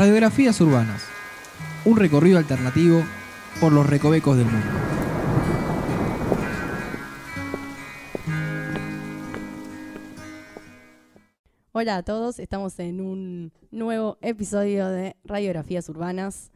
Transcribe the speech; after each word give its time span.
Radiografías 0.00 0.58
urbanas. 0.62 1.02
Un 1.84 1.98
recorrido 1.98 2.38
alternativo 2.38 3.02
por 3.60 3.70
los 3.70 3.86
recovecos 3.86 4.34
del 4.34 4.46
mundo. 4.46 4.66
Hola 11.72 11.96
a 11.96 12.02
todos, 12.02 12.38
estamos 12.38 12.78
en 12.78 13.02
un 13.02 13.52
nuevo 13.70 14.16
episodio 14.22 14.88
de 14.88 15.16
Radiografías 15.22 15.86
Urbanas. 15.90 16.50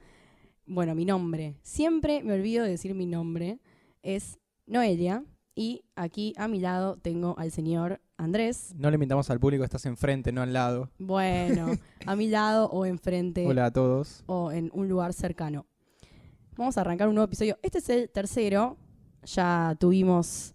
Bueno, 0.65 0.95
mi 0.95 1.05
nombre, 1.05 1.59
siempre 1.61 2.23
me 2.23 2.33
olvido 2.33 2.65
de 2.65 2.71
decir 2.71 2.95
mi 2.95 3.05
nombre, 3.05 3.59
es 4.03 4.39
Noelia 4.65 5.23
y 5.55 5.85
aquí 5.97 6.33
a 6.39 6.49
mi 6.49 6.61
lado 6.61 6.97
tengo 6.97 7.35
al 7.39 7.51
señor 7.51 8.01
Andrés. 8.17 8.75
No 8.77 8.91
le 8.91 8.99
mintamos 8.99 9.29
al 9.31 9.41
público, 9.41 9.65
estás 9.65 9.87
enfrente, 9.87 10.33
no 10.33 10.43
al 10.43 10.53
lado. 10.53 10.91
Bueno, 10.99 11.67
a 12.07 12.17
mi 12.17 12.29
lado 12.29 12.67
o 12.71 12.87
enfrente 12.87 13.47
Hola 13.47 13.67
a 13.67 13.71
todos. 13.73 14.23
o 14.27 14.53
en 14.53 14.71
un 14.73 14.89
lugar 14.89 15.13
cercano. 15.13 15.67
Vamos 16.57 16.79
a 16.79 16.83
arrancar 16.83 17.09
un 17.09 17.15
nuevo 17.17 17.27
episodio. 17.27 17.59
Este 17.63 17.79
es 17.79 17.89
el 17.89 18.11
tercero. 18.11 18.77
Ya 19.25 19.77
tuvimos. 19.81 20.55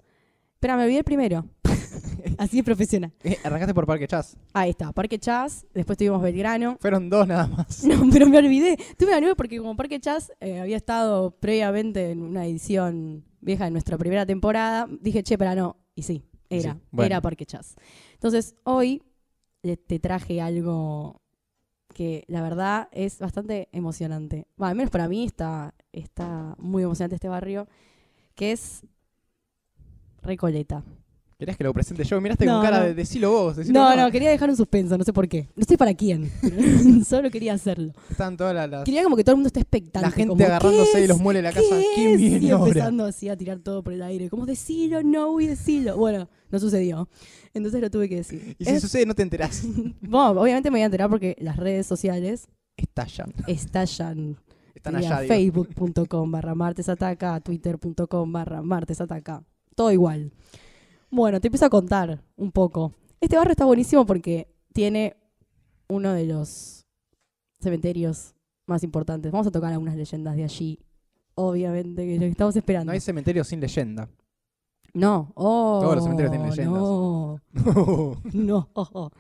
Espera, 0.54 0.78
me 0.78 0.84
olvidé 0.84 1.00
el 1.00 1.04
primero. 1.04 1.46
Así 2.38 2.60
es 2.60 2.64
profesional. 2.66 3.12
Eh, 3.24 3.38
arrancaste 3.44 3.74
por 3.74 3.86
Parque 3.86 4.08
Chas. 4.08 4.38
Ahí 4.54 4.70
está, 4.70 4.94
Parque 4.94 5.20
Chas. 5.20 5.66
Después 5.74 5.98
tuvimos 5.98 6.22
Belgrano. 6.22 6.78
Fueron 6.80 7.10
dos 7.10 7.28
nada 7.28 7.48
más. 7.48 7.84
No, 7.86 8.02
pero 8.12 8.28
me 8.28 8.38
olvidé. 8.38 8.78
Tuve 8.98 9.10
una 9.10 9.20
nube 9.22 9.36
porque 9.36 9.58
como 9.58 9.76
Parque 9.76 10.00
Chas 10.00 10.32
eh, 10.40 10.60
había 10.62 10.78
estado 10.78 11.32
previamente 11.32 12.12
en 12.12 12.22
una 12.22 12.46
edición 12.46 13.26
vieja 13.42 13.66
de 13.66 13.72
nuestra 13.72 13.98
primera 13.98 14.26
temporada, 14.26 14.88
dije, 15.02 15.24
che, 15.24 15.38
pero 15.38 15.56
no. 15.56 15.78
Y 15.96 16.04
sí, 16.04 16.24
era, 16.50 16.74
Sí, 16.74 16.80
bueno. 16.92 17.06
era 17.08 17.22
Parque 17.22 17.46
Chas. 17.46 17.76
Entonces, 18.14 18.56
hoy 18.64 19.04
le- 19.62 19.78
te 19.78 20.00
traje 20.00 20.42
algo 20.42 21.22
que 21.94 22.24
la 22.28 22.42
verdad 22.42 22.88
es 22.92 23.20
bastante 23.20 23.68
emocionante. 23.72 24.48
Bueno, 24.58 24.70
al 24.70 24.76
menos 24.76 24.92
para 24.92 25.08
mí 25.08 25.26
está, 25.26 25.74
está 25.92 26.56
muy 26.60 26.84
emocionante 26.84 27.16
este 27.16 27.30
barrio, 27.30 27.68
que 28.36 28.52
es 28.52 28.84
Recoleta. 30.22 30.84
¿Querías 31.40 31.56
que 31.58 31.64
lo 31.64 31.74
presente 31.74 32.04
yo? 32.04 32.20
Miraste 32.20 32.46
No, 32.46 32.56
con 32.56 32.64
cara 32.64 32.84
de 32.84 32.94
decilo 32.94 33.32
vos. 33.32 33.56
decilo 33.56 33.80
No, 33.80 33.96
no, 33.96 34.12
quería 34.12 34.30
dejar 34.30 34.50
un 34.50 34.58
suspenso, 34.58 34.98
no 34.98 35.06
sé 35.06 35.14
por 35.14 35.26
qué. 35.30 35.48
No 35.56 35.64
sé 35.66 35.78
para 35.78 35.94
quién, 35.94 36.30
solo 37.08 37.32
quería 37.32 37.54
hacerlo. 37.54 37.94
Están 38.10 38.36
todas 38.36 38.54
las... 38.54 38.70
las- 38.70 38.84
Quería 38.84 39.04
como 39.04 39.16
que 39.16 39.24
todo 39.24 39.36
el 39.36 39.38
mundo 39.38 39.48
esté 39.48 39.62
expectante. 39.62 40.06
La 40.06 40.12
gente 40.12 40.28
como, 40.28 40.44
agarrándose 40.44 40.92
¿qué 40.92 41.00
de 41.02 41.08
los 41.08 41.18
de 41.24 41.42
la 41.42 41.54
casa. 41.54 41.66
¿Qué 41.70 41.86
¿Quién 41.96 42.12
es? 42.12 42.18
viene 42.18 42.46
y 42.46 42.50
ahora? 42.50 42.68
empezando 42.68 43.06
así 43.06 43.30
a 43.30 43.38
tirar 43.38 43.60
todo 43.60 43.82
por 43.82 43.94
el 43.94 44.02
aire. 44.04 44.30
Como 44.30 44.46
decilo, 44.46 45.02
no, 45.02 45.40
y 45.40 45.48
decilo. 45.48 45.96
Bueno, 45.96 46.28
no 46.52 46.60
sucedió. 46.60 47.08
Entonces 47.54 47.80
lo 47.80 47.90
tuve 47.90 48.10
que 48.10 48.18
decir. 48.18 48.58
Y 48.60 48.66
si 48.66 48.72
Es- 48.72 48.82
sucede, 48.82 49.06
no 49.06 49.16
te 49.16 49.24
enterás. 49.24 49.64
bueno, 50.02 50.32
obviamente 50.42 50.70
me 50.70 50.76
voy 50.76 50.82
a 50.82 50.86
enterar 50.88 51.10
porque 51.10 51.38
las 51.40 51.56
redes 51.56 51.88
sociales 51.88 52.50
Estallan. 52.76 53.34
estallan. 53.48 54.36
Están 54.76 54.98
allá. 54.98 55.20
Facebook.com 55.20 56.32
barra 56.32 56.54
martesataca, 56.54 57.40
Twitter.com 57.40 58.30
barra 58.30 58.62
martesataca. 58.62 59.42
Todo 59.74 59.94
igual. 59.94 60.34
Bueno, 61.12 61.40
te 61.42 61.48
empiezo 61.48 61.66
a 61.66 61.70
contar 61.70 62.24
un 62.36 62.52
poco. 62.52 62.94
Este 63.20 63.36
barrio 63.36 63.52
está 63.52 63.66
buenísimo 63.66 64.06
porque 64.06 64.54
tiene 64.74 65.18
uno 65.88 66.14
de 66.14 66.26
los 66.26 66.86
cementerios 67.60 68.36
más 68.68 68.84
importantes. 68.84 69.32
Vamos 69.32 69.48
a 69.48 69.52
tocar 69.52 69.74
algunas 69.74 69.96
leyendas 69.96 70.36
de 70.36 70.44
allí. 70.44 70.80
Obviamente, 71.36 72.06
que 72.06 72.16
lo 72.16 72.22
que 72.22 72.30
estamos 72.30 72.56
esperando. 72.56 72.86
No 72.86 72.94
hay 72.94 73.00
cementerio 73.00 73.44
sin 73.44 73.60
leyenda. 73.60 74.10
No, 74.94 75.32
oh, 75.36 75.80
Todos 75.82 75.96
los 75.96 76.04
cementerios 76.04 76.32
tienen 76.32 76.50
leyendas. 76.50 76.82
No, 76.82 77.42
no. 78.34 79.12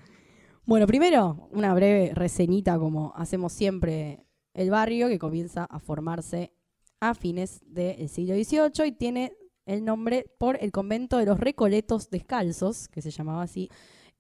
Bueno, 0.65 0.87
primero, 0.87 1.49
una 1.51 1.73
breve 1.73 2.11
reseñita 2.13 2.77
como 2.77 3.13
hacemos 3.15 3.53
siempre 3.53 4.25
el 4.53 4.69
barrio 4.69 5.07
que 5.07 5.17
comienza 5.19 5.65
a 5.65 5.79
formarse 5.79 6.53
a 6.99 7.13
fines 7.13 7.61
del 7.65 8.09
siglo 8.09 8.35
XVIII 8.35 8.87
y 8.87 8.91
tiene 8.91 9.33
el 9.65 9.85
nombre 9.85 10.25
por 10.39 10.57
el 10.61 10.71
convento 10.71 11.17
de 11.17 11.25
los 11.25 11.39
Recoletos 11.39 12.09
Descalzos, 12.09 12.87
que 12.87 13.01
se 13.01 13.11
llamaba 13.11 13.43
así, 13.43 13.69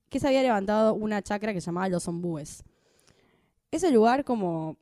que 0.09 0.19
se 0.19 0.27
había 0.27 0.41
levantado 0.41 0.93
una 0.93 1.21
chacra 1.21 1.53
que 1.53 1.61
se 1.61 1.67
llamaba 1.67 1.89
Los 1.89 2.07
Ombúes. 2.07 2.63
Ese 3.71 3.91
lugar 3.91 4.23
como 4.23 4.77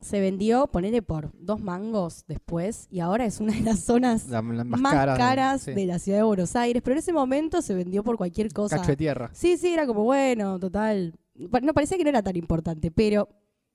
se 0.00 0.20
vendió, 0.20 0.66
ponele 0.66 1.00
por 1.00 1.30
dos 1.38 1.60
mangos 1.60 2.24
después, 2.28 2.86
y 2.90 3.00
ahora 3.00 3.24
es 3.24 3.40
una 3.40 3.54
de 3.54 3.60
las 3.62 3.80
zonas 3.80 4.28
La- 4.28 4.42
la- 4.42 4.64
más, 4.64 4.80
más, 4.80 4.92
caras. 4.92 5.18
caras 5.18 5.62
sí. 5.62 5.72
de 5.72 5.86
la 5.86 5.98
ciudad 5.98 6.18
de 6.18 6.24
Buenos 6.24 6.54
Aires, 6.54 6.82
pero 6.82 6.92
en 6.94 6.98
ese 6.98 7.12
momento 7.14 7.62
se 7.62 7.74
vendió 7.74 8.04
por 8.04 8.16
cualquier 8.18 8.52
cosa. 8.52 8.76
Cacho 8.76 8.90
de 8.92 8.96
tierra. 8.98 9.30
Sí, 9.32 9.56
sí, 9.56 9.72
era 9.72 9.86
como 9.86 10.04
bueno, 10.04 10.58
total. 10.58 11.14
No 11.34 11.72
parecía 11.72 11.96
que 11.96 12.04
no 12.04 12.10
era 12.10 12.22
tan 12.22 12.36
importante, 12.36 12.90
pero 12.90 13.28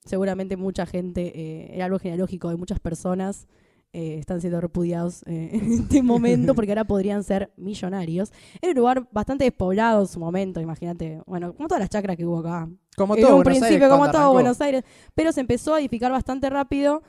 seguramente 0.06 0.58
mucha 0.58 0.86
gente, 0.86 1.32
eh, 1.36 1.72
era 1.76 1.86
algo 1.86 1.98
genealógico 2.00 2.50
de 2.50 2.56
muchas 2.56 2.80
personas, 2.80 3.48
eh, 3.94 4.18
están 4.20 4.40
siendo 4.42 4.62
repudiados 4.62 5.24
eh, 5.26 5.50
en 5.54 5.72
este 5.74 6.02
momento 6.02 6.56
porque 6.56 6.72
ahora 6.72 6.86
podrían 6.86 7.24
ser 7.24 7.52
millonarios. 7.58 8.32
Era 8.62 8.72
un 8.72 8.78
lugar 8.78 9.08
bastante 9.12 9.44
despoblado 9.44 10.02
en 10.02 10.08
su 10.08 10.20
momento, 10.20 10.62
imagínate, 10.62 11.22
bueno, 11.26 11.54
como 11.56 11.68
todas 11.68 11.82
las 11.82 11.90
chacras 11.90 12.16
que 12.18 12.26
hubo 12.26 12.40
acá. 12.40 12.70
Como 12.96 13.16
en 13.16 13.22
todo 13.22 13.38
un 13.38 13.44
Buenos 13.44 13.60
principio, 13.60 13.86
Aires, 13.86 13.90
como 13.90 14.06
todo 14.08 14.18
arrancó. 14.18 14.34
Buenos 14.34 14.62
Aires, 14.62 14.84
pero 15.16 15.32
se 15.32 15.42
empezó 15.42 15.74
a 15.76 15.80
edificar 15.80 16.12
bastante 16.12 16.50
rápido 16.50 17.04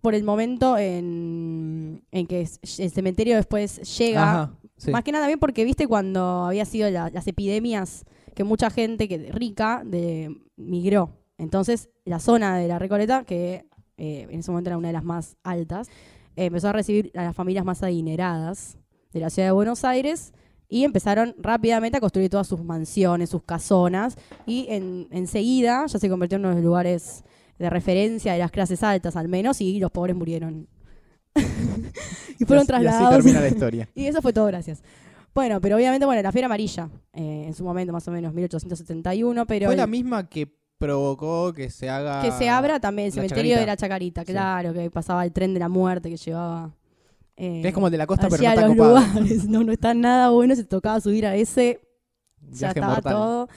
por 0.00 0.14
el 0.14 0.24
momento 0.24 0.78
en, 0.78 2.02
en 2.10 2.26
que 2.26 2.40
el 2.78 2.90
cementerio 2.90 3.36
después 3.36 3.98
llega 3.98 4.22
Ajá, 4.22 4.54
sí. 4.76 4.90
más 4.90 5.04
que 5.04 5.12
nada 5.12 5.26
bien 5.26 5.38
porque 5.38 5.64
viste 5.64 5.86
cuando 5.86 6.44
había 6.44 6.64
sido 6.64 6.88
la- 6.90 7.10
las 7.10 7.26
epidemias 7.26 8.04
que 8.34 8.44
mucha 8.44 8.70
gente 8.70 9.08
que 9.08 9.30
rica 9.32 9.82
de, 9.84 10.34
migró. 10.56 11.10
Entonces 11.38 11.90
la 12.04 12.18
zona 12.18 12.56
de 12.56 12.68
la 12.68 12.78
Recoleta, 12.78 13.24
que 13.24 13.66
eh, 14.00 14.26
en 14.30 14.40
ese 14.40 14.50
momento 14.50 14.70
era 14.70 14.78
una 14.78 14.88
de 14.88 14.94
las 14.94 15.04
más 15.04 15.36
altas, 15.44 15.88
eh, 16.36 16.46
empezó 16.46 16.68
a 16.68 16.72
recibir 16.72 17.12
a 17.14 17.22
las 17.24 17.36
familias 17.36 17.64
más 17.64 17.82
adineradas 17.82 18.78
de 19.12 19.20
la 19.20 19.30
ciudad 19.30 19.48
de 19.48 19.52
Buenos 19.52 19.84
Aires 19.84 20.32
y 20.68 20.84
empezaron 20.84 21.34
rápidamente 21.38 21.98
a 21.98 22.00
construir 22.00 22.30
todas 22.30 22.46
sus 22.46 22.62
mansiones, 22.64 23.30
sus 23.30 23.42
casonas 23.42 24.16
y 24.46 24.66
en, 24.68 25.08
enseguida 25.10 25.84
ya 25.86 25.98
se 25.98 26.08
convirtió 26.08 26.36
en 26.36 26.42
uno 26.42 26.50
de 26.50 26.54
los 26.56 26.64
lugares 26.64 27.24
de 27.58 27.68
referencia 27.70 28.32
de 28.32 28.38
las 28.38 28.50
clases 28.50 28.82
altas 28.82 29.16
al 29.16 29.28
menos 29.28 29.60
y 29.60 29.78
los 29.80 29.90
pobres 29.90 30.16
murieron. 30.16 30.68
y 32.38 32.44
fueron 32.44 32.62
Y 32.62 32.64
así- 32.64 32.66
trasladados. 32.66 33.02
Y 33.02 33.14
así 33.14 33.22
termina 33.24 33.40
la 33.40 33.48
historia. 33.48 33.88
Y 33.94 34.06
eso 34.06 34.22
fue 34.22 34.32
todo, 34.32 34.46
gracias. 34.46 34.82
Bueno, 35.34 35.60
pero 35.60 35.76
obviamente, 35.76 36.06
bueno, 36.06 36.22
la 36.22 36.32
Fiera 36.32 36.46
Amarilla, 36.46 36.88
eh, 37.12 37.44
en 37.46 37.54
su 37.54 37.62
momento 37.64 37.92
más 37.92 38.06
o 38.08 38.10
menos, 38.10 38.32
1871, 38.34 39.46
pero 39.46 39.66
Fue 39.66 39.74
el- 39.74 39.78
la 39.78 39.86
misma 39.86 40.28
que 40.28 40.48
provocó 40.80 41.52
que 41.52 41.70
se 41.70 41.88
haga... 41.90 42.22
que 42.22 42.32
se 42.32 42.48
abra 42.48 42.80
también 42.80 43.06
el 43.06 43.12
cementerio 43.12 43.58
de 43.58 43.66
la 43.66 43.76
Chacarita, 43.76 44.22
Sí. 44.24 44.32
claro, 44.32 44.72
que 44.72 44.90
pasaba 44.90 45.24
el 45.24 45.30
tren 45.32 45.52
de 45.54 45.60
la 45.60 45.68
muerte 45.68 46.08
que 46.10 46.16
llevaba... 46.16 46.74
eh, 47.36 47.60
es 47.64 47.74
como 47.74 47.86
el 47.88 47.92
de 47.92 47.98
la 47.98 48.06
costa, 48.06 48.28
pero 48.28 48.42
no 48.42 48.48
está 48.48 48.66
los 48.66 48.76
lugares. 48.76 49.44
No, 49.48 49.62
no 49.62 49.72
está 49.72 49.92
nada 49.94 50.30
bueno, 50.30 50.56
se 50.56 50.64
tocaba 50.64 51.00
subir 51.00 51.26
a 51.26 51.36
ese, 51.36 51.80
ya 52.50 52.68
estaba 52.68 52.94
mortal. 52.94 53.12
todo. 53.12 53.48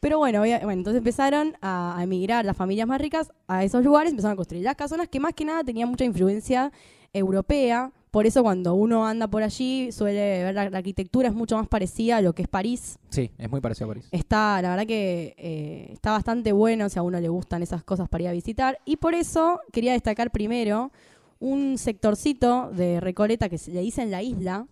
Pero 0.00 0.18
bueno, 0.18 0.40
bueno, 0.40 0.70
entonces 0.72 0.98
empezaron 0.98 1.54
a, 1.62 1.96
a 1.96 2.02
emigrar 2.02 2.44
las 2.44 2.56
familias 2.56 2.88
más 2.88 3.00
ricas 3.00 3.32
a 3.46 3.62
esos 3.62 3.84
lugares, 3.84 4.10
empezaron 4.10 4.32
a 4.32 4.36
construir 4.36 4.64
las 4.64 4.74
casonas 4.74 5.06
que 5.08 5.20
más 5.20 5.32
que 5.34 5.44
nada 5.44 5.62
tenían 5.62 5.88
mucha 5.88 6.04
influencia 6.04 6.72
europea. 7.12 7.92
Por 8.12 8.26
eso 8.26 8.42
cuando 8.42 8.74
uno 8.74 9.06
anda 9.06 9.26
por 9.26 9.42
allí 9.42 9.90
suele 9.90 10.44
ver 10.44 10.54
la, 10.54 10.68
la 10.68 10.78
arquitectura 10.78 11.28
es 11.28 11.34
mucho 11.34 11.56
más 11.56 11.66
parecida 11.66 12.18
a 12.18 12.20
lo 12.20 12.34
que 12.34 12.42
es 12.42 12.48
París. 12.48 12.98
Sí, 13.08 13.30
es 13.38 13.50
muy 13.50 13.62
parecido 13.62 13.86
a 13.86 13.94
París. 13.94 14.06
Está, 14.12 14.60
la 14.60 14.68
verdad 14.68 14.86
que 14.86 15.34
eh, 15.38 15.88
está 15.94 16.10
bastante 16.10 16.52
bueno 16.52 16.90
si 16.90 16.98
a 16.98 17.02
uno 17.02 17.18
le 17.18 17.30
gustan 17.30 17.62
esas 17.62 17.82
cosas 17.82 18.10
para 18.10 18.24
ir 18.24 18.28
a 18.28 18.32
visitar. 18.32 18.78
Y 18.84 18.98
por 18.98 19.14
eso 19.14 19.60
quería 19.72 19.92
destacar 19.92 20.30
primero 20.30 20.92
un 21.40 21.78
sectorcito 21.78 22.70
de 22.70 23.00
Recoleta 23.00 23.48
que 23.48 23.56
se 23.56 23.72
le 23.72 23.80
dicen 23.80 24.10
la 24.10 24.22
isla, 24.22 24.66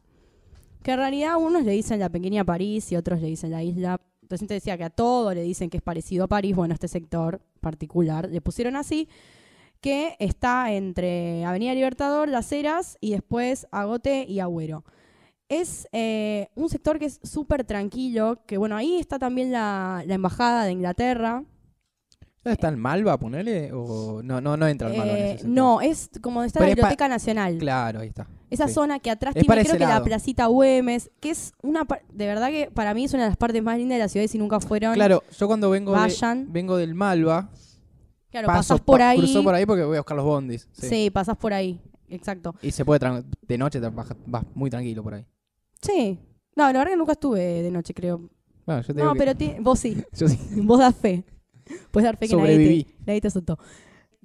que 0.82 0.92
en 0.92 0.98
realidad 0.98 1.36
unos 1.38 1.64
le 1.64 1.72
dicen 1.72 1.98
la 1.98 2.10
pequeña 2.10 2.44
París 2.44 2.92
y 2.92 2.96
otros 2.96 3.22
le 3.22 3.28
dicen 3.28 3.52
la 3.52 3.62
isla. 3.62 4.02
Entonces 4.20 4.48
te 4.48 4.54
decía 4.54 4.76
que 4.76 4.84
a 4.84 4.90
todo 4.90 5.32
le 5.32 5.42
dicen 5.42 5.70
que 5.70 5.78
es 5.78 5.82
parecido 5.82 6.24
a 6.24 6.28
París. 6.28 6.54
Bueno, 6.54 6.74
este 6.74 6.88
sector 6.88 7.40
particular 7.60 8.28
le 8.28 8.42
pusieron 8.42 8.76
así, 8.76 9.08
que 9.80 10.16
está 10.18 10.72
entre 10.72 11.44
Avenida 11.44 11.74
Libertador, 11.74 12.28
Las 12.28 12.50
Heras 12.52 12.98
y 13.00 13.12
después 13.12 13.66
Agote 13.70 14.24
y 14.28 14.40
Agüero. 14.40 14.84
Es 15.48 15.88
eh, 15.92 16.48
un 16.54 16.68
sector 16.68 16.98
que 16.98 17.06
es 17.06 17.18
súper 17.22 17.64
tranquilo, 17.64 18.42
que 18.46 18.56
bueno, 18.58 18.76
ahí 18.76 18.98
está 19.00 19.18
también 19.18 19.50
la, 19.50 20.04
la 20.06 20.14
Embajada 20.14 20.64
de 20.64 20.72
Inglaterra. 20.72 21.44
¿Dónde 22.42 22.54
está 22.54 22.68
el 22.68 22.76
Malva, 22.78 23.18
ponele? 23.18 23.70
¿O 23.72 24.22
no, 24.22 24.40
no, 24.40 24.56
no 24.56 24.66
entra 24.66 24.88
el 24.88 24.94
Malva 24.94 25.18
en 25.18 25.26
Eh, 25.26 25.30
ese 25.32 25.48
sector? 25.48 25.50
no, 25.50 25.80
es 25.80 26.10
como 26.22 26.42
está 26.44 26.60
Pero 26.60 26.68
la 26.70 26.74
Biblioteca 26.74 27.08
Nacional. 27.08 27.58
Claro, 27.58 28.00
ahí 28.00 28.08
está. 28.08 28.28
Esa 28.48 28.66
sí. 28.68 28.74
zona 28.74 28.98
que 28.98 29.10
atrás 29.10 29.34
Es 29.36 29.44
tiene 29.44 29.62
creo 29.62 29.76
que 29.76 29.86
la 29.86 30.02
placita 30.02 30.46
Güemes, 30.46 31.10
que 31.20 31.30
es 31.30 31.52
una 31.62 31.86
de 32.12 32.26
verdad 32.26 32.48
que 32.50 32.70
para 32.72 32.94
mí 32.94 33.04
es 33.04 33.12
una 33.14 33.24
de 33.24 33.28
las 33.30 33.36
partes 33.36 33.62
más 33.62 33.76
lindas 33.76 33.96
de 33.96 34.04
la 34.04 34.08
ciudad 34.08 34.24
y 34.24 34.28
si 34.28 34.38
nunca 34.38 34.58
fueron, 34.60 34.94
Claro, 34.94 35.22
yo 35.38 35.46
cuando 35.48 35.68
vengo, 35.70 35.92
de, 35.94 36.44
vengo 36.48 36.76
del 36.76 36.94
Malva, 36.94 37.50
Claro, 38.30 38.46
paso, 38.46 38.74
pasás 38.74 38.80
por 38.80 38.98
pa- 38.98 39.10
ahí. 39.10 39.18
cruzo 39.18 39.42
por 39.42 39.54
ahí 39.54 39.66
porque 39.66 39.82
voy 39.84 39.96
a 39.96 40.00
buscar 40.00 40.16
los 40.16 40.24
bondis. 40.26 40.68
Sí. 40.72 40.86
Sí. 40.88 41.10
pasás 41.10 41.36
por 41.36 41.52
ahí. 41.52 41.80
Exacto. 42.08 42.54
Y 42.62 42.70
se 42.70 42.84
puede, 42.84 43.24
de 43.46 43.58
noche 43.58 43.78
vas, 43.80 44.08
vas 44.26 44.44
muy 44.54 44.70
tranquilo 44.70 45.02
por 45.02 45.14
ahí. 45.14 45.26
Sí. 45.80 46.18
No, 46.56 46.64
la 46.64 46.78
verdad 46.78 46.88
que 46.92 46.96
nunca 46.96 47.12
estuve 47.12 47.62
de 47.62 47.70
noche, 47.70 47.94
creo. 47.94 48.28
Bueno, 48.66 48.82
yo 48.82 48.94
te 48.94 49.02
No, 49.02 49.12
que- 49.12 49.18
pero 49.18 49.34
ti- 49.36 49.54
vos 49.60 49.78
sí. 49.78 49.96
yo 50.12 50.28
sí. 50.28 50.38
vos 50.62 50.78
das 50.78 50.94
fe. 50.96 51.24
Puedes 51.90 52.04
dar 52.04 52.16
fe 52.16 52.28
que 52.28 52.36
nadie 52.36 52.52
Sobreviví. 52.54 52.84
te, 52.84 52.94
nadie 53.06 53.20
te. 53.20 53.28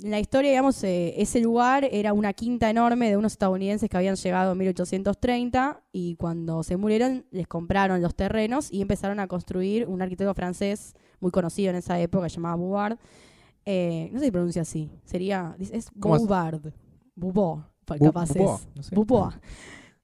En 0.03 0.11
la 0.11 0.19
historia, 0.19 0.49
digamos, 0.51 0.83
eh, 0.83 1.13
ese 1.21 1.39
lugar 1.39 1.87
era 1.89 2.11
una 2.11 2.33
quinta 2.33 2.69
enorme 2.69 3.09
de 3.09 3.15
unos 3.15 3.31
estadounidenses 3.31 3.89
que 3.89 3.95
habían 3.95 4.15
llegado 4.15 4.51
en 4.51 4.57
1830 4.57 5.83
y 5.93 6.15
cuando 6.17 6.63
se 6.63 6.75
murieron 6.75 7.25
les 7.31 7.47
compraron 7.47 8.01
los 8.01 8.13
terrenos 8.13 8.69
y 8.73 8.81
empezaron 8.81 9.21
a 9.21 9.27
construir 9.27 9.87
un 9.87 10.01
arquitecto 10.01 10.33
francés 10.33 10.95
muy 11.21 11.31
conocido 11.31 11.69
en 11.69 11.77
esa 11.77 11.97
época, 11.99 12.27
llamado 12.27 12.57
Bouvard. 12.57 12.97
Eh, 13.65 14.09
no 14.13 14.19
sé 14.19 14.25
si 14.25 14.31
pronuncia 14.31 14.61
así, 14.61 14.91
sería, 15.03 15.55
es. 15.59 15.89
Bouvard, 15.93 16.61
Bu- 17.97 18.05
capaz 18.05 18.29
es. 18.31 18.67
no 18.75 18.83
sé. 18.83 18.95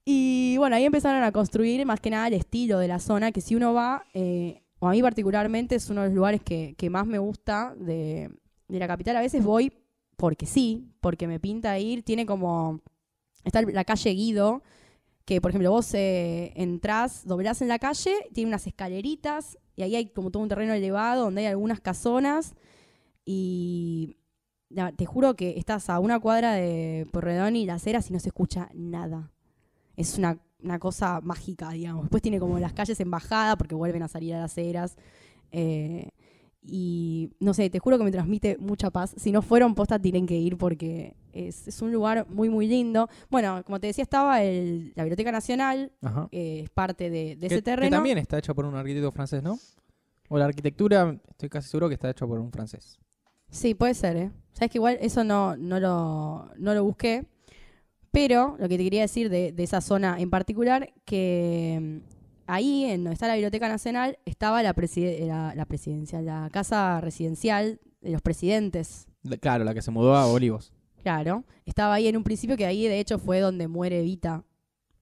Y 0.04 0.56
bueno, 0.58 0.76
ahí 0.76 0.86
empezaron 0.86 1.22
a 1.24 1.32
construir 1.32 1.86
más 1.86 2.00
que 2.00 2.10
nada 2.10 2.28
el 2.28 2.34
estilo 2.34 2.80
de 2.80 2.88
la 2.88 3.00
zona, 3.00 3.32
que 3.32 3.40
si 3.42 3.56
uno 3.56 3.74
va, 3.74 4.04
eh, 4.16 4.64
o 4.80 4.88
a 4.88 4.92
mí 4.92 5.02
particularmente 5.02 5.76
es 5.76 5.90
uno 5.92 6.02
de 6.02 6.08
los 6.08 6.16
lugares 6.16 6.42
que, 6.42 6.74
que 6.76 6.90
más 6.90 7.06
me 7.06 7.20
gusta 7.20 7.76
de, 7.78 8.32
de 8.68 8.80
la 8.80 8.88
capital. 8.88 9.16
A 9.18 9.22
veces 9.22 9.44
voy 9.44 9.72
porque 10.18 10.48
sí, 10.48 10.92
porque 11.02 11.28
me 11.28 11.40
pinta 11.40 11.78
ir. 11.78 12.04
Tiene 12.04 12.26
como, 12.26 12.82
está 13.44 13.62
la 13.62 13.84
calle 13.86 14.10
Guido, 14.10 14.64
que 15.24 15.40
por 15.40 15.52
ejemplo 15.52 15.70
vos 15.70 15.94
eh, 15.94 16.52
entrás, 16.56 17.28
doblás 17.28 17.62
en 17.62 17.68
la 17.68 17.78
calle, 17.78 18.12
tiene 18.34 18.48
unas 18.50 18.66
escaleritas 18.66 19.58
y 19.76 19.84
ahí 19.84 19.96
hay 19.96 20.08
como 20.08 20.32
todo 20.32 20.42
un 20.42 20.50
terreno 20.50 20.74
elevado 20.74 21.26
donde 21.26 21.42
hay 21.42 21.48
algunas 21.48 21.80
casonas 21.80 22.56
y 23.26 24.18
te 24.96 25.06
juro 25.06 25.36
que 25.36 25.58
estás 25.58 25.90
a 25.90 26.00
una 26.00 26.20
cuadra 26.20 26.54
de 26.54 27.06
Porredón 27.12 27.56
y 27.56 27.66
las 27.66 27.86
Heras 27.86 28.10
y 28.10 28.14
no 28.14 28.20
se 28.20 28.30
escucha 28.30 28.70
nada. 28.74 29.32
Es 29.98 30.18
una, 30.18 30.40
una 30.64 30.80
cosa 30.80 31.20
mágica, 31.22 31.72
digamos. 31.72 32.04
Después 32.04 32.22
tiene 32.24 32.40
como 32.40 32.58
las 32.60 32.72
calles 32.74 33.00
en 33.02 33.12
bajada 33.12 33.58
porque 33.58 33.76
vuelven 33.76 34.04
a 34.04 34.08
salir 34.08 34.34
a 34.36 34.40
las 34.42 34.58
Heras. 34.58 34.96
eh, 35.52 36.10
y 36.64 37.32
no 37.40 37.56
sé, 37.56 37.72
te 37.72 37.80
juro 37.80 37.98
que 37.98 38.04
me 38.04 38.12
transmite 38.12 38.56
mucha 38.60 38.92
paz. 38.92 39.16
Si 39.18 39.32
no 39.32 39.42
fueron 39.42 39.74
postas, 39.74 40.00
tienen 40.00 40.28
que 40.28 40.36
ir 40.38 40.58
porque 40.60 41.16
es, 41.34 41.68
es 41.68 41.82
un 41.82 41.92
lugar 41.92 42.28
muy, 42.30 42.50
muy 42.50 42.68
lindo. 42.68 43.10
Bueno, 43.32 43.64
como 43.66 43.80
te 43.80 43.88
decía, 43.88 44.04
estaba 44.04 44.44
el- 44.44 44.94
la 44.96 45.04
Biblioteca 45.04 45.32
Nacional, 45.32 45.92
es 46.32 46.70
parte 46.70 47.10
de, 47.10 47.36
de 47.36 47.40
Que- 47.40 47.46
ese 47.48 47.56
que 47.56 47.62
terreno. 47.64 47.90
también 47.98 48.20
está 48.20 48.38
hecho 48.38 48.54
por 48.54 48.66
un 48.66 48.76
arquitecto 48.76 49.12
francés, 49.12 49.42
¿no? 49.42 49.58
O 50.30 50.38
la 50.38 50.46
arquitectura, 50.46 51.20
estoy 51.32 51.50
casi 51.50 51.68
seguro 51.68 51.88
que 51.90 51.96
está 51.96 52.12
hecho 52.12 52.28
por 52.28 52.40
un 52.40 52.52
francés. 52.52 53.00
Sí, 53.52 53.76
puede 53.76 53.94
ser, 53.94 54.16
¿eh? 54.18 54.32
Sabes 54.54 54.72
que 54.72 54.78
igual 54.80 54.98
eso 55.02 55.24
no, 55.24 55.56
no, 55.58 55.80
lo, 55.80 56.50
no 56.58 56.74
lo 56.74 56.84
busqué. 56.84 57.26
Pero 58.12 58.56
lo 58.60 58.68
que 58.68 58.78
te 58.78 58.84
quería 58.84 59.02
decir 59.02 59.30
de, 59.30 59.52
de 59.52 59.64
esa 59.64 59.80
zona 59.80 60.20
en 60.20 60.30
particular, 60.30 60.92
que 61.06 61.80
mm, 61.82 61.98
ahí, 62.48 62.84
en 62.86 63.04
donde 63.04 63.14
está 63.14 63.28
la 63.28 63.36
Biblioteca 63.36 63.70
Nacional, 63.70 64.18
estaba 64.26 64.62
la, 64.64 64.74
preside- 64.74 65.26
la, 65.28 65.54
la 65.56 65.66
presidencia, 65.66 66.22
la 66.22 66.50
casa 66.52 67.00
residencial 67.00 67.80
de 68.02 68.12
los 68.12 68.22
presidentes. 68.22 69.08
La- 69.24 69.38
Claro, 69.38 69.64
la 69.64 69.74
que 69.74 69.82
se 69.82 69.92
mudó 69.92 70.16
a 70.16 70.28
Olivos. 70.28 70.74
Claro. 71.02 71.46
Estaba 71.66 71.94
ahí 71.94 72.08
en 72.08 72.18
un 72.18 72.24
principio, 72.24 72.58
que 72.58 72.66
ahí 72.66 72.86
de 72.88 73.00
hecho 73.00 73.18
fue 73.18 73.40
donde 73.40 73.68
muere 73.70 74.00
Evita. 74.00 74.44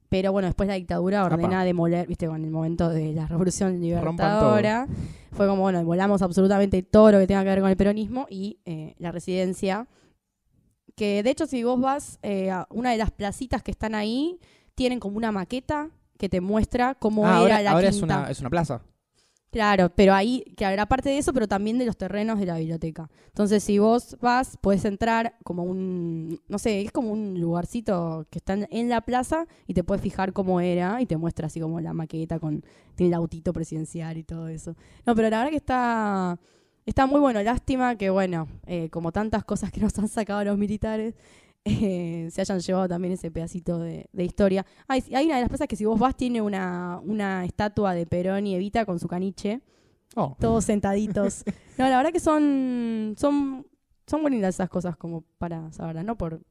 Pero 0.09 0.31
bueno, 0.31 0.47
después 0.47 0.67
la 0.67 0.73
dictadura 0.75 1.23
ordena 1.23 1.57
Apa. 1.59 1.63
demoler, 1.65 2.07
viste, 2.07 2.27
con 2.27 2.43
el 2.43 2.49
momento 2.49 2.89
de 2.89 3.13
la 3.13 3.27
revolución 3.27 3.79
libertadora. 3.79 4.87
Fue 5.31 5.47
como, 5.47 5.61
bueno, 5.61 5.83
volamos 5.85 6.21
absolutamente 6.23 6.81
todo 6.81 7.11
lo 7.11 7.19
que 7.19 7.27
tenga 7.27 7.43
que 7.43 7.49
ver 7.49 7.61
con 7.61 7.69
el 7.69 7.77
peronismo 7.77 8.25
y 8.29 8.59
eh, 8.65 8.95
la 8.97 9.11
residencia. 9.11 9.87
Que 10.95 11.21
de 11.21 11.29
hecho, 11.29 11.45
si 11.45 11.63
vos 11.63 11.79
vas 11.79 12.17
eh, 12.23 12.49
a 12.49 12.67
una 12.71 12.91
de 12.91 12.97
las 12.97 13.11
placitas 13.11 13.61
que 13.61 13.71
están 13.71 13.93
ahí, 13.93 14.39
tienen 14.73 14.99
como 14.99 15.15
una 15.17 15.31
maqueta 15.31 15.89
que 16.17 16.27
te 16.27 16.41
muestra 16.41 16.95
cómo 16.95 17.25
Ah, 17.25 17.29
era 17.29 17.37
ahora 17.37 17.61
la 17.61 17.71
ahora 17.71 17.87
es, 17.89 18.01
una, 18.01 18.29
es 18.29 18.39
una 18.39 18.49
plaza. 18.49 18.81
Claro, 19.51 19.89
pero 19.95 20.13
ahí, 20.13 20.43
que 20.55 20.63
habrá 20.63 20.85
parte 20.85 21.09
de 21.09 21.17
eso, 21.17 21.33
pero 21.33 21.47
también 21.47 21.79
de 21.79 21.85
los 21.87 21.97
terrenos 21.97 22.39
de 22.39 22.45
la 22.45 22.57
biblioteca. 22.59 23.09
Entonces, 23.29 23.63
si 23.63 23.79
vos 23.79 24.15
vas, 24.21 24.57
puedes 24.61 24.85
entrar 24.85 25.37
como 25.43 25.63
un, 25.63 26.39
no 26.47 26.59
sé, 26.59 26.81
es 26.81 26.91
como 26.91 27.11
un 27.11 27.39
lugarcito 27.41 28.27
que 28.29 28.37
está 28.37 28.53
en- 28.53 28.67
en 28.69 28.89
la 28.89 29.01
plaza 29.01 29.47
y 29.65 29.73
te 29.73 29.83
puedes 29.83 30.03
fijar 30.03 30.33
cómo 30.33 30.61
era 30.61 31.01
y 31.01 31.07
te 31.07 31.17
muestra 31.17 31.47
así 31.47 31.59
como 31.59 31.79
la 31.81 31.93
maqueta 31.93 32.37
con, 32.39 32.63
tiene 32.93 33.07
el 33.07 33.13
autito 33.15 33.51
presidencial 33.51 34.17
y 34.17 34.23
todo 34.23 34.47
eso. 34.49 34.75
No, 35.07 35.15
pero 35.15 35.31
la 35.31 35.37
verdad 35.39 35.49
que 35.51 35.57
está, 35.57 36.39
está 36.85 37.07
muy 37.07 37.19
bueno. 37.19 37.41
Lástima 37.41 37.95
que, 37.95 38.11
bueno, 38.11 38.47
eh, 38.67 38.89
como 38.91 39.11
tantas 39.11 39.43
cosas 39.45 39.71
que 39.71 39.81
nos 39.81 39.97
han 39.97 40.09
sacado 40.09 40.43
los 40.43 40.59
militares, 40.59 41.15
eh, 41.81 42.29
se 42.31 42.41
hayan 42.41 42.59
llevado 42.59 42.87
también 42.87 43.13
ese 43.13 43.31
pedacito 43.31 43.79
de, 43.79 44.09
de 44.11 44.23
historia. 44.23 44.65
Hay, 44.87 45.03
hay 45.13 45.25
una 45.25 45.35
de 45.35 45.41
las 45.41 45.49
plazas 45.49 45.67
que 45.67 45.75
si 45.75 45.85
vos 45.85 45.99
vas 45.99 46.15
tiene 46.15 46.41
una, 46.41 46.99
una 47.03 47.45
estatua 47.45 47.93
de 47.93 48.05
Perón 48.05 48.47
y 48.47 48.55
Evita 48.55 48.85
con 48.85 48.99
su 48.99 49.07
caniche, 49.07 49.61
Oh, 50.15 50.35
todos 50.39 50.65
sentaditos. 50.65 51.43
No, 51.77 51.87
la 51.87 51.95
verdad 51.95 52.11
que 52.11 52.19
son, 52.19 53.15
son, 53.17 53.65
son 54.05 54.23
lindas 54.29 54.55
esas 54.55 54.69
cosas 54.69 54.97
como 54.97 55.21
para 55.37 55.71
saberlas, 55.71 56.03
¿no? 56.03 56.17
Por, 56.17 56.41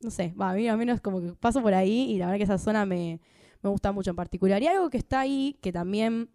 no 0.00 0.10
sé, 0.10 0.34
va, 0.34 0.50
a 0.50 0.54
mí 0.54 0.66
al 0.66 0.76
menos 0.76 1.00
como 1.00 1.20
que 1.20 1.32
paso 1.34 1.62
por 1.62 1.74
ahí 1.74 2.10
y 2.10 2.18
la 2.18 2.26
verdad 2.26 2.38
que 2.38 2.44
esa 2.44 2.58
zona 2.58 2.84
me, 2.84 3.20
me 3.62 3.70
gusta 3.70 3.92
mucho 3.92 4.10
en 4.10 4.16
particular. 4.16 4.60
Y 4.60 4.66
algo 4.66 4.90
que 4.90 4.98
está 4.98 5.20
ahí, 5.20 5.56
que 5.62 5.70
también 5.70 6.30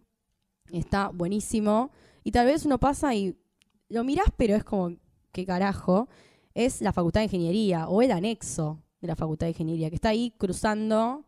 está 0.72 1.08
buenísimo, 1.08 1.90
y 2.22 2.30
tal 2.30 2.46
vez 2.46 2.64
uno 2.64 2.80
pasa 2.80 3.14
y 3.14 3.36
lo 3.90 4.04
mirás, 4.04 4.28
pero 4.38 4.56
es 4.56 4.64
como, 4.64 4.96
¿qué 5.32 5.44
carajo? 5.44 6.08
Es 6.54 6.80
la 6.80 6.92
Facultad 6.92 7.20
de 7.20 7.24
Ingeniería 7.24 7.88
o 7.88 8.00
el 8.02 8.12
anexo 8.12 8.80
de 9.00 9.08
la 9.08 9.16
Facultad 9.16 9.46
de 9.46 9.50
Ingeniería, 9.50 9.88
que 9.90 9.96
está 9.96 10.10
ahí 10.10 10.32
cruzando 10.38 11.24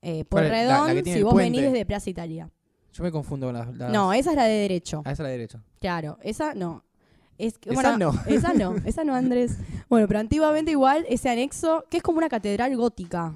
eh, 0.00 0.24
por 0.24 0.40
Redón 0.40 0.86
que 0.88 1.02
tiene 1.02 1.12
si 1.12 1.18
el 1.18 1.24
vos 1.24 1.34
puente. 1.34 1.50
venís 1.58 1.70
desde 1.72 1.86
Plaza 1.86 2.10
Italia. 2.10 2.50
yo 2.92 3.02
me 3.04 3.12
confundo 3.12 3.46
con 3.46 3.54
las. 3.54 3.74
las- 3.76 3.92
No, 3.92 4.12
esa 4.12 4.30
es 4.30 4.36
la 4.36 4.44
de 4.44 4.54
derecho. 4.54 5.02
Ah, 5.04 5.12
esa 5.12 5.22
es 5.22 5.26
la 5.26 5.30
derecha. 5.30 5.62
Claro, 5.80 6.18
esa 6.22 6.54
no. 6.54 6.84
Es, 7.38 7.58
que- 7.58 7.70
Esa 7.70 7.74
bueno, 7.82 7.98
no. 8.12 8.20
Esa 8.26 8.52
no, 8.54 8.74
esa 8.84 9.04
no, 9.04 9.14
Andrés. 9.14 9.56
Bueno, 9.88 10.06
pero 10.08 10.20
antiguamente 10.20 10.70
igual 10.70 11.04
ese 11.08 11.28
anexo, 11.28 11.84
que 11.90 11.98
es 11.98 12.02
como 12.02 12.18
una 12.18 12.28
catedral 12.28 12.76
gótica. 12.76 13.34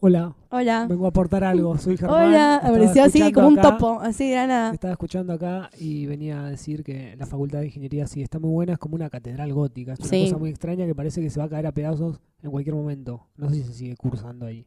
Hola, 0.00 0.32
Hola. 0.50 0.86
vengo 0.88 1.06
a 1.06 1.08
aportar 1.08 1.42
algo. 1.42 1.76
Soy 1.76 1.96
Germán. 1.96 2.28
Hola. 2.28 2.56
Apareció 2.56 3.02
así 3.02 3.32
como 3.32 3.48
un 3.48 3.58
acá, 3.58 3.70
topo, 3.76 4.00
así 4.00 4.30
de 4.30 4.36
la 4.36 4.46
nada. 4.46 4.72
Estaba 4.72 4.92
escuchando 4.92 5.32
acá 5.32 5.70
y 5.76 6.06
venía 6.06 6.44
a 6.46 6.50
decir 6.50 6.84
que 6.84 7.16
la 7.16 7.26
Facultad 7.26 7.58
de 7.60 7.66
Ingeniería 7.66 8.06
sí 8.06 8.22
está 8.22 8.38
muy 8.38 8.50
buena, 8.50 8.74
es 8.74 8.78
como 8.78 8.94
una 8.94 9.10
catedral 9.10 9.52
gótica. 9.52 9.94
Es 9.94 9.98
una 10.00 10.08
Sí. 10.08 10.24
cosa 10.26 10.38
muy 10.38 10.50
extraña 10.50 10.86
que 10.86 10.94
parece 10.94 11.20
que 11.20 11.30
se 11.30 11.40
va 11.40 11.46
a 11.46 11.48
caer 11.48 11.66
a 11.66 11.72
pedazos 11.72 12.20
en 12.44 12.50
cualquier 12.52 12.76
momento. 12.76 13.26
No 13.36 13.48
sé 13.48 13.56
si 13.56 13.62
se 13.64 13.72
sigue 13.72 13.96
cursando 13.96 14.46
ahí. 14.46 14.64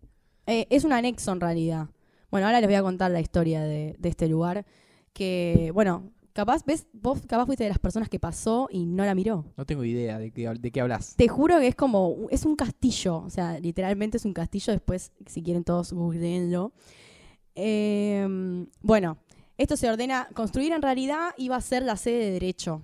Eh, 0.47 0.67
es 0.69 0.83
un 0.83 0.91
anexo 0.91 1.31
en 1.31 1.39
realidad. 1.39 1.87
Bueno, 2.29 2.47
ahora 2.47 2.59
les 2.59 2.67
voy 2.67 2.75
a 2.75 2.81
contar 2.83 3.09
la 3.11 3.21
historia 3.21 3.61
de, 3.61 3.95
de 3.99 4.09
este 4.09 4.27
lugar. 4.27 4.65
Que, 5.13 5.71
bueno, 5.73 6.11
capaz, 6.33 6.63
¿ves? 6.65 6.87
Vos 6.93 7.21
capaz 7.27 7.45
fuiste 7.45 7.63
de 7.63 7.69
las 7.69 7.79
personas 7.79 8.09
que 8.09 8.19
pasó 8.19 8.67
y 8.71 8.85
no 8.85 9.05
la 9.05 9.15
miró. 9.15 9.45
No 9.57 9.65
tengo 9.65 9.83
idea 9.83 10.19
de 10.19 10.31
qué, 10.31 10.49
de 10.49 10.71
qué 10.71 10.81
hablas. 10.81 11.15
Te 11.15 11.27
juro 11.27 11.59
que 11.59 11.67
es 11.67 11.75
como, 11.75 12.27
es 12.29 12.45
un 12.45 12.55
castillo, 12.55 13.17
o 13.17 13.29
sea, 13.29 13.59
literalmente 13.59 14.17
es 14.17 14.25
un 14.25 14.33
castillo, 14.33 14.73
después, 14.73 15.11
si 15.25 15.41
quieren 15.41 15.63
todos, 15.63 15.93
googleenlo. 15.93 16.73
Eh, 17.55 18.65
bueno, 18.81 19.17
esto 19.57 19.77
se 19.77 19.89
ordena, 19.89 20.27
construir 20.33 20.71
en 20.71 20.81
realidad 20.81 21.33
iba 21.37 21.55
a 21.55 21.61
ser 21.61 21.83
la 21.83 21.95
sede 21.95 22.25
de 22.25 22.31
Derecho, 22.31 22.81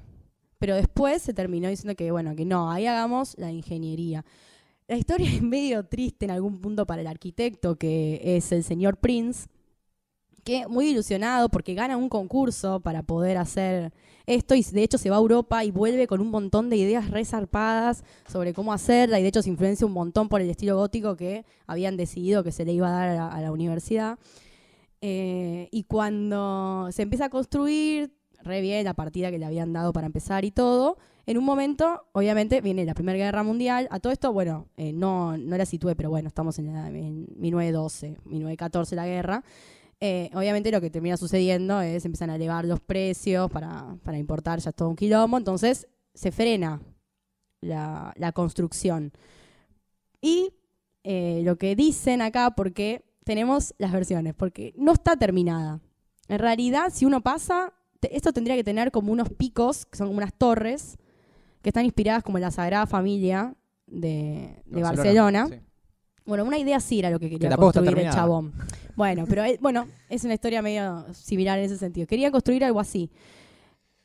pero 0.59 0.75
después 0.75 1.21
se 1.21 1.33
terminó 1.33 1.69
diciendo 1.69 1.95
que, 1.95 2.11
bueno, 2.11 2.35
que 2.35 2.45
no, 2.45 2.71
ahí 2.71 2.85
hagamos 2.85 3.35
la 3.37 3.51
ingeniería. 3.51 4.25
La 4.87 4.97
historia 4.97 5.29
es 5.33 5.41
medio 5.41 5.85
triste 5.85 6.25
en 6.25 6.31
algún 6.31 6.59
punto 6.59 6.85
para 6.85 7.01
el 7.01 7.07
arquitecto, 7.07 7.77
que 7.77 8.21
es 8.23 8.51
el 8.51 8.63
señor 8.63 8.97
Prince, 8.97 9.47
muy 10.69 10.87
ilusionado 10.89 11.49
porque 11.49 11.73
gana 11.73 11.97
un 11.97 12.09
concurso 12.09 12.79
para 12.79 13.03
poder 13.03 13.37
hacer 13.37 13.91
esto 14.25 14.55
y 14.55 14.63
de 14.63 14.83
hecho 14.83 14.97
se 14.97 15.09
va 15.09 15.15
a 15.15 15.19
Europa 15.19 15.63
y 15.63 15.71
vuelve 15.71 16.05
con 16.07 16.19
un 16.21 16.29
montón 16.29 16.69
de 16.69 16.75
ideas 16.77 17.09
resarpadas 17.11 18.03
sobre 18.27 18.53
cómo 18.53 18.73
hacerla 18.73 19.19
y 19.19 19.23
de 19.23 19.29
hecho 19.29 19.41
se 19.41 19.49
influencia 19.49 19.87
un 19.87 19.93
montón 19.93 20.27
por 20.29 20.41
el 20.41 20.49
estilo 20.49 20.75
gótico 20.75 21.15
que 21.15 21.45
habían 21.65 21.95
decidido 21.97 22.43
que 22.43 22.51
se 22.51 22.65
le 22.65 22.73
iba 22.73 22.87
a 22.87 22.91
dar 22.91 23.31
a 23.33 23.41
la 23.41 23.51
universidad. 23.51 24.17
Eh, 25.01 25.67
y 25.71 25.83
cuando 25.83 26.89
se 26.91 27.03
empieza 27.03 27.25
a 27.25 27.29
construir, 27.29 28.11
re 28.43 28.61
bien 28.61 28.83
la 28.85 28.93
partida 28.93 29.29
que 29.31 29.37
le 29.39 29.45
habían 29.45 29.71
dado 29.73 29.93
para 29.93 30.07
empezar 30.07 30.43
y 30.45 30.51
todo, 30.51 30.97
en 31.25 31.37
un 31.37 31.43
momento, 31.43 32.05
obviamente, 32.13 32.61
viene 32.61 32.85
la 32.85 32.93
Primera 32.93 33.17
Guerra 33.17 33.43
Mundial. 33.43 33.87
A 33.91 33.99
todo 33.99 34.13
esto, 34.13 34.31
bueno, 34.31 34.67
eh, 34.77 34.93
no, 34.93 35.37
no 35.37 35.57
la 35.57 35.65
situé, 35.65 35.95
pero 35.95 36.09
bueno, 36.09 36.29
estamos 36.29 36.57
en, 36.57 36.73
la- 36.73 36.87
en 36.89 37.27
1912, 37.37 38.17
1914 38.25 38.95
la 38.95 39.05
guerra. 39.05 39.43
Eh, 39.99 40.29
obviamente 40.35 40.71
lo 40.71 40.79
que 40.79 40.89
termina 40.91 41.17
sucediendo 41.17 41.81
es 41.81 42.05
empiezan 42.05 42.29
a 42.29 42.35
elevar 42.35 42.65
los 42.65 42.79
precios 42.79 43.49
para, 43.49 43.97
para 44.03 44.17
importar, 44.19 44.59
ya 44.59 44.69
es 44.69 44.75
todo 44.75 44.89
un 44.89 44.95
quilombo, 44.95 45.37
entonces 45.37 45.87
se 46.13 46.31
frena 46.31 46.79
la, 47.61 48.13
la 48.15 48.31
construcción. 48.31 49.11
Y 50.21 50.53
eh, 51.03 51.41
lo 51.43 51.57
que 51.57 51.75
dicen 51.75 52.21
acá, 52.21 52.51
porque 52.51 53.03
tenemos 53.23 53.73
las 53.77 53.91
versiones, 53.91 54.33
porque 54.35 54.73
no 54.77 54.91
está 54.93 55.15
terminada. 55.15 55.79
En 56.27 56.39
realidad, 56.39 56.91
si 56.93 57.05
uno 57.05 57.21
pasa, 57.21 57.73
te- 57.99 58.15
esto 58.15 58.33
tendría 58.33 58.55
que 58.55 58.63
tener 58.63 58.91
como 58.91 59.11
unos 59.11 59.29
picos, 59.29 59.85
que 59.85 59.97
son 59.97 60.07
como 60.07 60.17
unas 60.17 60.33
torres, 60.33 60.97
que 61.61 61.69
están 61.69 61.85
inspiradas 61.85 62.23
como 62.23 62.37
en 62.37 62.43
la 62.43 62.51
Sagrada 62.51 62.85
Familia 62.85 63.55
de, 63.87 64.61
de 64.65 64.81
Barcelona. 64.83 65.47
Sí. 65.47 65.55
Bueno, 66.27 66.43
una 66.43 66.59
idea 66.59 66.79
sí 66.79 66.99
era 66.99 67.09
lo 67.09 67.19
que 67.19 67.29
quería 67.29 67.47
está 67.49 67.57
construir 67.57 67.97
el 67.97 68.11
chabón. 68.11 68.53
Bueno, 68.95 69.25
pero 69.27 69.43
él- 69.43 69.57
bueno, 69.61 69.87
es 70.09 70.23
una 70.23 70.33
historia 70.35 70.61
medio 70.61 71.05
similar 71.13 71.57
en 71.57 71.65
ese 71.65 71.77
sentido. 71.77 72.05
Quería 72.05 72.29
construir 72.31 72.63
algo 72.63 72.79
así. 72.79 73.09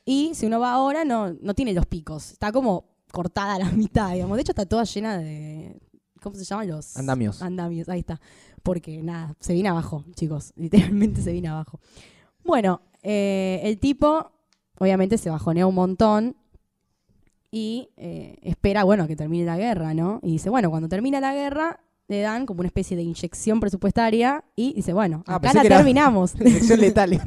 Y 0.05 0.31
si 0.33 0.45
uno 0.47 0.59
va 0.59 0.73
ahora, 0.73 1.05
no, 1.05 1.33
no 1.33 1.53
tiene 1.53 1.73
los 1.73 1.85
picos. 1.85 2.31
Está 2.31 2.51
como 2.51 2.85
cortada 3.11 3.55
a 3.55 3.59
la 3.59 3.71
mitad, 3.71 4.13
digamos. 4.13 4.37
De 4.37 4.41
hecho, 4.41 4.51
está 4.53 4.65
toda 4.65 4.83
llena 4.85 5.17
de. 5.17 5.79
¿Cómo 6.21 6.35
se 6.35 6.45
llaman 6.45 6.69
los? 6.69 6.95
Andamios. 6.97 7.41
Andamios, 7.41 7.89
ahí 7.89 7.99
está. 7.99 8.19
Porque 8.63 9.03
nada, 9.03 9.35
se 9.39 9.53
viene 9.53 9.69
abajo, 9.69 10.05
chicos. 10.15 10.53
Literalmente 10.57 11.21
se 11.21 11.31
viene 11.33 11.49
abajo. 11.49 11.79
Bueno, 12.45 12.81
eh, 13.01 13.59
el 13.63 13.77
tipo, 13.79 14.31
obviamente, 14.79 15.17
se 15.17 15.29
bajonea 15.29 15.67
un 15.67 15.75
montón 15.75 16.35
y 17.51 17.89
eh, 17.97 18.37
espera, 18.41 18.83
bueno, 18.83 19.07
que 19.07 19.15
termine 19.15 19.45
la 19.45 19.57
guerra, 19.57 19.93
¿no? 19.93 20.19
Y 20.23 20.31
dice, 20.33 20.49
bueno, 20.49 20.69
cuando 20.69 20.87
termina 20.89 21.19
la 21.19 21.33
guerra, 21.33 21.79
le 22.07 22.21
dan 22.21 22.45
como 22.45 22.59
una 22.59 22.67
especie 22.67 22.97
de 22.97 23.03
inyección 23.03 23.59
presupuestaria 23.59 24.43
y 24.55 24.73
dice, 24.73 24.93
bueno, 24.93 25.23
Ah, 25.25 25.35
acá 25.35 25.53
la 25.53 25.63
terminamos. 25.63 26.33
Inyección 26.39 26.79
letal. 26.79 27.19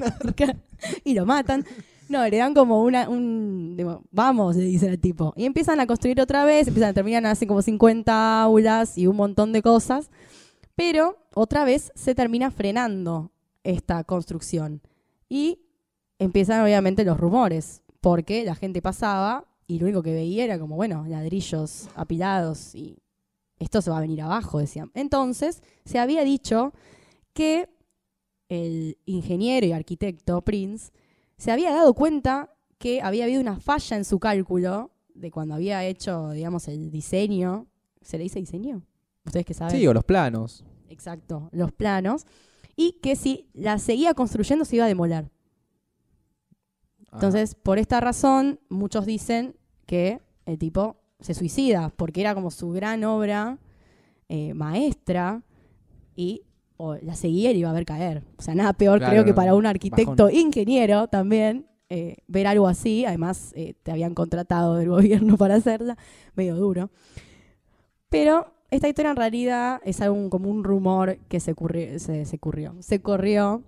y 1.05 1.15
lo 1.15 1.27
matan. 1.27 1.65
No, 2.09 2.27
le 2.29 2.37
dan 2.37 2.55
como 2.55 2.83
una, 2.85 3.09
un, 3.09 3.75
digo, 3.77 4.05
vamos, 4.13 4.55
le 4.55 4.65
dicen 4.65 4.91
al 4.91 4.99
tipo. 4.99 5.33
Y 5.37 5.45
empiezan 5.45 5.81
a 5.81 5.87
construir 5.87 6.21
otra 6.21 6.45
vez, 6.45 6.69
empiezan 6.69 6.91
a 6.91 6.95
terminar, 6.95 7.27
hacen 7.27 7.49
como 7.49 7.63
50 7.63 8.43
aulas 8.43 8.97
y 8.97 9.07
un 9.07 9.17
montón 9.17 9.53
de 9.53 9.63
cosas. 9.63 10.11
Pero 10.77 11.19
otra 11.35 11.65
vez 11.65 11.91
se 11.95 12.15
termina 12.15 12.51
frenando 12.51 13.33
esta 13.65 14.05
construcción. 14.05 14.83
Y 15.29 15.59
empiezan 16.19 16.63
obviamente 16.63 17.05
los 17.05 17.19
rumores, 17.19 17.83
porque 18.01 18.45
la 18.45 18.55
gente 18.55 18.81
pasaba 18.83 19.47
y 19.67 19.81
lo 19.81 19.87
único 19.87 20.03
que 20.03 20.13
veía 20.15 20.45
era 20.45 20.59
como, 20.61 20.77
bueno, 20.77 21.05
ladrillos 21.09 21.89
apilados 21.97 22.75
y 22.75 22.99
esto 23.59 23.81
se 23.83 23.91
va 23.91 23.99
a 23.99 24.03
venir 24.03 24.23
abajo, 24.23 24.59
decían. 24.59 24.91
Entonces, 24.95 25.63
se 25.85 25.99
había 25.99 26.25
dicho 26.25 26.73
que 27.33 27.69
el 28.49 28.99
ingeniero 29.07 29.67
y 29.67 29.73
arquitecto 29.73 30.43
Prince 30.43 30.93
se 31.37 31.51
había 31.51 31.73
dado 31.73 31.95
cuenta 31.95 32.55
que 32.79 33.01
había 33.03 33.25
habido 33.25 33.41
una 33.41 33.59
falla 33.59 33.97
en 33.97 34.05
su 34.05 34.19
cálculo 34.19 34.91
de 35.15 35.31
cuando 35.31 35.55
había 35.55 35.85
hecho, 35.85 36.31
digamos, 36.31 36.69
el 36.69 36.91
diseño. 36.91 37.67
¿Se 38.03 38.19
le 38.19 38.25
dice 38.25 38.39
diseño? 38.39 38.83
Ustedes 39.25 39.47
que 39.47 39.55
saben. 39.55 39.77
Sí, 39.77 39.87
o 39.87 39.95
los 39.95 40.05
planos. 40.05 40.65
Exacto, 40.89 41.49
los 41.53 41.73
planos. 41.73 42.27
Y 42.77 42.93
que 43.03 43.17
si 43.17 43.49
la 43.55 43.79
seguía 43.79 44.15
construyendo 44.15 44.65
se 44.65 44.77
iba 44.77 44.85
a 44.85 44.89
demoler. 44.89 45.31
Ah. 47.11 47.11
Entonces, 47.15 47.55
por 47.55 47.79
esta 47.79 48.01
razón, 48.01 48.61
muchos 48.69 49.07
dicen 49.07 49.57
que 49.87 50.21
el 50.45 50.59
tipo 50.59 50.97
se 51.21 51.35
suicida, 51.35 51.93
porque 51.97 52.21
era 52.21 52.35
como 52.35 52.51
su 52.51 52.71
gran 52.71 53.03
obra 53.05 53.59
eh, 54.29 54.55
maestra 54.55 55.43
y 56.15 56.43
la 57.01 57.15
seguía 57.15 57.51
y 57.51 57.55
le 57.55 57.61
iba 57.61 57.71
a 57.71 57.73
ver 57.73 57.87
caer. 57.87 58.23
O 58.39 58.43
sea, 58.43 58.55
nada 58.55 58.73
peor 58.75 58.99
Claro, 58.99 59.13
creo 59.13 59.25
que 59.25 59.33
para 59.33 59.55
un 59.55 59.65
arquitecto 59.67 60.25
bajón. 60.25 60.35
ingeniero 60.35 61.09
también 61.09 61.67
eh, 61.89 62.17
ver 62.29 62.47
algo 62.47 62.69
así. 62.69 63.05
Además, 63.07 63.53
eh, 63.57 63.75
te 63.83 63.93
habían 63.93 64.15
contratado 64.15 64.75
del 64.77 64.89
gobierno 64.91 65.37
para 65.39 65.55
hacerla, 65.55 65.97
medio 66.35 66.55
duro. 66.57 66.91
Pero 68.09 68.53
esta 68.71 68.89
historia 68.89 69.11
en 69.11 69.17
realidad 69.17 69.81
es 69.85 70.01
algo 70.01 70.29
como 70.31 70.51
un 70.51 70.65
rumor 70.65 71.19
que 71.29 71.41
se, 71.41 71.55
ocurri- 71.55 71.99
se, 71.99 72.25
se 72.25 72.37
ocurrió. 72.37 72.75
Se 72.81 73.01
corrió 73.01 73.63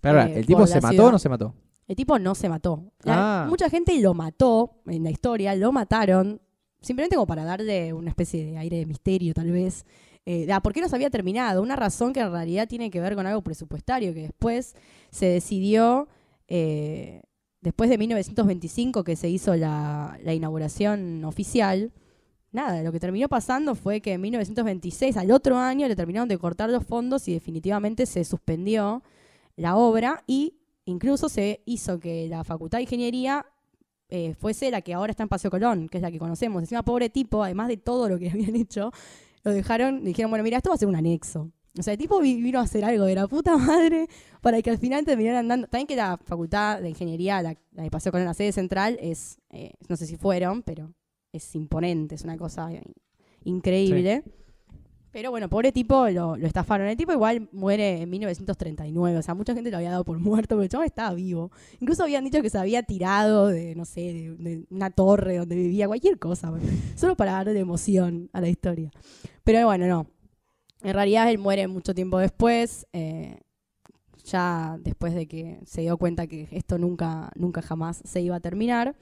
Pero 0.00 0.20
ahora, 0.20 0.32
¿el 0.32 0.46
tipo 0.46 0.66
se 0.66 0.80
mató 0.80 0.92
ciudad. 0.94 1.08
o 1.08 1.12
no 1.12 1.18
se 1.18 1.28
mató? 1.28 1.54
el 1.86 1.96
tipo 1.96 2.18
no 2.18 2.34
se 2.34 2.48
mató. 2.48 2.82
La- 3.02 3.44
Ah. 3.44 3.46
Mucha 3.48 3.68
gente 3.70 3.98
lo 4.00 4.14
mató 4.14 4.80
en 4.86 5.04
la 5.04 5.10
historia, 5.10 5.54
lo 5.54 5.70
mataron, 5.70 6.40
simplemente 6.84 7.16
como 7.16 7.26
para 7.26 7.44
darle 7.44 7.92
una 7.92 8.10
especie 8.10 8.44
de 8.44 8.58
aire 8.58 8.78
de 8.78 8.86
misterio, 8.86 9.34
tal 9.34 9.50
vez. 9.50 9.84
Eh, 10.26 10.46
ah, 10.50 10.60
¿Por 10.60 10.72
qué 10.72 10.80
no 10.80 10.88
se 10.88 10.96
había 10.96 11.10
terminado? 11.10 11.62
Una 11.62 11.76
razón 11.76 12.12
que 12.12 12.20
en 12.20 12.30
realidad 12.30 12.68
tiene 12.68 12.90
que 12.90 13.00
ver 13.00 13.14
con 13.14 13.26
algo 13.26 13.42
presupuestario, 13.42 14.14
que 14.14 14.22
después 14.22 14.74
se 15.10 15.26
decidió, 15.26 16.08
eh, 16.48 17.22
después 17.60 17.90
de 17.90 17.98
1925 17.98 19.04
que 19.04 19.16
se 19.16 19.28
hizo 19.28 19.54
la, 19.56 20.18
la 20.22 20.34
inauguración 20.34 21.24
oficial, 21.24 21.92
nada, 22.52 22.82
lo 22.82 22.92
que 22.92 23.00
terminó 23.00 23.28
pasando 23.28 23.74
fue 23.74 24.00
que 24.00 24.12
en 24.12 24.20
1926, 24.22 25.16
al 25.16 25.30
otro 25.30 25.58
año, 25.58 25.88
le 25.88 25.96
terminaron 25.96 26.28
de 26.28 26.38
cortar 26.38 26.70
los 26.70 26.84
fondos 26.84 27.28
y 27.28 27.34
definitivamente 27.34 28.06
se 28.06 28.24
suspendió 28.24 29.02
la 29.56 29.76
obra 29.76 30.22
y 30.26 30.54
incluso 30.84 31.28
se 31.28 31.62
hizo 31.66 31.98
que 32.00 32.28
la 32.28 32.44
Facultad 32.44 32.78
de 32.78 32.82
Ingeniería 32.82 33.46
eh, 34.08 34.34
fuese 34.34 34.70
la 34.70 34.80
que 34.82 34.94
ahora 34.94 35.10
está 35.10 35.22
en 35.22 35.28
Paseo 35.28 35.50
Colón, 35.50 35.88
que 35.88 35.98
es 35.98 36.02
la 36.02 36.10
que 36.10 36.18
conocemos. 36.18 36.62
Encima, 36.62 36.82
pobre 36.82 37.10
tipo, 37.10 37.42
además 37.42 37.68
de 37.68 37.76
todo 37.76 38.08
lo 38.08 38.18
que 38.18 38.30
habían 38.30 38.54
hecho, 38.56 38.90
lo 39.42 39.52
dejaron, 39.52 40.04
dijeron, 40.04 40.30
bueno, 40.30 40.42
mira, 40.44 40.56
esto 40.58 40.70
va 40.70 40.74
a 40.74 40.78
ser 40.78 40.88
un 40.88 40.96
anexo. 40.96 41.50
O 41.76 41.82
sea, 41.82 41.92
el 41.94 41.98
tipo 41.98 42.20
vi- 42.20 42.40
vino 42.40 42.60
a 42.60 42.62
hacer 42.62 42.84
algo 42.84 43.04
de 43.04 43.16
la 43.16 43.26
puta 43.26 43.56
madre 43.58 44.06
para 44.40 44.62
que 44.62 44.70
al 44.70 44.78
final 44.78 45.04
terminaran 45.04 45.48
dando. 45.48 45.66
También 45.66 45.86
que 45.88 45.96
la 45.96 46.16
Facultad 46.24 46.80
de 46.80 46.88
Ingeniería, 46.88 47.42
la, 47.42 47.56
la 47.72 47.82
de 47.82 47.90
Paseo 47.90 48.12
Colón, 48.12 48.26
la 48.26 48.34
sede 48.34 48.52
central, 48.52 48.96
es, 49.00 49.38
eh, 49.50 49.72
no 49.88 49.96
sé 49.96 50.06
si 50.06 50.16
fueron, 50.16 50.62
pero 50.62 50.92
es 51.32 51.52
imponente, 51.56 52.14
es 52.14 52.22
una 52.22 52.36
cosa 52.36 52.70
increíble. 53.44 54.22
Pero 55.14 55.30
bueno, 55.30 55.48
pobre 55.48 55.70
tipo, 55.70 56.08
lo, 56.08 56.36
lo 56.36 56.44
estafaron. 56.44 56.88
El 56.88 56.96
tipo 56.96 57.12
igual 57.12 57.48
muere 57.52 58.02
en 58.02 58.10
1939. 58.10 59.18
O 59.18 59.22
sea, 59.22 59.32
mucha 59.34 59.54
gente 59.54 59.70
lo 59.70 59.76
había 59.76 59.92
dado 59.92 60.04
por 60.04 60.18
muerto, 60.18 60.56
pero 60.56 60.62
el 60.64 60.68
chaval 60.68 60.86
estaba 60.86 61.14
vivo. 61.14 61.52
Incluso 61.78 62.02
habían 62.02 62.24
dicho 62.24 62.42
que 62.42 62.50
se 62.50 62.58
había 62.58 62.82
tirado 62.82 63.46
de, 63.46 63.76
no 63.76 63.84
sé, 63.84 64.34
de, 64.36 64.66
una 64.70 64.90
torre 64.90 65.36
donde 65.36 65.54
vivía, 65.54 65.86
cualquier 65.86 66.18
cosa. 66.18 66.52
Solo 66.96 67.16
para 67.16 67.30
darle 67.30 67.56
emoción 67.60 68.28
a 68.32 68.40
la 68.40 68.48
historia. 68.48 68.90
Pero 69.44 69.64
bueno, 69.64 69.86
no. 69.86 70.08
En 70.82 70.94
realidad 70.94 71.30
él 71.30 71.38
muere 71.38 71.68
mucho 71.68 71.94
tiempo 71.94 72.18
después. 72.18 72.84
eh, 72.92 73.38
ya 74.24 74.78
después 74.80 75.14
de 75.14 75.28
que 75.28 75.60
se 75.64 75.82
dio 75.82 75.96
cuenta 75.96 76.26
que 76.26 76.48
esto 76.50 76.76
nunca, 76.78 77.30
nunca 77.36 77.62
jamás 77.62 78.02
se 78.04 78.20
iba 78.20 78.34
a 78.34 78.40
terminar. 78.40 78.96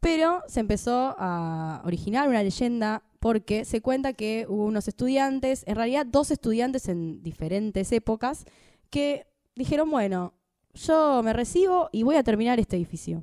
Pero 0.00 0.42
se 0.46 0.60
empezó 0.60 1.14
a 1.18 1.82
originar 1.84 2.28
una 2.28 2.42
leyenda 2.42 3.02
porque 3.18 3.64
se 3.64 3.80
cuenta 3.80 4.12
que 4.12 4.46
hubo 4.48 4.64
unos 4.64 4.88
estudiantes, 4.88 5.64
en 5.66 5.76
realidad 5.76 6.06
dos 6.06 6.30
estudiantes 6.30 6.88
en 6.88 7.22
diferentes 7.22 7.90
épocas, 7.92 8.44
que 8.90 9.26
dijeron, 9.54 9.90
bueno, 9.90 10.34
yo 10.74 11.22
me 11.24 11.32
recibo 11.32 11.88
y 11.92 12.02
voy 12.02 12.16
a 12.16 12.22
terminar 12.22 12.60
este 12.60 12.76
edificio. 12.76 13.22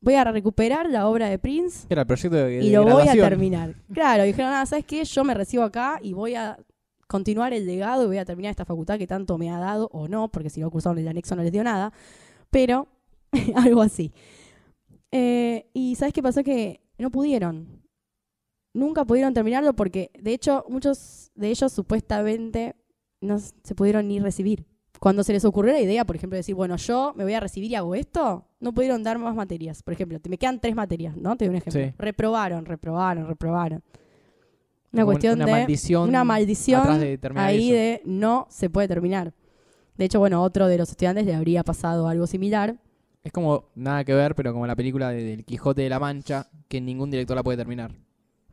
Voy 0.00 0.14
a 0.14 0.22
recuperar 0.24 0.88
la 0.88 1.08
obra 1.08 1.28
de 1.28 1.40
Prince 1.40 1.86
Era 1.90 2.02
el 2.02 2.06
proyecto 2.06 2.36
de, 2.36 2.62
y 2.62 2.70
de 2.70 2.76
lo 2.76 2.84
voy 2.84 3.08
a 3.08 3.12
terminar. 3.14 3.74
Claro, 3.92 4.22
dijeron, 4.22 4.52
ah, 4.52 4.64
¿sabes 4.64 4.84
qué? 4.84 5.04
Yo 5.04 5.24
me 5.24 5.34
recibo 5.34 5.64
acá 5.64 5.98
y 6.00 6.12
voy 6.12 6.36
a 6.36 6.56
continuar 7.08 7.52
el 7.52 7.66
legado 7.66 8.04
y 8.04 8.06
voy 8.06 8.18
a 8.18 8.24
terminar 8.24 8.50
esta 8.50 8.64
facultad 8.64 8.98
que 8.98 9.06
tanto 9.06 9.38
me 9.38 9.50
ha 9.50 9.58
dado, 9.58 9.88
o 9.92 10.06
no, 10.06 10.28
porque 10.28 10.50
si 10.50 10.60
no 10.60 10.70
cursaron 10.70 10.98
el 10.98 11.08
anexo 11.08 11.34
no 11.34 11.42
les 11.42 11.50
dio 11.50 11.64
nada, 11.64 11.92
pero 12.50 12.86
algo 13.56 13.82
así. 13.82 14.12
Eh, 15.12 15.66
y 15.72 15.94
¿sabes 15.94 16.12
qué 16.12 16.22
pasó? 16.22 16.42
Que 16.42 16.80
no 16.98 17.10
pudieron. 17.10 17.82
Nunca 18.74 19.04
pudieron 19.04 19.32
terminarlo 19.34 19.74
porque, 19.74 20.10
de 20.20 20.32
hecho, 20.34 20.64
muchos 20.68 21.30
de 21.34 21.48
ellos 21.48 21.72
supuestamente 21.72 22.76
no 23.20 23.38
se 23.38 23.74
pudieron 23.74 24.06
ni 24.08 24.20
recibir. 24.20 24.64
Cuando 25.00 25.22
se 25.22 25.32
les 25.32 25.44
ocurrió 25.44 25.72
la 25.72 25.80
idea, 25.80 26.04
por 26.04 26.16
ejemplo, 26.16 26.34
de 26.34 26.40
decir, 26.40 26.54
bueno, 26.54 26.76
yo 26.76 27.12
me 27.16 27.22
voy 27.24 27.32
a 27.32 27.40
recibir 27.40 27.70
y 27.70 27.74
hago 27.76 27.94
esto, 27.94 28.46
no 28.60 28.72
pudieron 28.74 29.02
dar 29.02 29.18
más 29.18 29.34
materias. 29.34 29.82
Por 29.82 29.94
ejemplo, 29.94 30.18
te- 30.20 30.28
me 30.28 30.38
quedan 30.38 30.60
tres 30.60 30.74
materias, 30.74 31.16
¿no? 31.16 31.36
Te 31.36 31.44
doy 31.44 31.50
un 31.50 31.56
ejemplo. 31.56 31.80
Sí. 31.82 31.92
Reprobaron, 31.98 32.66
reprobaron, 32.66 33.26
reprobaron. 33.28 33.82
Una 34.92 35.02
Como 35.02 35.12
cuestión 35.12 35.34
una 35.34 35.44
de 35.46 35.52
maldición 35.52 36.08
una 36.08 36.24
maldición 36.24 36.80
atrás 36.80 37.00
de 37.00 37.18
terminar 37.18 37.46
ahí 37.46 37.68
eso. 37.68 37.74
de 37.76 38.02
no 38.06 38.46
se 38.50 38.70
puede 38.70 38.88
terminar. 38.88 39.34
De 39.96 40.04
hecho, 40.06 40.18
bueno, 40.18 40.42
otro 40.42 40.66
de 40.66 40.78
los 40.78 40.88
estudiantes 40.90 41.26
le 41.26 41.34
habría 41.34 41.62
pasado 41.62 42.08
algo 42.08 42.26
similar. 42.26 42.76
Es 43.28 43.32
como 43.32 43.66
nada 43.74 44.04
que 44.04 44.14
ver, 44.14 44.34
pero 44.34 44.54
como 44.54 44.66
la 44.66 44.74
película 44.74 45.10
de- 45.10 45.22
del 45.22 45.44
Quijote 45.44 45.82
de 45.82 45.90
la 45.90 45.98
Mancha, 46.00 46.48
que 46.66 46.80
ningún 46.80 47.10
director 47.10 47.36
la 47.36 47.42
puede 47.42 47.58
terminar. 47.58 47.92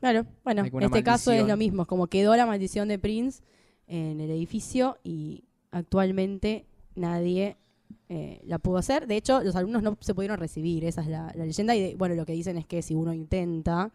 Claro, 0.02 0.26
bueno, 0.44 0.66
en 0.66 0.84
este 0.84 1.02
caso 1.02 1.32
es 1.32 1.38
maldición. 1.38 1.48
lo 1.48 1.56
mismo, 1.58 1.82
es 1.84 1.88
como 1.88 2.08
quedó 2.08 2.36
la 2.36 2.46
maldición 2.46 2.90
de 2.90 3.00
Prince 3.00 3.42
en 3.88 4.20
el 4.20 4.30
edificio 4.30 4.98
y 5.02 5.46
actualmente 5.72 6.66
nadie 6.96 7.56
eh, 8.10 8.42
la 8.46 8.60
pudo 8.60 8.78
hacer. 8.80 9.08
De 9.08 9.16
hecho, 9.16 9.42
los 9.44 9.56
alumnos 9.56 9.82
no 9.82 9.98
se 10.02 10.14
pudieron 10.14 10.38
recibir, 10.40 10.84
esa 10.84 11.00
es 11.02 11.08
la, 11.08 11.32
la 11.36 11.46
leyenda. 11.46 11.74
Y 11.74 11.82
de- 11.82 11.96
bueno, 11.96 12.16
lo 12.16 12.26
que 12.26 12.34
dicen 12.34 12.58
es 12.58 12.66
que 12.66 12.82
si 12.82 12.96
uno 12.96 13.14
intenta, 13.14 13.92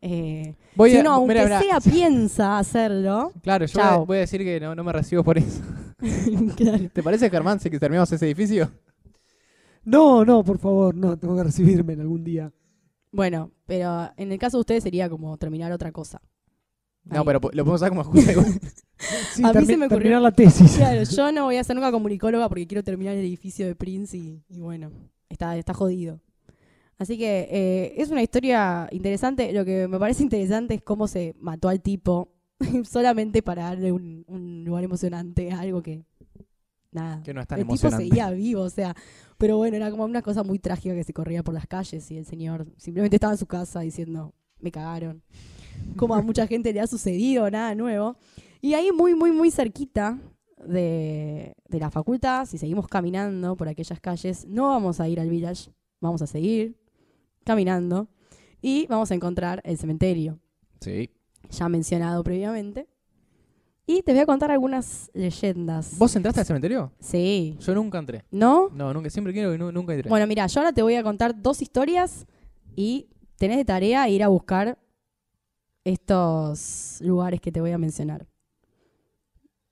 eh, 0.00 0.54
Voy 0.76 0.90
si 0.92 0.98
a- 0.98 1.00
uno 1.00 1.14
aunque 1.14 1.34
sea 1.48 1.80
piensa 1.80 2.58
hacerlo, 2.60 3.32
Claro, 3.42 3.66
yo 3.66 3.72
voy 3.74 3.82
a, 3.82 3.90
Chao. 3.90 4.06
voy 4.06 4.16
a 4.18 4.20
decir 4.20 4.40
que 4.44 4.60
no, 4.60 4.76
no 4.76 4.84
me 4.84 4.92
recibo 4.92 5.24
por 5.24 5.36
eso. 5.36 5.60
claro. 6.56 6.88
¿Te 6.92 7.02
parece, 7.02 7.28
Germán, 7.28 7.58
si 7.58 7.68
que 7.70 7.80
terminamos 7.80 8.12
ese 8.12 8.24
edificio? 8.24 8.70
No, 9.84 10.24
no, 10.24 10.44
por 10.44 10.58
favor, 10.58 10.94
no, 10.94 11.18
tengo 11.18 11.36
que 11.36 11.44
recibirme 11.44 11.94
en 11.94 12.00
algún 12.00 12.22
día. 12.24 12.52
Bueno, 13.10 13.50
pero 13.66 14.10
en 14.16 14.32
el 14.32 14.38
caso 14.38 14.56
de 14.58 14.60
ustedes 14.60 14.82
sería 14.84 15.08
como 15.10 15.36
terminar 15.36 15.72
otra 15.72 15.92
cosa. 15.92 16.20
No, 17.04 17.18
Ahí. 17.20 17.26
pero 17.26 17.40
po- 17.40 17.50
lo 17.52 17.64
podemos 17.64 17.80
usar 17.80 17.88
como 17.90 18.02
excusa. 18.02 18.32
igual. 18.32 18.46
Sí, 19.34 19.42
A 19.42 19.48
mí 19.48 19.52
termi- 19.60 19.66
se 19.66 19.76
me 19.76 19.86
ocurrió- 19.86 19.88
terminar 19.98 20.22
la 20.22 20.30
tesis. 20.30 20.76
Claro, 20.76 21.02
yo 21.02 21.32
no 21.32 21.44
voy 21.46 21.56
a 21.56 21.64
ser 21.64 21.74
nunca 21.74 21.90
comunicóloga 21.90 22.48
porque 22.48 22.68
quiero 22.68 22.84
terminar 22.84 23.14
el 23.16 23.24
edificio 23.24 23.66
de 23.66 23.74
Prince 23.74 24.16
y, 24.16 24.44
y 24.48 24.60
bueno, 24.60 24.92
está, 25.28 25.56
está 25.56 25.74
jodido. 25.74 26.20
Así 26.98 27.18
que 27.18 27.48
eh, 27.50 27.94
es 27.96 28.10
una 28.12 28.22
historia 28.22 28.86
interesante. 28.92 29.52
Lo 29.52 29.64
que 29.64 29.88
me 29.88 29.98
parece 29.98 30.22
interesante 30.22 30.74
es 30.74 30.82
cómo 30.82 31.08
se 31.08 31.34
mató 31.40 31.68
al 31.68 31.80
tipo 31.82 32.28
solamente 32.84 33.42
para 33.42 33.64
darle 33.64 33.90
un, 33.90 34.24
un 34.28 34.64
lugar 34.64 34.84
emocionante 34.84 35.50
a 35.50 35.58
algo 35.60 35.82
que 35.82 36.04
nada. 36.92 37.22
Que 37.22 37.34
no 37.34 37.40
es 37.40 37.46
tan 37.48 37.58
el 37.58 37.64
tipo 37.64 37.72
emocionante. 37.72 38.04
seguía 38.04 38.30
vivo, 38.30 38.62
o 38.62 38.70
sea. 38.70 38.94
Pero 39.38 39.56
bueno, 39.56 39.76
era 39.76 39.90
como 39.90 40.04
una 40.04 40.22
cosa 40.22 40.42
muy 40.44 40.58
trágica 40.58 40.94
que 40.94 41.02
se 41.04 41.12
corría 41.12 41.42
por 41.42 41.54
las 41.54 41.66
calles 41.66 42.08
y 42.10 42.16
el 42.18 42.24
señor 42.24 42.66
simplemente 42.76 43.16
estaba 43.16 43.32
en 43.32 43.38
su 43.38 43.46
casa 43.46 43.80
diciendo, 43.80 44.32
me 44.60 44.70
cagaron. 44.70 45.22
Como 45.96 46.14
a 46.14 46.22
mucha 46.22 46.46
gente 46.46 46.72
le 46.72 46.80
ha 46.80 46.86
sucedido, 46.86 47.50
nada 47.50 47.74
nuevo. 47.74 48.16
Y 48.60 48.74
ahí 48.74 48.92
muy, 48.92 49.14
muy, 49.16 49.32
muy 49.32 49.50
cerquita 49.50 50.18
de, 50.64 51.54
de 51.68 51.78
la 51.80 51.90
facultad, 51.90 52.46
si 52.46 52.56
seguimos 52.58 52.86
caminando 52.86 53.56
por 53.56 53.66
aquellas 53.68 53.98
calles, 53.98 54.46
no 54.46 54.68
vamos 54.68 55.00
a 55.00 55.08
ir 55.08 55.18
al 55.18 55.28
village, 55.28 55.70
vamos 56.00 56.22
a 56.22 56.28
seguir 56.28 56.76
caminando 57.44 58.06
y 58.60 58.86
vamos 58.86 59.10
a 59.10 59.14
encontrar 59.16 59.60
el 59.64 59.76
cementerio, 59.76 60.38
Sí. 60.80 61.10
ya 61.50 61.68
mencionado 61.68 62.22
previamente. 62.22 62.86
Y 63.86 64.02
te 64.02 64.12
voy 64.12 64.20
a 64.20 64.26
contar 64.26 64.50
algunas 64.50 65.10
leyendas. 65.12 65.98
¿Vos 65.98 66.14
entraste 66.14 66.40
al 66.40 66.46
cementerio? 66.46 66.92
Sí. 67.00 67.56
Yo 67.60 67.74
nunca 67.74 67.98
entré. 67.98 68.24
¿No? 68.30 68.68
No, 68.72 68.94
nunca, 68.94 69.10
siempre 69.10 69.32
quiero 69.32 69.54
y 69.54 69.58
nu- 69.58 69.72
nunca 69.72 69.92
entré. 69.94 70.08
Bueno, 70.08 70.26
mira, 70.26 70.46
yo 70.46 70.60
ahora 70.60 70.72
te 70.72 70.82
voy 70.82 70.94
a 70.94 71.02
contar 71.02 71.40
dos 71.42 71.60
historias 71.62 72.26
y 72.76 73.08
tenés 73.36 73.56
de 73.56 73.64
tarea 73.64 74.08
ir 74.08 74.22
a 74.22 74.28
buscar 74.28 74.78
estos 75.84 76.98
lugares 77.00 77.40
que 77.40 77.50
te 77.50 77.60
voy 77.60 77.72
a 77.72 77.78
mencionar. 77.78 78.26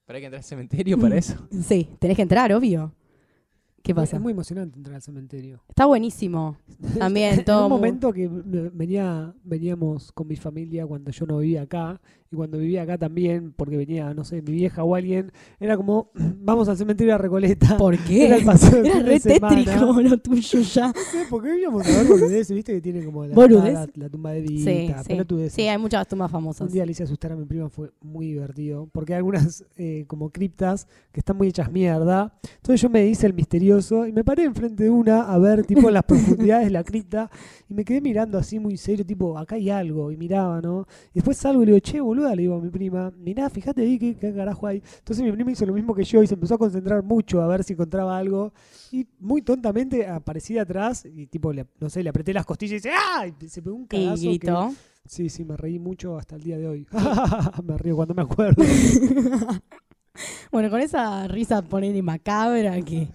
Hay 0.08 0.18
que 0.18 0.24
entrar 0.26 0.40
al 0.40 0.44
cementerio 0.44 0.98
para 0.98 1.16
eso. 1.16 1.34
Sí, 1.62 1.88
tenés 2.00 2.16
que 2.16 2.22
entrar, 2.22 2.52
obvio. 2.52 2.92
¿Qué 3.82 3.94
pasa? 3.94 4.16
Es 4.16 4.22
muy 4.22 4.32
emocionante 4.32 4.76
entrar 4.78 4.96
al 4.96 5.02
cementerio. 5.02 5.60
Está 5.68 5.86
buenísimo. 5.86 6.56
También 6.98 7.38
en 7.40 7.44
todo 7.44 7.64
un 7.66 7.70
muy- 7.72 7.78
momento 7.78 8.12
que 8.12 8.28
venía, 8.28 9.34
veníamos 9.44 10.12
con 10.12 10.26
mi 10.28 10.36
familia 10.36 10.86
cuando 10.86 11.10
yo 11.10 11.26
no 11.26 11.38
vivía 11.38 11.62
acá, 11.62 12.00
y 12.32 12.36
cuando 12.36 12.58
vivía 12.58 12.82
acá 12.82 12.96
también, 12.96 13.52
porque 13.56 13.76
venía, 13.76 14.14
no 14.14 14.22
sé, 14.22 14.40
mi 14.40 14.52
vieja 14.52 14.84
o 14.84 14.94
alguien, 14.94 15.32
era 15.58 15.76
como, 15.76 16.10
vamos 16.14 16.68
al 16.68 16.76
cementerio 16.76 17.14
de 17.14 17.18
Recoleta. 17.18 17.76
¿Por 17.76 17.98
qué? 17.98 18.26
Era 18.26 18.36
el 18.36 18.44
paseo 18.44 18.84
Era 18.84 19.00
re 19.00 19.18
tétrico 19.18 20.00
lo 20.00 20.16
tuyo 20.18 20.60
ya. 20.60 20.86
No 20.88 20.92
sé, 21.10 21.24
porque 21.28 21.58
íbamos 21.58 21.84
a 21.86 21.90
ver 21.90 22.06
boludeces, 22.06 22.52
viste 22.54 22.72
que 22.72 22.80
tiene 22.80 23.04
como 23.04 23.24
la, 23.26 23.34
¿Boludez? 23.34 23.72
la, 23.74 23.88
la 23.94 24.08
tumba 24.08 24.30
de 24.32 24.46
Sí, 24.46 24.54
Vita, 24.64 25.02
sí. 25.02 25.08
pelotudeces. 25.08 25.52
Sí, 25.54 25.62
hay 25.62 25.78
muchas 25.78 26.06
tumbas 26.06 26.30
famosas. 26.30 26.68
Un 26.68 26.72
día 26.72 26.86
le 26.86 26.92
hice 26.92 27.02
asustar 27.02 27.32
a 27.32 27.36
mi 27.36 27.46
prima, 27.46 27.68
fue 27.68 27.90
muy 28.00 28.26
divertido, 28.26 28.88
porque 28.92 29.14
hay 29.14 29.18
algunas 29.18 29.64
eh, 29.76 30.04
como 30.06 30.30
criptas 30.30 30.86
que 31.10 31.18
están 31.18 31.36
muy 31.36 31.48
hechas 31.48 31.72
mierda. 31.72 32.32
Entonces 32.58 32.80
yo 32.80 32.88
me 32.90 33.04
hice 33.08 33.26
el 33.26 33.32
y 33.78 34.12
me 34.12 34.24
paré 34.24 34.44
enfrente 34.44 34.84
de 34.84 34.90
una 34.90 35.22
a 35.32 35.38
ver 35.38 35.64
tipo 35.64 35.90
las 35.90 36.02
profundidades 36.02 36.66
de 36.66 36.70
la 36.70 36.82
cripta 36.82 37.30
y 37.68 37.74
me 37.74 37.84
quedé 37.84 38.00
mirando 38.00 38.36
así 38.38 38.58
muy 38.58 38.76
serio, 38.76 39.06
tipo, 39.06 39.38
acá 39.38 39.54
hay 39.54 39.70
algo, 39.70 40.10
y 40.10 40.16
miraba, 40.16 40.60
¿no? 40.60 40.86
Y 41.10 41.14
después 41.14 41.36
salgo 41.36 41.62
y 41.62 41.66
le 41.66 41.72
digo, 41.72 41.80
che, 41.80 42.00
boluda, 42.00 42.34
le 42.34 42.42
digo 42.42 42.56
a 42.56 42.60
mi 42.60 42.68
prima, 42.70 43.12
mirá, 43.16 43.48
fíjate 43.48 43.82
ahí 43.82 43.98
qué, 43.98 44.16
qué 44.16 44.34
carajo 44.34 44.66
hay. 44.66 44.82
Entonces 44.98 45.24
mi 45.24 45.30
prima 45.32 45.52
hizo 45.52 45.64
lo 45.66 45.72
mismo 45.72 45.94
que 45.94 46.02
yo 46.04 46.22
y 46.22 46.26
se 46.26 46.34
empezó 46.34 46.54
a 46.54 46.58
concentrar 46.58 47.02
mucho 47.02 47.40
a 47.40 47.46
ver 47.46 47.62
si 47.64 47.74
encontraba 47.74 48.16
algo 48.18 48.52
y 48.90 49.06
muy 49.20 49.42
tontamente 49.42 50.06
aparecí 50.06 50.54
de 50.54 50.60
atrás 50.60 51.04
y 51.04 51.26
tipo, 51.26 51.52
le- 51.52 51.66
no 51.78 51.88
sé, 51.88 52.02
le 52.02 52.10
apreté 52.10 52.32
las 52.34 52.44
costillas 52.46 52.72
y 52.72 52.74
dice, 52.76 52.90
¡ah! 52.92 53.26
Y 53.26 53.48
se 53.48 53.62
pegó 53.62 53.76
un 53.76 53.84
Y 53.84 53.86
cagazo 53.86 54.22
que-. 54.38 54.76
Sí, 55.06 55.28
sí, 55.28 55.44
me 55.44 55.56
reí 55.56 55.78
mucho 55.78 56.18
hasta 56.18 56.36
el 56.36 56.42
día 56.42 56.58
de 56.58 56.68
hoy. 56.68 56.86
me 57.64 57.76
río 57.78 57.96
cuando 57.96 58.14
me 58.14 58.22
acuerdo. 58.22 58.62
Bueno, 60.52 60.68
con 60.70 60.80
esa 60.80 61.26
risa 61.28 61.62
ponele 61.62 62.02
macabra 62.02 62.80
que 62.82 63.08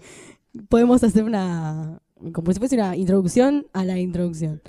podemos 0.68 1.02
hacer 1.02 1.24
una. 1.24 2.00
como 2.32 2.52
si 2.52 2.58
fuese 2.58 2.76
una 2.76 2.96
introducción 2.96 3.66
a 3.72 3.84
la 3.84 3.98
introducción. 3.98 4.62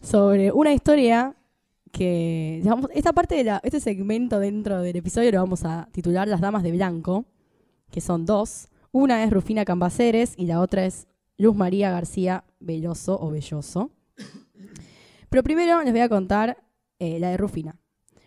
Sobre 0.00 0.52
una 0.52 0.72
historia 0.72 1.36
que. 1.92 2.60
digamos, 2.62 2.90
esta 2.94 3.12
parte 3.12 3.34
de 3.36 3.44
la. 3.44 3.60
Este 3.62 3.80
segmento 3.80 4.38
dentro 4.38 4.82
del 4.82 4.96
episodio 4.96 5.30
lo 5.32 5.38
vamos 5.40 5.64
a 5.64 5.88
titular 5.92 6.28
Las 6.28 6.40
Damas 6.40 6.62
de 6.62 6.72
Blanco, 6.72 7.26
que 7.90 8.00
son 8.00 8.26
dos. 8.26 8.68
Una 8.90 9.22
es 9.24 9.30
Rufina 9.30 9.64
Cambaceres 9.64 10.34
y 10.36 10.46
la 10.46 10.60
otra 10.60 10.86
es 10.86 11.08
Luz 11.36 11.54
María 11.54 11.90
García 11.90 12.44
Belloso 12.58 13.18
o 13.20 13.30
Belloso. 13.30 13.90
Pero 15.30 15.42
primero 15.42 15.82
les 15.82 15.92
voy 15.92 16.00
a 16.00 16.08
contar 16.08 16.56
eh, 16.98 17.18
la 17.18 17.30
de 17.30 17.36
Rufina. 17.36 17.76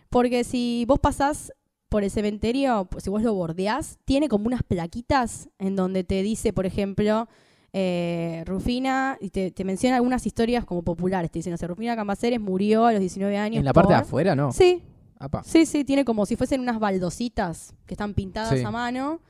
Porque 0.08 0.44
si 0.44 0.84
vos 0.86 1.00
pasás 1.00 1.52
por 1.92 2.02
el 2.02 2.10
cementerio, 2.10 2.86
pues, 2.90 3.04
si 3.04 3.10
vos 3.10 3.22
lo 3.22 3.32
bordeás, 3.34 3.98
tiene 4.04 4.28
como 4.28 4.46
unas 4.46 4.62
plaquitas 4.64 5.48
en 5.60 5.76
donde 5.76 6.02
te 6.02 6.22
dice, 6.22 6.52
por 6.52 6.66
ejemplo, 6.66 7.28
eh, 7.72 8.42
Rufina, 8.46 9.16
y 9.20 9.30
te, 9.30 9.50
te 9.50 9.64
menciona 9.64 9.96
algunas 9.96 10.26
historias 10.26 10.64
como 10.64 10.82
populares. 10.82 11.30
Te 11.30 11.38
dicen, 11.38 11.52
no 11.52 11.56
sé, 11.56 11.66
Rufina 11.66 11.94
Cambaceres 11.96 12.40
murió 12.40 12.86
a 12.86 12.92
los 12.92 13.00
19 13.00 13.36
años. 13.38 13.58
¿En 13.60 13.64
la 13.64 13.72
parte 13.72 13.92
de 13.94 13.98
por-". 14.00 14.06
afuera 14.06 14.34
no? 14.34 14.52
Sí, 14.52 14.82
Apa. 15.18 15.42
sí, 15.44 15.64
sí, 15.66 15.84
tiene 15.84 16.04
como 16.04 16.26
si 16.26 16.36
fuesen 16.36 16.60
unas 16.60 16.78
baldositas 16.78 17.74
que 17.86 17.94
están 17.94 18.14
pintadas 18.14 18.58
Sí. 18.58 18.64
a 18.64 18.70
mano. 18.70 19.20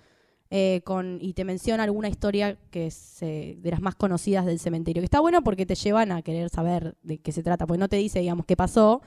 eh, 0.55 0.83
con, 0.85 1.17
y 1.23 1.33
te 1.33 1.45
menciona 1.47 1.83
alguna 1.85 2.11
historia 2.11 2.59
que 2.71 2.89
es 2.89 3.23
eh, 3.23 3.57
de 3.63 3.71
las 3.71 3.81
más 3.81 3.95
conocidas 3.95 4.45
del 4.45 4.59
cementerio. 4.59 5.01
Que 5.01 5.07
está 5.07 5.19
bueno 5.19 5.43
porque 5.43 5.65
te 5.65 5.75
llevan 5.75 6.13
a 6.13 6.21
querer 6.21 6.51
saber 6.51 6.95
de 7.03 7.17
qué 7.17 7.33
se 7.33 7.43
trata. 7.43 7.67
Porque 7.67 7.79
no 7.79 7.89
te 7.89 7.97
dice, 7.97 8.19
digamos, 8.21 8.45
qué 8.45 8.55
pasó, 8.55 9.01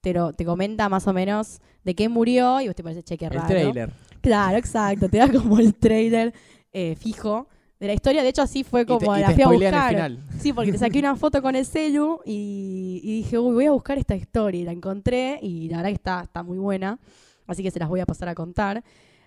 pero 0.00 0.32
te 0.32 0.44
comenta 0.44 0.88
más 0.88 1.06
o 1.06 1.12
menos 1.12 1.60
de 1.84 1.94
qué 1.94 2.08
murió 2.08 2.60
y 2.60 2.66
vos 2.66 2.74
te 2.76 2.82
parece, 2.82 3.02
che, 3.02 3.16
qué 3.18 3.26
El 3.26 3.32
raro. 3.32 3.46
trailer. 3.48 3.92
Claro, 4.20 4.56
exacto. 4.58 5.08
Te 5.08 5.18
da 5.18 5.30
como 5.30 5.58
el 5.58 5.74
trailer 5.74 6.32
eh, 6.72 6.94
fijo 6.96 7.48
de 7.78 7.86
la 7.86 7.94
historia. 7.94 8.22
De 8.22 8.28
hecho, 8.28 8.42
así 8.42 8.64
fue 8.64 8.82
Y 8.82 8.84
te, 8.84 8.92
como 8.98 9.16
y 9.16 9.20
la 9.20 9.28
te 9.28 9.34
fui 9.34 9.42
a 9.42 9.46
el 9.46 9.52
buscar. 9.54 9.88
final. 9.90 10.24
Sí, 10.38 10.52
porque 10.52 10.72
le 10.72 10.78
saqué 10.78 10.98
una 10.98 11.16
foto 11.16 11.40
con 11.42 11.56
el 11.56 11.64
celu 11.64 12.20
y, 12.24 13.00
y 13.02 13.16
dije, 13.22 13.38
uy, 13.38 13.54
voy 13.54 13.66
a 13.66 13.72
buscar 13.72 13.98
esta 13.98 14.14
historia. 14.16 14.60
Y 14.60 14.64
la 14.64 14.72
encontré 14.72 15.38
y 15.42 15.68
la 15.68 15.78
verdad 15.78 15.88
que 15.90 15.94
está, 15.94 16.20
está 16.22 16.42
muy 16.42 16.58
buena. 16.58 16.98
Así 17.46 17.62
que 17.62 17.70
se 17.70 17.78
las 17.80 17.88
voy 17.88 18.00
a 18.00 18.06
pasar 18.06 18.28
a 18.28 18.34
contar. 18.34 18.84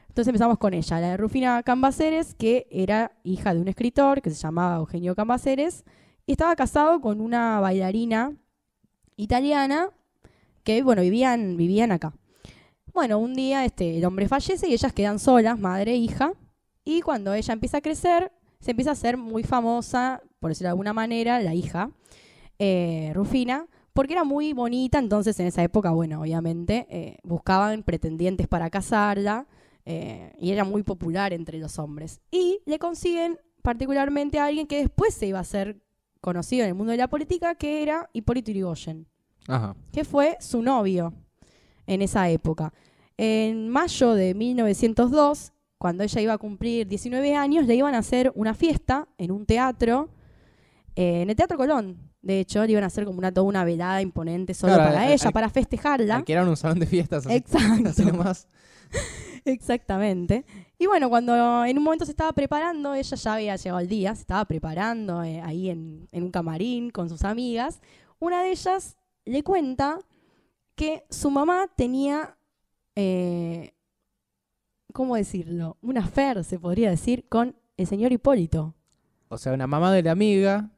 Entonces 0.08 0.28
empezamos 0.30 0.60
con 0.60 0.76
ella, 0.76 1.00
la 1.00 1.10
de 1.10 1.18
Rufina 1.18 1.64
Cambaceres, 1.64 2.36
que 2.36 2.68
era 2.70 3.12
hija 3.24 3.54
de 3.56 3.60
un 3.60 3.68
escritor 3.68 4.22
que 4.22 4.30
se 4.30 4.36
llamaba 4.36 4.76
Eugenio 4.78 5.16
Cambaceres 5.16 5.84
y 6.28 6.34
estaba 6.34 6.56
casado 6.56 7.02
con 7.02 7.20
una 7.20 7.60
bailarina 7.60 8.32
italiana 9.18 9.90
que, 10.64 10.84
bueno, 10.84 11.02
vivían, 11.02 11.58
vivían 11.58 11.92
acá. 11.92 12.14
Bueno, 12.94 13.18
un 13.18 13.34
día 13.34 13.66
este, 13.66 13.98
el 13.98 14.06
hombre 14.06 14.28
fallece 14.28 14.70
y 14.70 14.74
ellas 14.74 14.94
quedan 14.94 15.18
solas, 15.20 15.60
madre 15.60 15.94
e 15.94 15.96
hija. 15.96 16.34
Y 16.86 17.02
cuando 17.02 17.34
ella 17.34 17.54
empieza 17.54 17.78
a 17.78 17.82
crecer, 17.82 18.32
se 18.60 18.72
empieza 18.72 18.92
a 18.92 18.96
ser 18.96 19.18
muy 19.18 19.44
famosa, 19.44 20.22
por 20.40 20.52
decirlo 20.52 20.68
de 20.68 20.72
alguna 20.72 20.94
manera, 20.94 21.40
la 21.40 21.56
hija, 21.56 21.90
eh, 22.60 23.12
Rufina, 23.16 23.68
porque 23.94 24.14
era 24.14 24.24
muy 24.24 24.54
bonita. 24.54 25.00
Entonces, 25.00 25.40
en 25.40 25.48
esa 25.48 25.64
época, 25.64 25.92
bueno, 25.92 26.22
obviamente, 26.22 26.86
eh, 26.90 27.18
buscaban 27.24 27.84
pretendientes 27.84 28.48
para 28.48 28.70
casarla 28.70 29.48
eh, 29.86 30.34
y 30.40 30.52
era 30.52 30.64
muy 30.64 30.84
popular 30.84 31.34
entre 31.34 31.58
los 31.58 31.80
hombres. 31.80 32.22
Y 32.30 32.60
le 32.66 32.78
consiguen 32.78 33.40
particularmente 33.64 34.40
a 34.40 34.46
alguien 34.46 34.68
que 34.68 34.78
después 34.78 35.16
se 35.16 35.26
iba 35.26 35.40
a 35.40 35.44
ser 35.44 35.82
conocido 36.22 36.64
en 36.64 36.70
el 36.70 36.76
mundo 36.76 36.92
de 36.92 36.98
la 36.98 37.10
política, 37.10 37.56
que 37.56 37.82
era 37.82 38.10
Hipólito 38.14 38.52
Yrigoyen 38.52 39.08
Ajá. 39.48 39.76
que 39.92 40.04
fue 40.06 40.38
su 40.40 40.62
novio 40.62 41.14
en 41.88 42.02
esa 42.02 42.30
época. 42.30 42.74
En 43.18 43.70
mayo 43.70 44.14
de 44.14 44.34
1902, 44.34 45.52
cuando 45.78 46.04
ella 46.04 46.22
iba 46.22 46.34
a 46.34 46.38
cumplir 46.38 46.88
19 46.88 47.36
años, 47.36 47.66
le 47.68 47.76
iban 47.76 47.94
a 47.94 48.00
hacer 48.00 48.32
una 48.36 48.54
fiesta 48.54 49.08
en 49.18 49.32
un 49.32 49.46
teatro, 49.46 50.10
eh, 50.96 51.22
en 51.24 51.30
el 51.30 51.36
Teatro 51.36 51.58
Colón. 51.58 51.98
De 52.22 52.40
hecho, 52.40 52.64
le 52.66 52.72
iban 52.72 52.86
a 52.86 52.88
hacer 52.88 53.04
como 53.04 53.18
una, 53.20 53.34
toda 53.34 53.46
una 53.46 53.66
velada 53.66 54.02
imponente 54.02 54.54
solo 54.54 54.76
Claro, 54.76 54.92
para 54.94 55.12
ella, 55.12 55.32
para 55.32 55.50
festejarla. 55.50 56.16
Alquilaron 56.16 56.48
un 56.50 56.56
salón 56.58 56.80
de 56.80 56.86
fiestas. 56.88 57.26
así- 57.26 57.36
Exacto. 57.36 57.90
así 57.90 58.06
nomás. 58.06 58.48
Exactamente. 59.46 60.46
Y 60.80 60.86
bueno, 60.86 61.10
cuando 61.10 61.66
en 61.66 61.78
un 61.78 61.84
momento 61.84 62.06
se 62.06 62.12
estaba 62.12 62.32
preparando, 62.32 62.94
ella 62.94 63.18
ya 63.18 63.34
había 63.34 63.56
llegado 63.56 63.80
el 63.80 63.88
día, 63.88 64.16
se 64.16 64.22
estaba 64.22 64.46
preparando 64.46 65.22
eh, 65.24 65.42
ahí 65.42 65.70
en, 65.70 66.08
en 66.12 66.24
un 66.24 66.32
camarín 66.32 66.90
con 66.92 67.10
sus 67.10 67.24
amigas. 67.24 67.82
Una 68.20 68.42
de 68.44 68.52
ellas 68.52 68.96
le 69.26 69.44
cuenta 69.44 70.00
que 70.76 71.06
su 71.10 71.30
mamá 71.32 71.68
tenía, 71.76 72.38
eh, 72.96 73.74
¿cómo 74.94 75.16
decirlo? 75.16 75.78
Una 75.82 76.02
affair, 76.02 76.44
se 76.44 76.60
podría 76.60 76.90
decir, 76.90 77.26
con 77.30 77.56
el 77.78 77.88
señor 77.88 78.12
Hipólito. 78.12 78.76
O 79.30 79.38
sea, 79.38 79.54
una 79.54 79.68
mamá 79.68 79.92
de 79.92 80.04
la 80.04 80.12
amiga. 80.12 80.70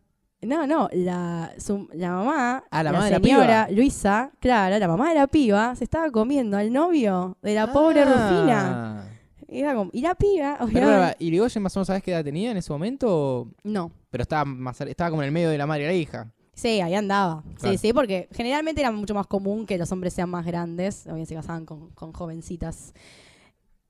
No, 0.42 0.68
no, 0.68 0.90
la, 0.94 1.52
su- 1.58 1.90
la 1.94 2.12
mamá, 2.12 2.64
Ah, 2.70 2.84
la 2.84 2.92
mamá 2.92 3.06
de 3.06 3.12
la 3.12 3.18
señora 3.20 3.68
Luisa, 3.72 4.32
claro, 4.40 4.78
la 4.78 4.88
mamá 4.88 5.10
de 5.10 5.16
la 5.16 5.28
piba, 5.28 5.76
se 5.76 5.84
estaba 5.86 6.12
comiendo 6.12 6.56
al 6.58 6.72
novio 6.72 7.38
de 7.42 7.56
la 7.56 7.72
pobre 7.72 8.02
Ah. 8.06 8.06
Rufina. 8.06 9.12
Era 9.48 9.74
como- 9.74 9.90
y 9.94 10.02
la 10.02 10.14
piba, 10.16 10.58
Pero, 10.72 10.88
obviamente- 10.88 11.16
¿Y 11.24 11.28
Irigoyen 11.28 11.64
más 11.64 11.76
o 11.76 11.80
menos 11.80 11.88
sabes 11.88 12.04
qué 12.04 12.12
edad 12.12 12.24
tenía 12.24 12.52
en 12.52 12.58
ese 12.58 12.72
momento? 12.72 13.48
No. 13.64 13.92
Pero 14.10 14.22
estaba, 14.22 14.46
más, 14.46 14.80
estaba 14.82 15.10
como 15.10 15.22
en 15.24 15.28
el 15.28 15.32
medio 15.32 15.50
de 15.50 15.58
la 15.58 15.66
madre 15.66 15.84
y 15.84 15.88
la 15.88 15.94
hija. 15.94 16.32
Sí, 16.56 16.82
ahí 16.82 16.96
andaba. 16.96 17.44
Claro. 17.56 17.78
Sí, 17.78 17.78
sí, 17.78 17.94
porque 17.94 18.30
generalmente 18.32 18.82
era 18.82 18.92
mucho 18.92 19.14
más 19.14 19.28
común 19.28 19.66
que 19.66 19.78
los 19.78 19.92
hombres 19.92 20.14
sean 20.14 20.30
más 20.30 20.46
grandes. 20.46 21.06
Obviamente 21.06 21.28
se 21.28 21.36
casaban 21.36 21.66
con, 21.66 21.92
con 21.92 22.14
jovencitas. 22.14 22.94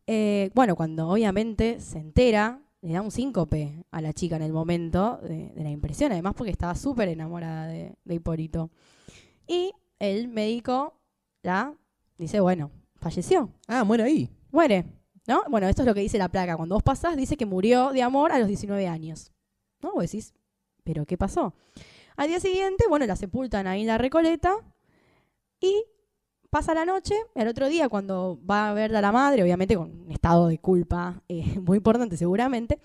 Eh, 0.07 0.49
bueno, 0.55 0.75
cuando 0.75 1.07
obviamente 1.09 1.79
se 1.79 1.99
entera, 1.99 2.59
le 2.81 2.93
da 2.93 3.01
un 3.01 3.11
síncope 3.11 3.85
a 3.91 4.01
la 4.01 4.13
chica 4.13 4.35
en 4.35 4.41
el 4.41 4.51
momento 4.51 5.19
de, 5.21 5.49
de 5.51 5.63
la 5.63 5.69
impresión. 5.69 6.11
Además, 6.11 6.33
porque 6.35 6.51
estaba 6.51 6.75
súper 6.75 7.09
enamorada 7.09 7.67
de, 7.67 7.95
de 8.03 8.15
Hipólito. 8.15 8.71
Y 9.47 9.71
el 9.99 10.27
médico 10.27 10.99
la 11.43 11.75
dice, 12.17 12.39
bueno, 12.39 12.71
falleció. 12.95 13.51
Ah, 13.67 13.83
muere 13.83 14.03
ahí. 14.03 14.29
Muere. 14.51 14.85
¿No? 15.27 15.43
Bueno, 15.49 15.67
esto 15.67 15.83
es 15.83 15.87
lo 15.87 15.93
que 15.93 16.01
dice 16.01 16.17
la 16.17 16.29
placa. 16.29 16.57
Cuando 16.57 16.75
vos 16.75 16.83
pasás, 16.83 17.15
dice 17.15 17.37
que 17.37 17.45
murió 17.45 17.91
de 17.91 18.01
amor 18.01 18.31
a 18.31 18.39
los 18.39 18.47
19 18.47 18.87
años. 18.87 19.31
¿No? 19.81 19.93
Vos 19.93 20.03
decís, 20.03 20.33
¿pero 20.83 21.05
qué 21.05 21.17
pasó? 21.17 21.53
Al 22.17 22.27
día 22.27 22.39
siguiente, 22.39 22.85
bueno, 22.87 23.05
la 23.05 23.15
sepultan 23.15 23.67
ahí 23.67 23.81
en 23.81 23.87
la 23.87 23.97
Recoleta 23.97 24.55
y 25.59 25.83
pasa 26.49 26.73
la 26.73 26.85
noche. 26.85 27.15
El 27.35 27.47
otro 27.47 27.67
día, 27.67 27.89
cuando 27.89 28.39
va 28.49 28.69
a 28.69 28.73
ver 28.73 28.95
a 28.95 29.01
la 29.01 29.11
madre, 29.11 29.43
obviamente 29.43 29.75
con 29.75 29.91
un 30.05 30.11
estado 30.11 30.47
de 30.47 30.57
culpa 30.59 31.21
eh, 31.27 31.59
muy 31.61 31.77
importante 31.77 32.17
seguramente, 32.17 32.79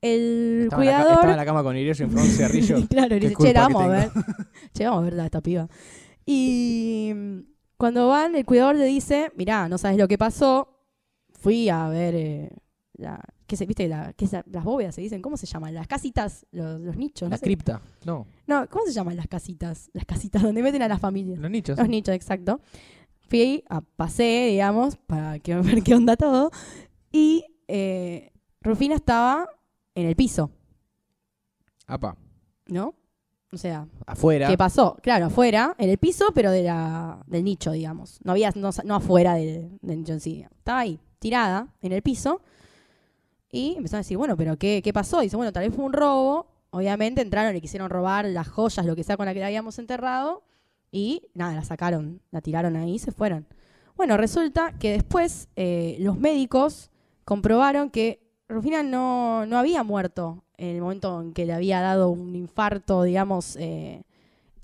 el 0.00 0.62
Estaba, 0.64 0.82
en 0.82 0.88
la, 0.88 0.96
cuidador... 0.96 1.12
estaba 1.12 1.32
en 1.32 1.38
la 1.38 1.44
cama 1.44 1.62
con 1.62 1.76
Iris 1.76 2.00
y 2.00 2.02
un 2.04 2.18
cigarrillo. 2.18 2.76
claro, 2.88 3.16
culpa 3.18 3.44
che, 3.44 3.52
vamos 3.52 3.82
a 3.82 3.88
ver. 3.88 4.10
tengo". 4.10 4.26
che, 4.74 4.84
vamos 4.84 5.00
a 5.00 5.04
verla 5.04 5.24
esta 5.24 5.40
piba. 5.40 5.68
Y 6.26 7.12
cuando 7.76 8.08
van, 8.08 8.34
el 8.34 8.44
cuidador 8.44 8.74
le 8.76 8.86
dice, 8.86 9.30
mirá, 9.36 9.68
no 9.68 9.78
sabes 9.78 9.98
lo 9.98 10.08
que 10.08 10.18
pasó. 10.18 10.68
Fui 11.30 11.68
a 11.68 11.88
ver, 11.88 12.14
eh, 12.14 12.50
la, 12.94 13.20
¿qué 13.46 13.56
se, 13.56 13.66
viste? 13.66 13.88
La, 13.88 14.12
¿qué 14.14 14.24
es 14.24 14.32
la- 14.32 14.44
las 14.50 14.64
bóvedas 14.64 14.94
se 14.94 15.00
dicen, 15.00 15.20
¿cómo 15.22 15.36
se 15.36 15.46
llaman? 15.46 15.74
Las 15.74 15.86
casitas, 15.86 16.46
los, 16.52 16.80
los 16.80 16.96
nichos. 16.96 17.28
La 17.28 17.36
no, 17.36 17.38
sé. 17.38 17.44
cripta. 17.44 17.80
No, 18.04 18.26
no, 18.46 18.66
¿cómo 18.68 18.84
se 18.86 18.92
llaman 18.92 19.16
las 19.16 19.26
casitas? 19.28 19.90
Las 19.92 20.04
casitas 20.04 20.42
donde 20.42 20.62
meten 20.62 20.82
a 20.82 20.88
las 20.88 21.00
familias. 21.00 21.38
los 21.38 21.50
nichos. 21.50 21.78
Los 21.78 21.88
nichos, 21.88 22.14
exacto. 22.14 22.60
Fui, 23.28 23.64
a, 23.68 23.80
pasé, 23.80 24.48
digamos, 24.50 24.96
para 24.96 25.38
que, 25.38 25.54
ver 25.56 25.82
qué 25.82 25.94
onda 25.94 26.16
todo. 26.16 26.50
Y 27.12 27.44
eh, 27.68 28.32
Rufina 28.60 28.94
estaba 28.94 29.48
en 29.94 30.06
el 30.06 30.16
piso, 30.16 30.50
Apa, 31.86 32.16
¿no? 32.66 32.94
O 33.52 33.56
sea, 33.56 33.86
afuera. 34.06 34.48
¿Qué 34.48 34.56
pasó? 34.58 34.96
Claro, 35.02 35.26
afuera, 35.26 35.76
en 35.78 35.88
el 35.90 35.98
piso, 35.98 36.26
pero 36.34 36.50
de 36.50 36.62
la, 36.64 37.22
del 37.28 37.44
nicho, 37.44 37.70
digamos. 37.70 38.18
No 38.24 38.32
había, 38.32 38.50
no, 38.56 38.70
no 38.84 38.94
afuera 38.96 39.34
del, 39.34 39.78
del 39.80 39.98
nicho 39.98 40.12
en 40.14 40.20
sí. 40.20 40.44
Estaba 40.56 40.80
ahí, 40.80 40.98
tirada, 41.20 41.68
en 41.80 41.92
el 41.92 42.02
piso. 42.02 42.40
Y 43.54 43.76
empezaron 43.76 43.98
a 43.98 44.00
decir, 44.00 44.16
bueno, 44.16 44.36
pero 44.36 44.58
¿qué, 44.58 44.80
qué 44.82 44.92
pasó? 44.92 45.20
dice, 45.20 45.36
bueno, 45.36 45.52
tal 45.52 45.64
vez 45.64 45.72
fue 45.72 45.84
un 45.84 45.92
robo. 45.92 46.48
Obviamente 46.70 47.20
entraron, 47.20 47.54
le 47.54 47.60
quisieron 47.60 47.88
robar 47.88 48.24
las 48.24 48.48
joyas, 48.48 48.84
lo 48.84 48.96
que 48.96 49.04
sea 49.04 49.16
con 49.16 49.26
la 49.26 49.32
que 49.32 49.38
la 49.38 49.46
habíamos 49.46 49.78
enterrado. 49.78 50.42
Y 50.90 51.28
nada, 51.34 51.54
la 51.54 51.62
sacaron, 51.62 52.20
la 52.32 52.40
tiraron 52.40 52.74
ahí 52.74 52.94
y 52.94 52.98
se 52.98 53.12
fueron. 53.12 53.46
Bueno, 53.96 54.16
resulta 54.16 54.72
que 54.72 54.90
después 54.90 55.48
eh, 55.54 55.96
los 56.00 56.18
médicos 56.18 56.90
comprobaron 57.24 57.90
que 57.90 58.28
Rufina 58.48 58.82
no, 58.82 59.46
no 59.46 59.56
había 59.56 59.84
muerto 59.84 60.42
en 60.56 60.74
el 60.74 60.82
momento 60.82 61.20
en 61.20 61.32
que 61.32 61.46
le 61.46 61.52
había 61.52 61.80
dado 61.80 62.10
un 62.10 62.34
infarto, 62.34 63.04
digamos, 63.04 63.54
eh, 63.56 64.02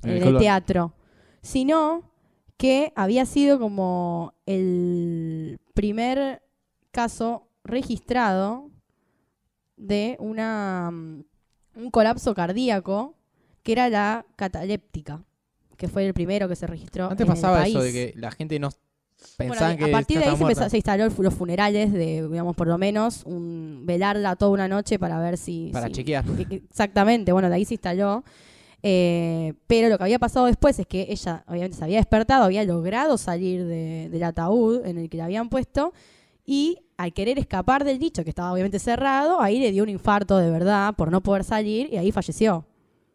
En 0.02 0.22
el 0.22 0.36
teatro, 0.38 0.94
sino 1.42 2.10
que 2.56 2.92
había 2.96 3.24
sido 3.24 3.60
como 3.60 4.34
el 4.46 5.60
primer 5.74 6.42
caso 6.90 7.46
registrado 7.62 8.69
de 9.80 10.16
una 10.20 10.90
mm, 10.92 11.24
un 11.76 11.90
colapso 11.90 12.34
cardíaco 12.34 13.14
que 13.62 13.72
era 13.72 13.88
la 13.88 14.26
cataléptica, 14.36 15.22
que 15.76 15.88
fue 15.88 16.06
el 16.06 16.14
primero 16.14 16.48
que 16.48 16.56
se 16.56 16.66
registró 16.66 17.04
Antes 17.10 17.26
en 17.26 17.32
el 17.32 17.34
pasaba 17.34 17.66
eso 17.66 17.82
de 17.82 17.92
que 17.92 18.12
la 18.16 18.30
gente 18.30 18.58
no 18.58 18.70
Bueno, 19.38 19.52
pensaba 19.52 19.76
que 19.76 19.84
a 19.84 19.90
partir 19.92 20.18
de 20.18 20.24
ahí 20.24 20.36
se, 20.36 20.42
empezó- 20.42 20.68
se 20.68 20.76
instaló 20.76 21.08
los 21.18 21.34
funerales 21.34 21.92
de, 21.92 22.26
digamos, 22.28 22.56
por 22.56 22.66
lo 22.66 22.76
menos, 22.78 23.22
un, 23.24 23.82
velarla 23.84 24.36
toda 24.36 24.50
una 24.52 24.68
noche 24.68 24.98
para 24.98 25.18
ver 25.20 25.36
si... 25.38 25.70
Para 25.72 25.86
si- 25.86 25.92
chequear. 25.92 26.24
que- 26.24 26.44
que- 26.46 26.54
Exactamente, 26.56 27.32
bueno, 27.32 27.48
de 27.48 27.54
ahí 27.56 27.64
se 27.64 27.74
instaló. 27.74 28.24
Eh, 28.82 29.52
pero 29.66 29.88
lo 29.90 29.98
que 29.98 30.04
había 30.04 30.18
pasado 30.18 30.46
después 30.46 30.78
es 30.78 30.86
que 30.86 31.06
ella, 31.10 31.44
obviamente, 31.46 31.76
se 31.76 31.84
había 31.84 31.98
despertado, 31.98 32.44
había 32.44 32.64
logrado 32.64 33.18
salir 33.18 33.66
de- 33.66 34.08
del 34.10 34.22
ataúd 34.22 34.84
en 34.86 34.96
el 34.96 35.10
que 35.10 35.18
la 35.18 35.26
habían 35.26 35.50
puesto 35.50 35.92
y 36.46 36.78
al 37.02 37.12
querer 37.12 37.38
escapar 37.38 37.84
del 37.84 37.98
nicho, 37.98 38.22
que 38.24 38.30
estaba 38.30 38.52
obviamente 38.52 38.78
cerrado, 38.78 39.40
ahí 39.40 39.58
le 39.58 39.72
dio 39.72 39.82
un 39.82 39.88
infarto 39.88 40.36
de 40.38 40.50
verdad 40.50 40.94
por 40.94 41.10
no 41.10 41.22
poder 41.22 41.44
salir 41.44 41.92
y 41.92 41.96
ahí 41.96 42.12
falleció. 42.12 42.66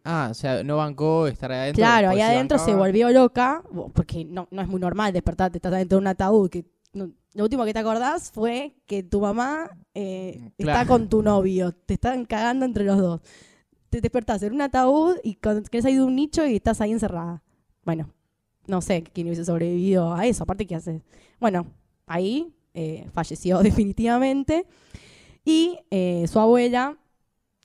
Ah, 0.03 0.27
o 0.31 0.33
sea, 0.33 0.63
no 0.63 0.77
bancó 0.77 1.27
estar 1.27 1.51
ahí 1.51 1.59
adentro. 1.59 1.81
Claro, 1.81 2.09
ahí 2.09 2.21
adentro 2.21 2.57
se 2.59 2.71
volvió 2.75 3.09
loca, 3.11 3.63
porque 3.93 4.23
no, 4.25 4.47
no 4.51 4.61
es 4.61 4.67
muy 4.67 4.79
normal 4.79 5.13
despertarte, 5.13 5.57
estás 5.57 5.71
dentro 5.71 5.97
de 5.97 6.01
un 6.01 6.07
ataúd. 6.07 6.49
que 6.49 6.65
no- 6.93 7.11
Lo 7.33 7.43
último 7.43 7.65
que 7.65 7.73
te 7.73 7.79
acordás 7.79 8.31
fue 8.31 8.75
que 8.85 9.03
tu 9.03 9.19
mamá 9.21 9.69
eh, 9.93 10.51
está 10.57 10.85
con 10.87 11.09
tu 11.09 11.21
novio, 11.23 11.71
te 11.73 11.95
están 11.95 12.25
cagando 12.25 12.65
entre 12.65 12.83
los 12.85 12.97
dos. 12.99 13.21
Te 13.89 13.99
despertás 14.01 14.43
en 14.43 14.53
un 14.53 14.61
ataúd 14.61 15.17
y 15.23 15.35
querés 15.35 15.83
salir 15.83 15.97
de 15.99 16.03
un 16.03 16.15
nicho 16.15 16.45
y 16.45 16.55
estás 16.55 16.81
ahí 16.81 16.91
encerrada. 16.91 17.41
Bueno, 17.83 18.09
no 18.67 18.81
sé 18.81 19.03
quién 19.03 19.27
hubiese 19.27 19.45
sobrevivido 19.45 20.13
a 20.13 20.25
eso, 20.25 20.43
aparte 20.43 20.65
qué 20.67 20.75
haces. 20.75 21.01
Bueno, 21.39 21.67
ahí 22.07 22.53
eh, 22.75 23.07
falleció 23.13 23.59
definitivamente. 23.63 24.65
Y 25.43 25.79
eh, 25.91 26.25
su 26.27 26.39
abuela, 26.39 26.97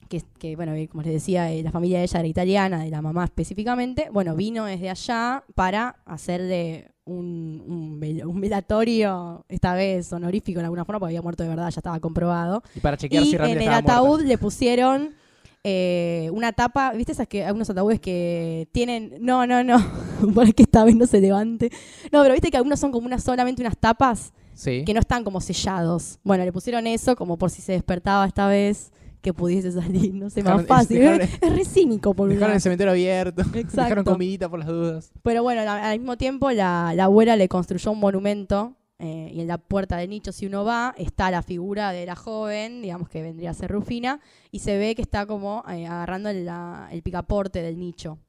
que, 0.09 0.21
que, 0.39 0.55
bueno, 0.55 0.73
como 0.89 1.03
les 1.03 1.13
decía, 1.13 1.51
eh, 1.51 1.63
la 1.63 1.71
familia 1.71 1.97
de 1.99 2.03
ella 2.05 2.19
era 2.19 2.27
italiana, 2.27 2.83
de 2.83 2.89
la 2.89 3.01
mamá 3.01 3.23
específicamente, 3.25 4.09
bueno, 4.11 4.35
vino 4.35 4.65
desde 4.65 4.89
allá 4.89 5.43
para 5.55 5.97
hacerle 6.05 6.91
un, 7.05 7.63
un, 7.67 7.99
vel- 7.99 8.23
un 8.25 8.39
velatorio, 8.41 9.45
esta 9.49 9.73
vez 9.73 10.11
honorífico 10.13 10.59
en 10.59 10.65
alguna 10.65 10.85
forma, 10.85 10.99
porque 10.99 11.11
había 11.11 11.21
muerto 11.23 11.43
de 11.43 11.49
verdad, 11.49 11.69
ya 11.71 11.79
estaba 11.79 11.99
comprobado. 11.99 12.61
Y 12.75 12.79
para 12.79 12.97
chequear 12.97 13.23
Y 13.23 13.25
si 13.27 13.31
en 13.33 13.37
realmente 13.39 13.63
el 13.65 13.71
estaba 13.71 13.81
muerta. 13.81 14.17
ataúd 14.17 14.27
le 14.27 14.37
pusieron 14.37 15.15
eh, 15.63 16.29
una 16.33 16.53
tapa, 16.53 16.91
¿viste 16.93 17.11
esas 17.13 17.27
que 17.27 17.43
algunos 17.45 17.69
ataúdes 17.69 17.99
que 17.99 18.67
tienen, 18.71 19.15
no, 19.21 19.47
no, 19.47 19.63
no, 19.63 19.77
para 20.35 20.51
que 20.51 20.63
esta 20.63 20.83
vez 20.83 20.95
no 20.95 21.05
se 21.07 21.19
levante. 21.21 21.71
No, 22.11 22.21
pero 22.21 22.33
viste 22.33 22.51
que 22.51 22.57
algunos 22.57 22.79
son 22.79 22.91
como 22.91 23.07
una, 23.07 23.17
solamente 23.19 23.61
unas 23.61 23.77
tapas 23.77 24.33
Sí. 24.53 24.83
que 24.85 24.93
no 24.93 24.99
están 24.99 25.23
como 25.23 25.41
sellados. 25.41 26.19
Bueno, 26.23 26.43
le 26.45 26.51
pusieron 26.51 26.87
eso 26.87 27.15
como 27.15 27.37
por 27.37 27.49
si 27.49 27.61
se 27.61 27.71
despertaba 27.73 28.25
esta 28.25 28.47
vez 28.47 28.91
que 29.21 29.33
pudiese 29.33 29.71
salir, 29.71 30.13
no 30.15 30.29
sé, 30.29 30.41
más 30.43 30.53
Dejaron- 30.63 30.67
fácil. 30.67 30.97
dejaron- 30.99 31.21
es, 31.21 31.37
es 31.41 31.55
re 31.55 31.65
cínico 31.65 32.13
por 32.13 32.29
Dejaron 32.29 32.55
el 32.55 32.61
cementerio 32.61 32.91
abierto. 32.91 33.35
Dejaron 33.43 33.59
Exacto. 33.59 34.03
comidita 34.03 34.49
por 34.49 34.59
las 34.59 34.67
dudas. 34.67 35.11
Pero 35.23 35.43
bueno, 35.43 35.63
la- 35.63 35.89
al 35.89 35.99
mismo 35.99 36.17
tiempo 36.17 36.49
la, 36.51 36.93
la 36.95 37.03
abuela 37.05 37.35
le 37.35 37.47
construyó 37.47 37.91
un 37.91 37.99
monumento 37.99 38.75
eh, 38.99 39.31
y 39.33 39.41
en 39.41 39.47
la 39.47 39.57
puerta 39.57 39.97
del 39.97 40.09
nicho, 40.11 40.31
si 40.31 40.45
uno 40.45 40.63
va, 40.63 40.93
está 40.97 41.31
la 41.31 41.41
figura 41.41 41.91
de 41.91 42.05
la 42.05 42.15
joven, 42.15 42.83
digamos 42.83 43.09
que 43.09 43.23
vendría 43.23 43.49
a 43.49 43.53
ser 43.55 43.71
Rufina, 43.71 44.19
y 44.51 44.59
se 44.59 44.77
ve 44.77 44.93
que 44.93 45.01
está 45.01 45.25
como 45.25 45.63
eh, 45.69 45.87
agarrando 45.87 46.29
el, 46.29 46.45
la- 46.45 46.87
el 46.91 47.01
picaporte 47.01 47.63
del 47.63 47.79
nicho. 47.79 48.19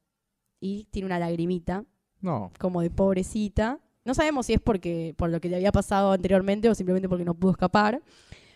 Y 0.61 0.85
tiene 0.91 1.07
una 1.07 1.19
lagrimita, 1.19 1.85
No. 2.23 2.53
como 2.59 2.81
de 2.81 2.89
pobrecita. 2.91 3.81
No 4.05 4.15
sabemos 4.15 4.47
si 4.47 4.55
es 4.55 4.61
porque 4.61 5.15
por 5.17 5.31
lo 5.31 5.41
que 5.41 5.49
le 5.49 5.57
había 5.57 5.73
pasado 5.73 6.12
anteriormente 6.12 6.69
o 6.69 6.75
simplemente 6.75 7.09
porque 7.09 7.25
no 7.25 7.35
pudo 7.35 7.53
escapar. 7.53 8.03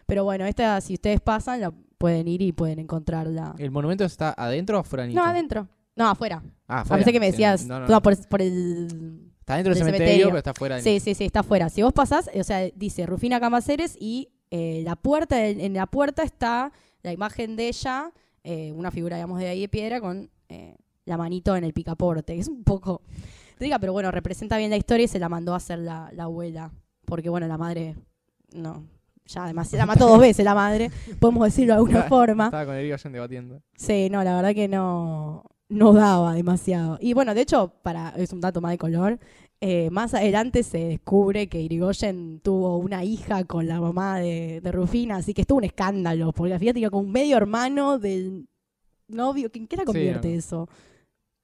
Pero 0.07 0.25
bueno, 0.25 0.45
esta, 0.47 0.81
si 0.81 0.95
ustedes 0.95 1.21
pasan, 1.21 1.61
la 1.61 1.73
pueden 1.99 2.29
ir 2.29 2.43
y 2.43 2.53
pueden 2.53 2.79
encontrarla. 2.79 3.55
¿El 3.59 3.71
monumento 3.71 4.05
está 4.05 4.35
adentro 4.37 4.81
o 4.81 4.85
fuera 4.85 5.03
del 5.03 5.11
nicho? 5.11 5.23
No, 5.23 5.29
adentro. 5.29 5.69
No, 5.97 6.09
afuera. 6.11 6.43
Ah, 6.69 6.79
A 6.79 6.81
afuera. 6.83 6.99
pensé 6.99 7.13
que 7.13 7.21
me 7.21 7.27
Sí, 7.27 7.33
decías, 7.33 7.65
no, 7.67 7.81
no, 7.81 7.87
no, 7.87 7.93
no. 7.95 8.03
por, 8.03 8.29
por 8.29 8.43
el 8.43 9.23
Está 9.41 9.55
dentro 9.55 9.73
del 9.75 9.79
cementerio, 9.79 10.07
cementerio. 10.07 10.27
pero 10.27 10.39
está 10.39 10.55
fuera 10.55 10.75
del 10.77 10.85
Sí, 10.85 11.01
sí, 11.01 11.15
sí, 11.15 11.25
está 11.25 11.41
afuera. 11.41 11.69
Si 11.71 11.83
vos 11.83 11.93
pasás, 11.93 12.29
o 12.39 12.45
sea, 12.45 12.69
dice 12.75 13.07
Rufina 13.07 13.39
Camaceres 13.41 13.97
y 13.99 14.29
eh, 14.51 14.83
la 14.85 14.97
puerta, 14.97 15.45
en 15.47 15.73
la 15.75 15.87
puerta 15.87 16.23
está 16.25 16.73
la 17.03 17.13
imagen 17.13 17.55
de 17.57 17.69
ella, 17.69 18.13
eh, 18.45 18.73
una 18.73 18.91
figura, 18.91 19.17
digamos, 19.17 19.39
de 19.39 19.49
ahí 19.49 19.61
de 19.61 19.69
piedra 19.69 20.01
con 20.01 20.29
eh, 20.49 20.77
la 21.05 21.17
manito 21.17 21.57
en 21.57 21.65
el 21.65 21.73
picaporte. 21.73 22.37
Es 22.39 22.49
un 22.49 22.63
poco... 22.65 23.03
Diga, 23.59 23.79
pero 23.79 23.93
bueno, 23.93 24.11
representa 24.11 24.59
bien 24.59 24.71
la 24.71 24.77
historia 24.77 25.05
y 25.05 25.09
se 25.09 25.19
la 25.19 25.29
mandó 25.29 25.55
a 25.55 25.57
hacer 25.57 25.79
la, 25.79 26.11
la 26.13 26.25
abuela. 26.25 26.71
Porque 27.05 27.29
bueno, 27.31 27.47
la 27.47 27.57
madre, 27.57 27.95
no, 28.55 28.85
ya 29.27 29.45
además 29.45 29.69
se 29.69 29.77
la 29.77 29.87
mató 29.87 30.09
dos 30.09 30.21
veces 30.21 30.45
la 30.45 30.55
madre, 30.55 30.91
podemos 31.21 31.45
decirlo 31.47 31.75
de 31.75 31.79
alguna 31.79 32.03
forma. 32.05 32.47
Estaba 32.47 32.67
con 32.67 32.79
Irigoyen 32.79 33.13
debatiendo. 33.13 33.63
Sí, 33.77 34.09
no, 34.11 34.23
la 34.25 34.37
verdad 34.37 34.55
que 34.55 34.69
no, 34.69 35.45
no 35.69 35.93
daba 35.93 36.35
demasiado. 36.35 36.99
Y 37.01 37.15
bueno, 37.15 37.35
de 37.35 37.43
hecho, 37.43 37.73
para 37.83 38.11
es 38.17 38.33
un 38.33 38.41
dato 38.41 38.61
más 38.61 38.73
de 38.73 38.79
color, 38.79 39.19
eh, 39.61 39.89
más 39.91 40.13
adelante 40.13 40.63
se 40.63 40.79
descubre 40.79 41.47
que 41.49 41.61
Irigoyen 41.63 42.41
tuvo 42.41 42.77
una 42.77 43.05
hija 43.05 43.45
con 43.45 43.67
la 43.69 43.81
mamá 43.81 44.19
de, 44.19 44.61
de 44.61 44.73
Rufina, 44.73 45.17
así 45.17 45.33
que 45.33 45.41
esto 45.43 45.55
un 45.55 45.65
escándalo, 45.65 46.33
porque 46.33 46.53
al 46.53 46.59
final 46.59 46.75
tenía 46.75 46.91
como 46.91 47.05
un 47.07 47.13
medio 47.13 47.37
hermano 47.37 47.99
del 47.99 48.49
novio. 49.09 49.49
¿En 49.55 49.67
qué 49.67 49.77
la 49.77 49.85
convierte 49.85 50.29
no. 50.33 50.39
eso? 50.39 50.69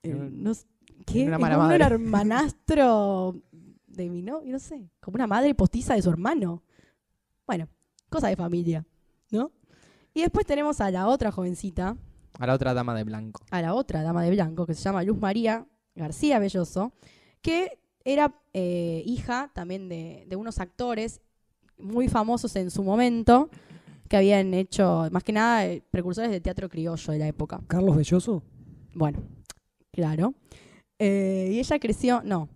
Eh, 0.04 0.10
En- 0.10 0.42
no 0.42 0.50
s- 0.50 0.66
¿Qué? 1.06 1.24
una 1.26 1.36
un 1.36 1.72
hermanastro 1.72 3.36
de 3.86 4.08
mi 4.08 4.22
novio, 4.22 4.52
no 4.52 4.58
sé, 4.58 4.90
como 5.00 5.16
una 5.16 5.26
madre 5.26 5.54
postiza 5.54 5.94
de 5.94 6.02
su 6.02 6.10
hermano. 6.10 6.62
Bueno, 7.46 7.68
cosa 8.08 8.28
de 8.28 8.36
familia, 8.36 8.86
¿no? 9.30 9.50
Y 10.14 10.20
después 10.22 10.46
tenemos 10.46 10.80
a 10.80 10.90
la 10.90 11.08
otra 11.08 11.30
jovencita, 11.32 11.96
A 12.38 12.46
la 12.46 12.54
otra 12.54 12.74
dama 12.74 12.94
de 12.94 13.04
blanco. 13.04 13.42
a 13.50 13.62
la 13.62 13.74
otra 13.74 14.02
dama 14.02 14.22
de 14.22 14.30
blanco, 14.30 14.66
que 14.66 14.74
se 14.74 14.82
llama 14.82 15.02
Luz 15.02 15.18
María 15.18 15.66
García 15.94 16.38
Belloso, 16.38 16.92
que 17.40 17.78
era 18.04 18.34
eh, 18.52 19.02
hija 19.06 19.50
también 19.54 19.88
de, 19.88 20.24
de 20.28 20.36
unos 20.36 20.58
actores 20.58 21.20
muy 21.78 22.08
famosos 22.08 22.54
en 22.56 22.70
su 22.70 22.82
momento, 22.82 23.50
que 24.08 24.16
habían 24.16 24.52
hecho, 24.54 25.08
más 25.10 25.24
que 25.24 25.32
nada, 25.32 25.66
eh, 25.66 25.82
precursores 25.90 26.30
del 26.30 26.42
teatro 26.42 26.68
criollo 26.68 27.12
de 27.12 27.18
la 27.18 27.26
época. 27.28 27.60
Carlos 27.66 27.96
Belloso. 27.96 28.42
Bueno, 28.94 29.20
claro. 29.90 30.34
Eh, 31.04 31.50
y 31.52 31.58
ella 31.58 31.78
creció, 31.78 32.22
no, 32.24 32.48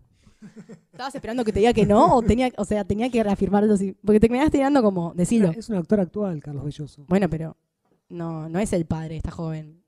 ¿Estabas 0.93 1.15
esperando 1.15 1.45
que 1.45 1.53
te 1.53 1.59
diga 1.59 1.73
que 1.73 1.85
no? 1.87 2.15
O, 2.17 2.23
tenía, 2.23 2.51
o 2.57 2.65
sea, 2.65 2.85
tenía 2.85 3.11
que 3.11 3.23
reafirmarlo 3.23 3.75
así. 3.75 3.97
Porque 4.05 4.21
te 4.21 4.29
quedaste 4.29 4.53
tirando 4.59 4.83
como, 4.83 5.13
decilo. 5.15 5.51
Es 5.51 5.69
un 5.69 5.77
actor 5.77 5.99
actual, 6.01 6.41
Carlos 6.41 6.65
Belloso. 6.65 7.05
Bueno, 7.09 7.29
pero 7.29 7.57
no, 8.09 8.49
no 8.49 8.59
es 8.61 8.73
el 8.73 8.85
padre 8.87 9.09
de 9.11 9.17
esta 9.17 9.31
joven. 9.33 9.83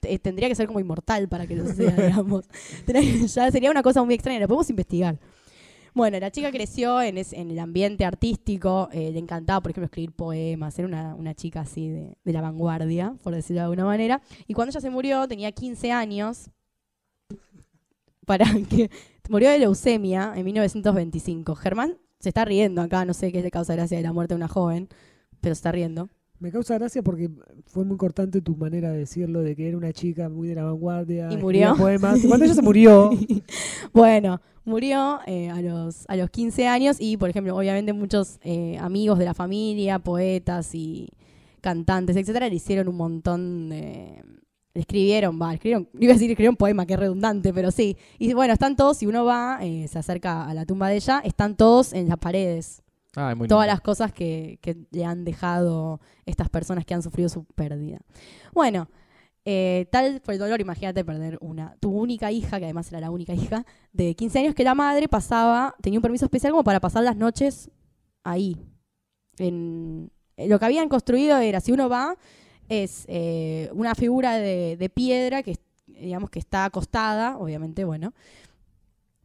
Te- 0.00 0.18
Tendría 0.18 0.48
que 0.48 0.54
ser 0.54 0.66
como 0.66 0.80
inmortal 0.80 1.28
para 1.28 1.46
que 1.46 1.54
lo 1.54 1.66
sea, 1.72 1.90
digamos. 1.96 2.44
Ya 3.32 3.50
sería 3.52 3.70
una 3.70 3.82
cosa 3.82 4.02
muy 4.02 4.14
extraña, 4.14 4.40
lo 4.40 4.48
podemos 4.48 4.68
investigar. 4.70 5.18
Bueno, 5.94 6.18
la 6.18 6.30
chica 6.32 6.50
creció 6.50 7.00
en, 7.00 7.18
es- 7.18 7.32
en 7.32 7.50
el 7.52 7.58
ambiente 7.60 8.04
artístico, 8.04 8.88
eh, 8.92 9.12
le 9.12 9.18
encantaba, 9.20 9.60
por 9.60 9.70
ejemplo, 9.70 9.84
escribir 9.86 10.12
poemas, 10.12 10.76
era 10.78 10.88
una, 10.88 11.14
una 11.14 11.34
chica 11.34 11.60
así 11.60 11.88
de, 11.88 12.16
de 12.24 12.32
la 12.32 12.40
vanguardia, 12.40 13.14
por 13.22 13.32
decirlo 13.34 13.60
de 13.60 13.64
alguna 13.64 13.84
manera. 13.84 14.20
Y 14.48 14.54
cuando 14.54 14.70
ella 14.70 14.80
se 14.80 14.90
murió, 14.90 15.28
tenía 15.28 15.52
15 15.52 15.92
años, 15.92 16.50
para 18.24 18.46
que 18.68 18.90
murió 19.28 19.50
de 19.50 19.58
leucemia 19.58 20.32
en 20.34 20.44
1925. 20.44 21.54
Germán 21.54 21.98
se 22.20 22.30
está 22.30 22.44
riendo 22.44 22.80
acá, 22.80 23.04
no 23.04 23.14
sé 23.14 23.30
qué 23.32 23.38
es 23.38 23.44
la 23.44 23.50
causa 23.50 23.74
gracia 23.74 23.96
de 23.96 24.02
la 24.02 24.12
muerte 24.12 24.34
de 24.34 24.36
una 24.36 24.48
joven, 24.48 24.88
pero 25.40 25.54
se 25.54 25.58
está 25.58 25.72
riendo. 25.72 26.08
Me 26.40 26.50
causa 26.50 26.74
gracia 26.74 27.02
porque 27.02 27.30
fue 27.66 27.84
muy 27.84 27.96
cortante 27.96 28.40
tu 28.40 28.56
manera 28.56 28.90
de 28.90 28.98
decirlo, 28.98 29.40
de 29.40 29.54
que 29.54 29.68
era 29.68 29.76
una 29.76 29.92
chica 29.92 30.28
muy 30.28 30.48
de 30.48 30.56
la 30.56 30.64
vanguardia. 30.64 31.30
Y 31.30 31.36
murió. 31.36 31.74
Poemas. 31.76 32.20
Cuando 32.26 32.44
ella 32.44 32.54
se 32.54 32.62
murió, 32.62 33.10
Bueno, 33.92 34.40
murió 34.64 35.20
eh, 35.26 35.48
a, 35.50 35.62
los, 35.62 36.04
a 36.08 36.16
los 36.16 36.30
15 36.30 36.66
años 36.66 36.96
y, 36.98 37.16
por 37.16 37.30
ejemplo, 37.30 37.56
obviamente 37.56 37.92
muchos 37.92 38.40
eh, 38.42 38.76
amigos 38.78 39.18
de 39.18 39.24
la 39.24 39.34
familia, 39.34 40.00
poetas 40.00 40.74
y 40.74 41.08
cantantes, 41.60 42.16
etcétera, 42.16 42.48
le 42.48 42.56
hicieron 42.56 42.88
un 42.88 42.96
montón 42.96 43.68
de... 43.70 44.22
Escribieron, 44.74 45.40
va, 45.40 45.54
escribieron, 45.54 45.88
iba 45.98 46.12
a 46.12 46.14
decir 46.14 46.28
escribieron 46.30 46.56
poema, 46.56 46.84
que 46.84 46.94
es 46.94 46.98
redundante, 46.98 47.54
pero 47.54 47.70
sí. 47.70 47.96
Y 48.18 48.32
bueno, 48.32 48.52
están 48.52 48.74
todos, 48.74 48.98
si 48.98 49.06
uno 49.06 49.24
va, 49.24 49.58
eh, 49.62 49.86
se 49.88 49.98
acerca 49.98 50.46
a 50.46 50.52
la 50.52 50.66
tumba 50.66 50.88
de 50.88 50.96
ella, 50.96 51.20
están 51.24 51.56
todos 51.56 51.92
en 51.92 52.08
las 52.08 52.18
paredes. 52.18 52.82
Ah, 53.16 53.34
muy 53.36 53.46
todas 53.46 53.66
lindo. 53.66 53.74
las 53.74 53.80
cosas 53.80 54.12
que, 54.12 54.58
que 54.60 54.76
le 54.90 55.04
han 55.04 55.24
dejado 55.24 56.00
estas 56.26 56.48
personas 56.48 56.84
que 56.84 56.94
han 56.94 57.02
sufrido 57.02 57.28
su 57.28 57.44
pérdida. 57.44 58.00
Bueno, 58.52 58.88
eh, 59.46 59.86
tal 59.90 60.20
fue 60.24 60.34
el 60.34 60.40
dolor, 60.40 60.60
imagínate 60.60 61.04
perder 61.04 61.36
una, 61.40 61.76
tu 61.78 61.90
única 61.90 62.32
hija, 62.32 62.58
que 62.58 62.64
además 62.64 62.90
era 62.90 63.00
la 63.00 63.10
única 63.10 63.34
hija, 63.34 63.66
de 63.92 64.14
15 64.14 64.38
años, 64.38 64.54
que 64.54 64.64
la 64.64 64.74
madre 64.74 65.06
pasaba, 65.06 65.74
tenía 65.82 65.98
un 65.98 66.02
permiso 66.02 66.24
especial 66.24 66.52
como 66.52 66.64
para 66.64 66.80
pasar 66.80 67.04
las 67.04 67.16
noches 67.16 67.70
ahí. 68.22 68.56
En, 69.36 70.10
eh, 70.36 70.48
lo 70.48 70.58
que 70.58 70.64
habían 70.64 70.88
construido 70.88 71.36
era, 71.38 71.60
si 71.60 71.72
uno 71.72 71.88
va, 71.90 72.16
es 72.68 73.04
eh, 73.08 73.70
una 73.72 73.94
figura 73.94 74.36
de, 74.36 74.76
de 74.76 74.88
piedra 74.88 75.42
que, 75.42 75.58
digamos, 75.86 76.30
que 76.30 76.38
está 76.38 76.64
acostada, 76.64 77.38
obviamente, 77.38 77.84
bueno, 77.84 78.12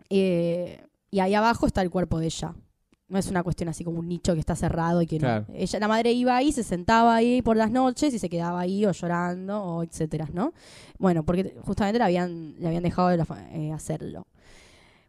eh, 0.10 0.82
y 1.12 1.20
ahí 1.20 1.34
abajo 1.34 1.68
está 1.68 1.82
el 1.82 1.90
cuerpo 1.90 2.20
de 2.20 2.28
ella. 2.28 2.54
No 3.08 3.18
es 3.18 3.28
una 3.28 3.42
cuestión 3.42 3.70
así 3.70 3.84
como 3.84 4.00
un 4.00 4.08
nicho 4.08 4.36
que 4.36 4.40
está 4.40 4.56
cerrado 4.56 5.02
y 5.02 5.08
que 5.08 5.18
no. 5.18 5.44
Ella, 5.52 5.80
la 5.80 5.88
madre 5.88 6.12
iba 6.12 6.36
ahí, 6.36 6.52
se 6.52 6.64
sentaba 6.64 7.16
ahí 7.16 7.42
por 7.42 7.58
las 7.58 7.72
noches 7.72 8.14
y 8.14 8.20
se 8.20 8.30
quedaba 8.30 8.60
ahí 8.60 8.86
o 8.86 8.92
llorando 8.92 9.64
o 9.64 9.84
etcétera, 9.84 10.30
¿no? 10.32 10.54
Bueno, 11.00 11.24
porque 11.24 11.56
justamente 11.62 11.98
le 11.98 12.06
habían, 12.06 12.56
le 12.60 12.68
habían 12.68 12.84
dejado 12.84 13.08
de 13.08 13.18
la 13.18 13.26
eh, 13.52 13.72
hacerlo. 13.72 14.28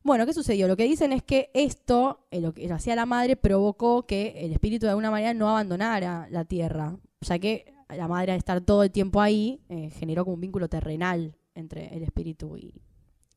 Bueno, 0.03 0.25
¿qué 0.25 0.33
sucedió? 0.33 0.67
Lo 0.67 0.79
que 0.79 0.85
dicen 0.85 1.13
es 1.13 1.23
que 1.23 1.51
esto, 1.53 2.27
eh, 2.31 2.41
lo 2.41 2.55
que 2.55 2.73
hacía 2.73 2.97
la 2.97 3.05
madre, 3.05 3.37
provocó 3.37 4.07
que 4.07 4.33
el 4.47 4.53
espíritu 4.53 4.87
de 4.87 4.91
alguna 4.91 5.11
manera 5.11 5.35
no 5.35 5.51
abandonara 5.51 6.27
la 6.31 6.47
tierra, 6.47 6.97
ya 7.21 7.39
que 7.39 7.75
la 7.97 8.09
madre 8.09 8.33
al 8.33 8.39
estar 8.39 8.61
todo 8.61 8.83
el 8.83 8.91
tiempo 8.91 9.21
ahí 9.21 9.61
eh, 9.69 9.91
generó 9.91 10.25
como 10.25 10.35
un 10.35 10.41
vínculo 10.41 10.69
terrenal 10.69 11.37
entre 11.55 11.95
el 11.97 12.03
espíritu 12.03 12.57
y, 12.57 12.81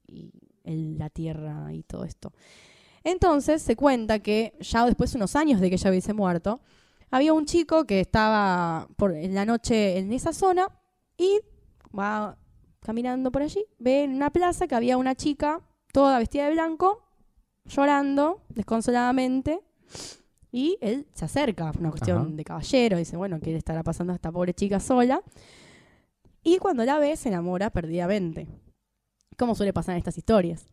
y 0.07 0.31
el- 0.63 0.97
la 0.97 1.09
tierra 1.09 1.73
y 1.73 1.83
todo 1.83 2.03
esto. 2.05 2.31
Entonces 3.03 3.61
se 3.61 3.75
cuenta 3.75 4.19
que 4.19 4.55
ya 4.59 4.85
después 4.85 5.11
de 5.11 5.17
unos 5.17 5.35
años 5.35 5.59
de 5.59 5.69
que 5.69 5.75
ella 5.75 5.89
hubiese 5.89 6.13
muerto, 6.13 6.61
había 7.11 7.33
un 7.33 7.45
chico 7.45 7.85
que 7.85 7.99
estaba 7.99 8.87
en 8.99 9.35
la 9.35 9.45
noche 9.45 9.97
en 9.99 10.11
esa 10.13 10.31
zona 10.33 10.67
y 11.17 11.39
va 11.97 12.37
caminando 12.79 13.31
por 13.31 13.41
allí, 13.41 13.65
ve 13.77 14.03
en 14.03 14.13
una 14.15 14.29
plaza 14.31 14.67
que 14.67 14.75
había 14.75 14.97
una 14.97 15.15
chica 15.15 15.61
toda 15.91 16.17
vestida 16.17 16.45
de 16.47 16.53
blanco, 16.53 17.03
llorando 17.65 18.43
desconsoladamente, 18.49 19.61
y 20.53 20.77
él 20.81 21.07
se 21.15 21.25
acerca, 21.25 21.71
una 21.79 21.89
cuestión 21.89 22.17
Ajá. 22.19 22.29
de 22.29 22.43
caballero, 22.43 22.97
dice, 22.99 23.17
bueno, 23.17 23.39
¿qué 23.41 23.49
le 23.49 23.57
estará 23.57 23.81
pasando 23.81 24.13
a 24.13 24.15
esta 24.15 24.31
pobre 24.31 24.53
chica 24.53 24.79
sola? 24.79 25.23
Y 26.43 26.59
cuando 26.59 26.85
la 26.85 26.99
ve, 26.99 27.15
se 27.17 27.29
enamora 27.29 27.71
perdidamente, 27.71 28.47
como 29.35 29.55
suele 29.55 29.73
pasar 29.73 29.93
en 29.93 29.97
estas 29.97 30.15
historias. 30.15 30.67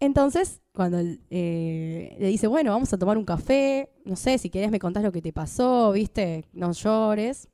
Entonces, 0.00 0.60
cuando 0.74 0.98
eh, 1.00 2.14
le 2.20 2.26
dice, 2.28 2.46
bueno, 2.46 2.72
vamos 2.72 2.92
a 2.92 2.98
tomar 2.98 3.16
un 3.16 3.24
café, 3.24 3.90
no 4.04 4.16
sé, 4.16 4.36
si 4.36 4.50
querés 4.50 4.70
me 4.70 4.78
contás 4.78 5.02
lo 5.02 5.12
que 5.12 5.22
te 5.22 5.32
pasó, 5.32 5.92
viste, 5.92 6.44
no 6.52 6.72
llores. 6.72 7.48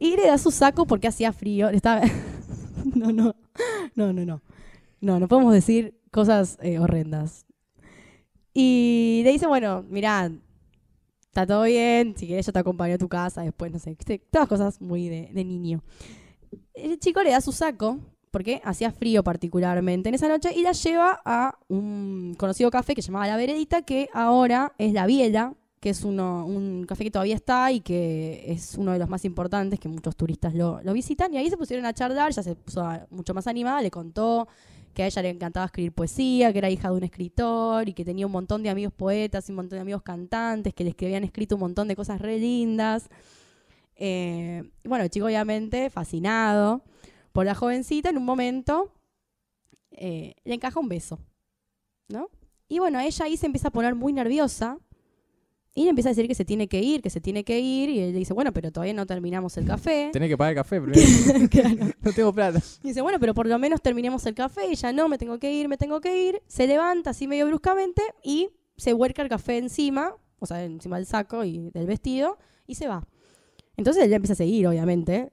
Y 0.00 0.16
le 0.16 0.26
da 0.26 0.38
su 0.38 0.50
saco 0.50 0.86
porque 0.86 1.06
hacía 1.06 1.32
frío. 1.32 1.68
Estaba... 1.68 2.02
no, 2.96 3.12
no, 3.12 3.36
no, 3.94 4.12
no, 4.12 4.24
no. 4.24 4.42
No, 5.00 5.20
no 5.20 5.28
podemos 5.28 5.52
decir 5.52 6.00
cosas 6.10 6.58
eh, 6.62 6.80
horrendas. 6.80 7.46
Y 8.52 9.20
le 9.22 9.30
dice, 9.30 9.46
bueno, 9.46 9.84
mirá, 9.88 10.32
está 11.42 11.54
todo 11.54 11.64
bien, 11.64 12.14
si 12.16 12.26
querés 12.26 12.46
yo 12.46 12.52
te 12.52 12.58
acompaño 12.58 12.94
a 12.94 12.98
tu 12.98 13.08
casa, 13.08 13.42
después, 13.42 13.70
no 13.70 13.78
sé, 13.78 13.96
todas 14.30 14.48
cosas 14.48 14.80
muy 14.80 15.08
de, 15.08 15.44
niño. 15.44 15.82
El 16.74 16.98
chico 16.98 17.22
le 17.22 17.30
da 17.30 17.40
su 17.40 17.52
saco, 17.52 17.98
porque 18.30 18.60
hacía 18.64 18.90
frío 18.90 19.22
particularmente 19.22 20.08
en 20.08 20.16
esa 20.16 20.28
noche, 20.28 20.52
y 20.54 20.62
la 20.62 20.72
lleva 20.72 21.20
a 21.24 21.56
un 21.68 22.34
conocido 22.36 22.70
café 22.70 22.94
que 22.94 23.02
se 23.02 23.08
llamaba 23.08 23.28
La 23.28 23.36
Veredita, 23.36 23.82
que 23.82 24.08
ahora 24.12 24.72
es 24.78 24.92
La 24.92 25.06
Biela, 25.06 25.54
que 25.78 25.90
es 25.90 26.02
uno, 26.02 26.44
un 26.44 26.86
café 26.86 27.04
que 27.04 27.12
todavía 27.12 27.36
está 27.36 27.70
y 27.70 27.80
que 27.80 28.44
es 28.48 28.74
uno 28.76 28.90
de 28.92 28.98
los 28.98 29.08
más 29.08 29.24
importantes, 29.24 29.78
que 29.78 29.88
muchos 29.88 30.16
turistas 30.16 30.54
lo, 30.54 30.80
lo 30.82 30.92
visitan. 30.92 31.32
Y 31.32 31.36
ahí 31.36 31.48
se 31.48 31.56
pusieron 31.56 31.86
a 31.86 31.92
charlar, 31.94 32.32
ya 32.32 32.42
se 32.42 32.56
puso 32.56 32.84
mucho 33.10 33.32
más 33.32 33.46
animada, 33.46 33.80
le 33.80 33.92
contó 33.92 34.48
que 34.94 35.02
a 35.02 35.06
ella 35.06 35.22
le 35.22 35.30
encantaba 35.30 35.66
escribir 35.66 35.92
poesía, 35.92 36.52
que 36.52 36.58
era 36.58 36.70
hija 36.70 36.90
de 36.90 36.96
un 36.96 37.04
escritor 37.04 37.88
y 37.88 37.92
que 37.92 38.04
tenía 38.04 38.26
un 38.26 38.32
montón 38.32 38.62
de 38.62 38.70
amigos 38.70 38.92
poetas 38.92 39.48
y 39.48 39.52
un 39.52 39.56
montón 39.56 39.76
de 39.76 39.82
amigos 39.82 40.02
cantantes 40.02 40.74
que 40.74 40.84
le 40.84 40.92
que 40.92 41.06
habían 41.06 41.24
escrito 41.24 41.56
un 41.56 41.60
montón 41.60 41.88
de 41.88 41.96
cosas 41.96 42.20
re 42.20 42.38
lindas. 42.38 43.08
Eh, 43.96 44.70
bueno, 44.84 45.04
el 45.04 45.10
chico 45.10 45.26
obviamente 45.26 45.90
fascinado 45.90 46.82
por 47.32 47.46
la 47.46 47.54
jovencita, 47.54 48.10
en 48.10 48.18
un 48.18 48.24
momento 48.24 48.92
eh, 49.90 50.34
le 50.44 50.54
encaja 50.54 50.80
un 50.80 50.88
beso, 50.88 51.18
¿no? 52.08 52.30
Y 52.68 52.78
bueno, 52.78 53.00
ella 53.00 53.24
ahí 53.24 53.36
se 53.36 53.46
empieza 53.46 53.68
a 53.68 53.72
poner 53.72 53.94
muy 53.94 54.12
nerviosa 54.12 54.78
y 55.74 55.84
le 55.84 55.90
empieza 55.90 56.08
a 56.08 56.12
decir 56.12 56.26
que 56.26 56.34
se 56.34 56.44
tiene 56.44 56.66
que 56.68 56.80
ir, 56.80 57.02
que 57.02 57.10
se 57.10 57.20
tiene 57.20 57.44
que 57.44 57.60
ir, 57.60 57.88
y 57.90 58.00
él 58.00 58.12
le 58.12 58.18
dice, 58.18 58.34
bueno, 58.34 58.52
pero 58.52 58.72
todavía 58.72 58.94
no 58.94 59.06
terminamos 59.06 59.56
el 59.56 59.64
café. 59.64 60.10
Tenés 60.12 60.28
que 60.28 60.36
pagar 60.36 60.52
el 60.52 60.56
café 60.56 60.80
primero. 60.80 61.48
Claro. 61.50 61.92
no 62.02 62.12
tengo 62.12 62.32
plata. 62.32 62.60
Y 62.82 62.88
dice, 62.88 63.00
bueno, 63.00 63.18
pero 63.20 63.34
por 63.34 63.46
lo 63.46 63.58
menos 63.58 63.80
terminemos 63.80 64.26
el 64.26 64.34
café. 64.34 64.66
Y 64.68 64.72
ella, 64.72 64.92
no, 64.92 65.08
me 65.08 65.18
tengo 65.18 65.38
que 65.38 65.52
ir, 65.52 65.68
me 65.68 65.76
tengo 65.76 66.00
que 66.00 66.28
ir. 66.28 66.42
Se 66.46 66.66
levanta 66.66 67.10
así 67.10 67.28
medio 67.28 67.46
bruscamente 67.46 68.02
y 68.24 68.50
se 68.76 68.92
vuelca 68.92 69.22
el 69.22 69.28
café 69.28 69.58
encima, 69.58 70.14
o 70.38 70.46
sea, 70.46 70.64
encima 70.64 70.96
del 70.96 71.06
saco 71.06 71.44
y 71.44 71.70
del 71.70 71.86
vestido, 71.86 72.38
y 72.66 72.74
se 72.74 72.88
va. 72.88 73.06
Entonces 73.76 74.04
él 74.04 74.12
empieza 74.12 74.32
a 74.32 74.36
seguir, 74.36 74.66
obviamente, 74.66 75.32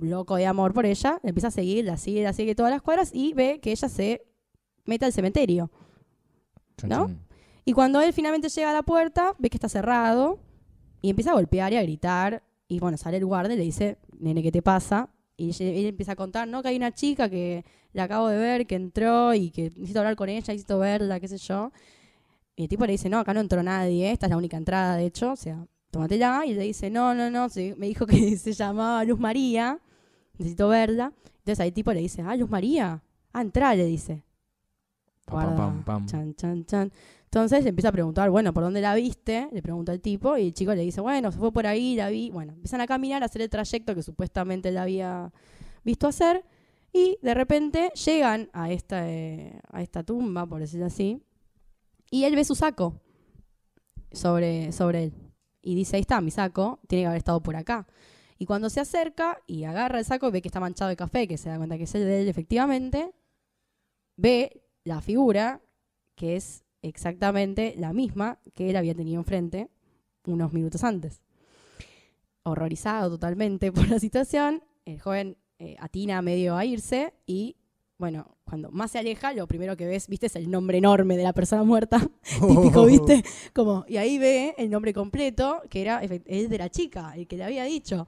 loco 0.00 0.36
de 0.36 0.46
amor 0.46 0.72
por 0.72 0.86
ella, 0.86 1.20
le 1.22 1.30
empieza 1.30 1.48
a 1.48 1.50
seguir, 1.50 1.84
la 1.84 1.96
sigue, 1.96 2.22
la 2.22 2.32
sigue 2.32 2.54
todas 2.54 2.72
las 2.72 2.82
cuadras 2.82 3.10
y 3.12 3.34
ve 3.34 3.60
que 3.60 3.70
ella 3.70 3.88
se 3.88 4.26
mete 4.84 5.04
al 5.04 5.12
cementerio. 5.12 5.70
¿No? 6.82 7.10
Y 7.68 7.72
cuando 7.72 8.00
él 8.00 8.12
finalmente 8.12 8.48
llega 8.48 8.70
a 8.70 8.72
la 8.72 8.84
puerta, 8.84 9.34
ve 9.38 9.50
que 9.50 9.56
está 9.56 9.68
cerrado 9.68 10.38
y 11.02 11.10
empieza 11.10 11.32
a 11.32 11.34
golpear 11.34 11.72
y 11.72 11.76
a 11.76 11.82
gritar. 11.82 12.44
Y 12.68 12.78
bueno, 12.78 12.96
sale 12.96 13.16
el 13.16 13.26
guardia 13.26 13.54
y 13.54 13.58
le 13.58 13.64
dice, 13.64 13.98
nene, 14.20 14.40
¿qué 14.40 14.52
te 14.52 14.62
pasa? 14.62 15.10
Y 15.36 15.50
él 15.62 15.86
empieza 15.86 16.12
a 16.12 16.16
contar, 16.16 16.46
¿no? 16.46 16.62
Que 16.62 16.68
hay 16.68 16.76
una 16.76 16.94
chica 16.94 17.28
que 17.28 17.64
la 17.92 18.04
acabo 18.04 18.28
de 18.28 18.38
ver, 18.38 18.66
que 18.68 18.76
entró 18.76 19.34
y 19.34 19.50
que 19.50 19.72
necesito 19.72 19.98
hablar 19.98 20.14
con 20.14 20.28
ella, 20.28 20.38
necesito 20.38 20.78
verla, 20.78 21.18
qué 21.18 21.26
sé 21.26 21.38
yo. 21.38 21.72
Y 22.54 22.62
el 22.62 22.68
tipo 22.68 22.86
le 22.86 22.92
dice, 22.92 23.08
no, 23.08 23.18
acá 23.18 23.34
no 23.34 23.40
entró 23.40 23.60
nadie, 23.64 24.12
esta 24.12 24.26
es 24.26 24.30
la 24.30 24.36
única 24.36 24.56
entrada, 24.56 24.94
de 24.94 25.06
hecho, 25.06 25.32
o 25.32 25.36
sea, 25.36 25.66
tómatela. 25.90 26.46
Y 26.46 26.54
le 26.54 26.62
dice, 26.62 26.88
no, 26.88 27.14
no, 27.14 27.30
no, 27.32 27.48
sí, 27.48 27.74
me 27.76 27.88
dijo 27.88 28.06
que 28.06 28.36
se 28.36 28.52
llamaba 28.52 29.04
Luz 29.04 29.18
María, 29.18 29.80
necesito 30.38 30.68
verla. 30.68 31.12
Entonces 31.38 31.58
ahí 31.58 31.68
el 31.68 31.74
tipo 31.74 31.92
le 31.92 32.00
dice, 32.00 32.22
ah, 32.22 32.36
Luz 32.36 32.48
María, 32.48 33.02
ah, 33.32 33.42
entrá, 33.42 33.74
le 33.74 33.86
dice. 33.86 34.22
Pam, 35.24 35.34
pam, 35.34 35.44
Guarda, 35.44 35.56
pam, 35.56 35.84
pam. 35.84 36.06
Chan, 36.06 36.34
chan, 36.36 36.64
chan. 36.64 36.92
Entonces 37.26 37.66
empieza 37.66 37.90
a 37.90 37.92
preguntar, 37.92 38.30
bueno, 38.30 38.54
¿por 38.54 38.62
dónde 38.62 38.80
la 38.80 38.94
viste? 38.94 39.48
Le 39.52 39.60
pregunta 39.60 39.92
el 39.92 40.00
tipo 40.00 40.36
y 40.38 40.46
el 40.46 40.54
chico 40.54 40.74
le 40.74 40.82
dice, 40.82 41.00
bueno, 41.00 41.30
se 41.30 41.38
fue 41.38 41.52
por 41.52 41.66
ahí, 41.66 41.94
la 41.94 42.08
vi. 42.08 42.30
Bueno, 42.30 42.52
empiezan 42.54 42.80
a 42.80 42.86
caminar, 42.86 43.22
a 43.22 43.26
hacer 43.26 43.42
el 43.42 43.50
trayecto 43.50 43.94
que 43.94 44.02
supuestamente 44.02 44.70
él 44.70 44.78
había 44.78 45.32
visto 45.84 46.06
hacer 46.08 46.44
y 46.92 47.18
de 47.20 47.34
repente 47.34 47.92
llegan 48.06 48.48
a 48.52 48.70
esta, 48.70 49.08
eh, 49.08 49.60
a 49.70 49.82
esta 49.82 50.02
tumba, 50.02 50.46
por 50.46 50.60
decirlo 50.60 50.86
así, 50.86 51.22
y 52.10 52.24
él 52.24 52.34
ve 52.36 52.44
su 52.44 52.54
saco 52.54 53.02
sobre, 54.12 54.72
sobre 54.72 55.04
él. 55.04 55.12
Y 55.60 55.74
dice, 55.74 55.96
ahí 55.96 56.02
está, 56.02 56.20
mi 56.20 56.30
saco, 56.30 56.80
tiene 56.88 57.02
que 57.02 57.06
haber 57.08 57.18
estado 57.18 57.42
por 57.42 57.56
acá. 57.56 57.86
Y 58.38 58.46
cuando 58.46 58.70
se 58.70 58.80
acerca 58.80 59.42
y 59.46 59.64
agarra 59.64 59.98
el 59.98 60.04
saco, 60.04 60.30
ve 60.30 60.40
que 60.40 60.48
está 60.48 60.60
manchado 60.60 60.88
de 60.88 60.96
café, 60.96 61.26
que 61.26 61.38
se 61.38 61.48
da 61.48 61.56
cuenta 61.56 61.76
que 61.76 61.84
es 61.84 61.94
el 61.94 62.04
de 62.04 62.22
él 62.22 62.28
efectivamente, 62.28 63.12
ve 64.16 64.62
la 64.84 65.00
figura 65.00 65.60
que 66.14 66.36
es 66.36 66.64
exactamente 66.82 67.74
la 67.76 67.92
misma 67.92 68.38
que 68.54 68.70
él 68.70 68.76
había 68.76 68.94
tenido 68.94 69.20
enfrente 69.20 69.68
unos 70.26 70.52
minutos 70.52 70.84
antes. 70.84 71.22
Horrorizado 72.42 73.10
totalmente 73.10 73.72
por 73.72 73.88
la 73.88 73.98
situación, 73.98 74.62
el 74.84 75.00
joven 75.00 75.36
eh, 75.58 75.76
atina 75.80 76.20
medio 76.22 76.56
a 76.56 76.64
irse 76.64 77.14
y, 77.26 77.56
bueno, 77.98 78.36
cuando 78.44 78.70
más 78.70 78.92
se 78.92 78.98
aleja, 78.98 79.32
lo 79.32 79.46
primero 79.46 79.76
que 79.76 79.86
ves, 79.86 80.06
viste, 80.06 80.26
es 80.26 80.36
el 80.36 80.50
nombre 80.50 80.78
enorme 80.78 81.16
de 81.16 81.24
la 81.24 81.32
persona 81.32 81.64
muerta, 81.64 81.98
típico, 82.40 82.86
¿viste? 82.86 83.24
Como, 83.54 83.84
y 83.88 83.96
ahí 83.96 84.18
ve 84.18 84.54
el 84.58 84.70
nombre 84.70 84.92
completo, 84.92 85.62
que 85.68 85.82
era 85.82 86.00
el 86.00 86.48
de 86.48 86.58
la 86.58 86.68
chica, 86.68 87.12
el 87.16 87.26
que 87.26 87.36
le 87.36 87.44
había 87.44 87.64
dicho. 87.64 88.06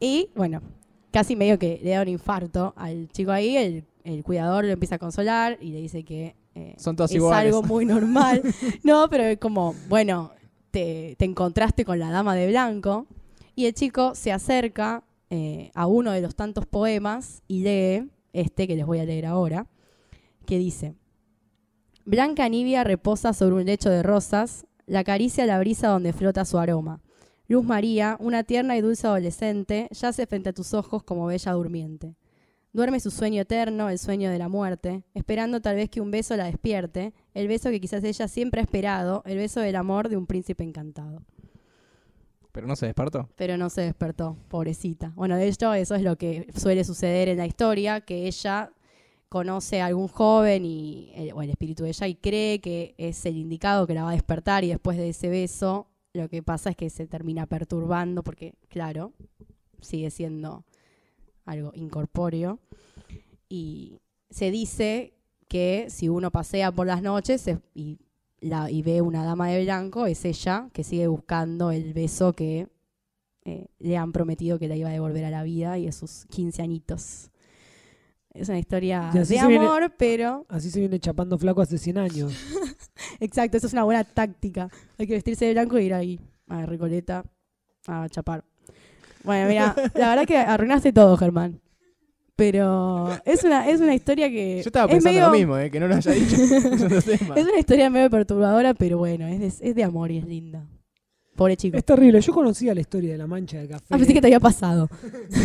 Y 0.00 0.30
bueno, 0.34 0.62
casi 1.10 1.36
medio 1.36 1.58
que 1.58 1.80
le 1.82 1.90
da 1.90 2.02
un 2.02 2.08
infarto 2.08 2.72
al 2.76 3.08
chico 3.10 3.32
ahí, 3.32 3.56
el, 3.56 3.84
el 4.04 4.22
cuidador 4.22 4.64
lo 4.64 4.72
empieza 4.72 4.94
a 4.94 4.98
consolar 4.98 5.58
y 5.60 5.70
le 5.70 5.80
dice 5.80 6.04
que 6.04 6.36
eh, 6.54 6.74
Son 6.78 6.96
es 6.98 7.12
iguales. 7.12 7.54
algo 7.54 7.62
muy 7.62 7.84
normal. 7.94 8.42
no, 8.82 9.08
pero 9.10 9.24
es 9.24 9.38
como, 9.38 9.74
bueno, 9.88 10.32
te, 10.70 11.16
te 11.18 11.24
encontraste 11.24 11.84
con 11.84 11.98
la 11.98 12.10
dama 12.10 12.34
de 12.34 12.48
blanco 12.48 13.06
y 13.54 13.66
el 13.66 13.74
chico 13.74 14.14
se 14.14 14.32
acerca 14.32 15.04
eh, 15.30 15.70
a 15.74 15.86
uno 15.86 16.12
de 16.12 16.20
los 16.20 16.34
tantos 16.34 16.66
poemas 16.66 17.42
y 17.48 17.62
lee 17.62 18.10
este 18.32 18.66
que 18.66 18.76
les 18.76 18.86
voy 18.86 18.98
a 18.98 19.04
leer 19.04 19.26
ahora, 19.26 19.66
que 20.46 20.58
dice, 20.58 20.94
Blanca 22.04 22.48
Nibia 22.48 22.84
reposa 22.84 23.32
sobre 23.32 23.54
un 23.54 23.64
lecho 23.64 23.88
de 23.88 24.02
rosas, 24.02 24.66
la 24.86 25.00
acaricia 25.00 25.46
la 25.46 25.58
brisa 25.58 25.88
donde 25.88 26.12
flota 26.12 26.44
su 26.44 26.58
aroma. 26.58 27.00
Luz 27.48 27.64
María, 27.64 28.16
una 28.20 28.44
tierna 28.44 28.76
y 28.76 28.80
dulce 28.80 29.06
adolescente, 29.06 29.88
yace 29.90 30.26
frente 30.26 30.50
a 30.50 30.52
tus 30.52 30.74
ojos 30.74 31.02
como 31.02 31.26
bella 31.26 31.52
durmiente. 31.52 32.14
Duerme 32.74 32.98
su 32.98 33.12
sueño 33.12 33.42
eterno, 33.42 33.88
el 33.88 34.00
sueño 34.00 34.30
de 34.30 34.38
la 34.38 34.48
muerte, 34.48 35.04
esperando 35.14 35.60
tal 35.60 35.76
vez 35.76 35.88
que 35.88 36.00
un 36.00 36.10
beso 36.10 36.36
la 36.36 36.46
despierte, 36.46 37.14
el 37.32 37.46
beso 37.46 37.70
que 37.70 37.80
quizás 37.80 38.02
ella 38.02 38.26
siempre 38.26 38.60
ha 38.60 38.64
esperado, 38.64 39.22
el 39.26 39.38
beso 39.38 39.60
del 39.60 39.76
amor 39.76 40.08
de 40.08 40.16
un 40.16 40.26
príncipe 40.26 40.64
encantado. 40.64 41.22
Pero 42.50 42.66
no 42.66 42.74
se 42.74 42.86
despertó. 42.86 43.28
Pero 43.36 43.56
no 43.56 43.70
se 43.70 43.82
despertó, 43.82 44.36
pobrecita. 44.48 45.12
Bueno, 45.14 45.36
de 45.36 45.46
hecho, 45.46 45.72
eso 45.72 45.94
es 45.94 46.02
lo 46.02 46.18
que 46.18 46.48
suele 46.56 46.82
suceder 46.82 47.28
en 47.28 47.38
la 47.38 47.46
historia, 47.46 48.00
que 48.00 48.26
ella 48.26 48.72
conoce 49.28 49.80
a 49.80 49.86
algún 49.86 50.08
joven 50.08 50.64
y 50.64 51.12
el, 51.14 51.32
o 51.32 51.42
el 51.42 51.50
espíritu 51.50 51.84
de 51.84 51.90
ella 51.90 52.08
y 52.08 52.16
cree 52.16 52.60
que 52.60 52.96
es 52.98 53.24
el 53.24 53.36
indicado 53.36 53.86
que 53.86 53.94
la 53.94 54.02
va 54.02 54.10
a 54.10 54.14
despertar 54.14 54.64
y 54.64 54.68
después 54.68 54.96
de 54.96 55.10
ese 55.10 55.28
beso 55.28 55.86
lo 56.12 56.28
que 56.28 56.42
pasa 56.42 56.70
es 56.70 56.76
que 56.76 56.90
se 56.90 57.06
termina 57.06 57.46
perturbando 57.46 58.24
porque, 58.24 58.54
claro, 58.68 59.12
sigue 59.80 60.10
siendo 60.10 60.64
algo 61.44 61.72
incorpóreo 61.74 62.58
y 63.48 64.00
se 64.30 64.50
dice 64.50 65.14
que 65.48 65.86
si 65.90 66.08
uno 66.08 66.30
pasea 66.30 66.72
por 66.72 66.86
las 66.86 67.02
noches 67.02 67.44
y, 67.74 67.98
la, 68.40 68.70
y 68.70 68.82
ve 68.82 69.00
una 69.02 69.24
dama 69.24 69.48
de 69.48 69.62
blanco, 69.64 70.06
es 70.06 70.24
ella 70.24 70.68
que 70.72 70.82
sigue 70.84 71.06
buscando 71.06 71.70
el 71.70 71.92
beso 71.92 72.32
que 72.32 72.68
eh, 73.44 73.66
le 73.78 73.96
han 73.96 74.12
prometido 74.12 74.58
que 74.58 74.68
la 74.68 74.76
iba 74.76 74.88
a 74.88 74.92
devolver 74.92 75.24
a 75.26 75.30
la 75.30 75.42
vida 75.42 75.78
y 75.78 75.86
a 75.86 75.92
sus 75.92 76.24
15 76.30 76.62
añitos. 76.62 77.30
Es 78.32 78.48
una 78.48 78.58
historia 78.58 79.10
Y 79.14 79.18
de 79.18 79.24
viene- 79.26 79.56
amor, 79.58 79.94
pero... 79.96 80.44
Así 80.48 80.70
se 80.70 80.80
viene 80.80 80.98
chapando 80.98 81.38
flaco 81.38 81.60
hace 81.60 81.78
100 81.78 81.98
años. 81.98 82.32
Exacto, 83.20 83.56
eso 83.58 83.66
es 83.68 83.72
una 83.74 83.84
buena 83.84 84.02
táctica. 84.02 84.68
Hay 84.98 85.06
que 85.06 85.12
vestirse 85.12 85.44
de 85.44 85.52
blanco 85.52 85.76
e 85.76 85.84
ir 85.84 85.94
ahí 85.94 86.18
a 86.48 86.66
Recoleta 86.66 87.22
a 87.86 88.08
chapar. 88.08 88.44
Bueno, 89.24 89.48
mira, 89.48 89.74
la 89.94 90.10
verdad 90.10 90.26
que 90.26 90.36
arruinaste 90.36 90.92
todo, 90.92 91.16
Germán. 91.16 91.60
Pero 92.36 93.10
es 93.24 93.44
una, 93.44 93.68
es 93.68 93.80
una 93.80 93.94
historia 93.94 94.28
que. 94.28 94.56
Yo 94.56 94.68
estaba 94.68 94.86
es 94.86 94.92
pensando 94.92 95.10
medio- 95.18 95.26
lo 95.28 95.32
mismo, 95.32 95.56
eh, 95.58 95.70
que 95.70 95.78
no 95.78 95.86
lo 95.86 95.94
haya 95.94 96.10
dicho. 96.12 96.34
Es. 96.36 97.06
Es 97.08 97.20
una 97.46 97.58
historia 97.58 97.90
medio 97.90 98.10
perturbadora, 98.10 98.74
pero 98.74 98.98
bueno, 98.98 99.26
es 99.28 99.38
de, 99.60 99.68
es 99.68 99.74
de 99.74 99.84
amor 99.84 100.10
y 100.10 100.18
es 100.18 100.26
linda. 100.26 100.66
Pobre 101.36 101.56
chico. 101.56 101.76
Es 101.76 101.84
terrible. 101.84 102.20
Yo 102.20 102.32
conocía 102.32 102.74
la 102.74 102.80
historia 102.80 103.12
de 103.12 103.18
la 103.18 103.26
mancha 103.28 103.58
de 103.58 103.68
café. 103.68 103.84
Ah, 103.90 103.96
pensé 103.98 104.12
que 104.14 104.20
te 104.20 104.26
había 104.28 104.40
pasado. 104.40 104.88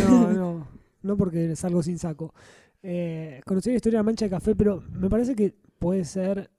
No, 0.07 0.31
no. 0.31 0.67
No 1.01 1.15
porque 1.17 1.55
salgo 1.55 1.81
sin 1.83 1.97
saco. 1.99 2.33
Eh, 2.81 3.41
conocí 3.45 3.69
la 3.69 3.75
historia 3.77 3.97
de 3.97 3.99
la 3.99 4.03
mancha 4.03 4.25
de 4.25 4.31
café, 4.31 4.55
pero 4.55 4.83
me 4.91 5.09
parece 5.09 5.35
que 5.35 5.53
puede 5.79 6.05
ser 6.05 6.49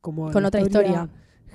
como 0.00 0.30
Con 0.30 0.44
otra 0.44 0.60
historia. 0.60 1.08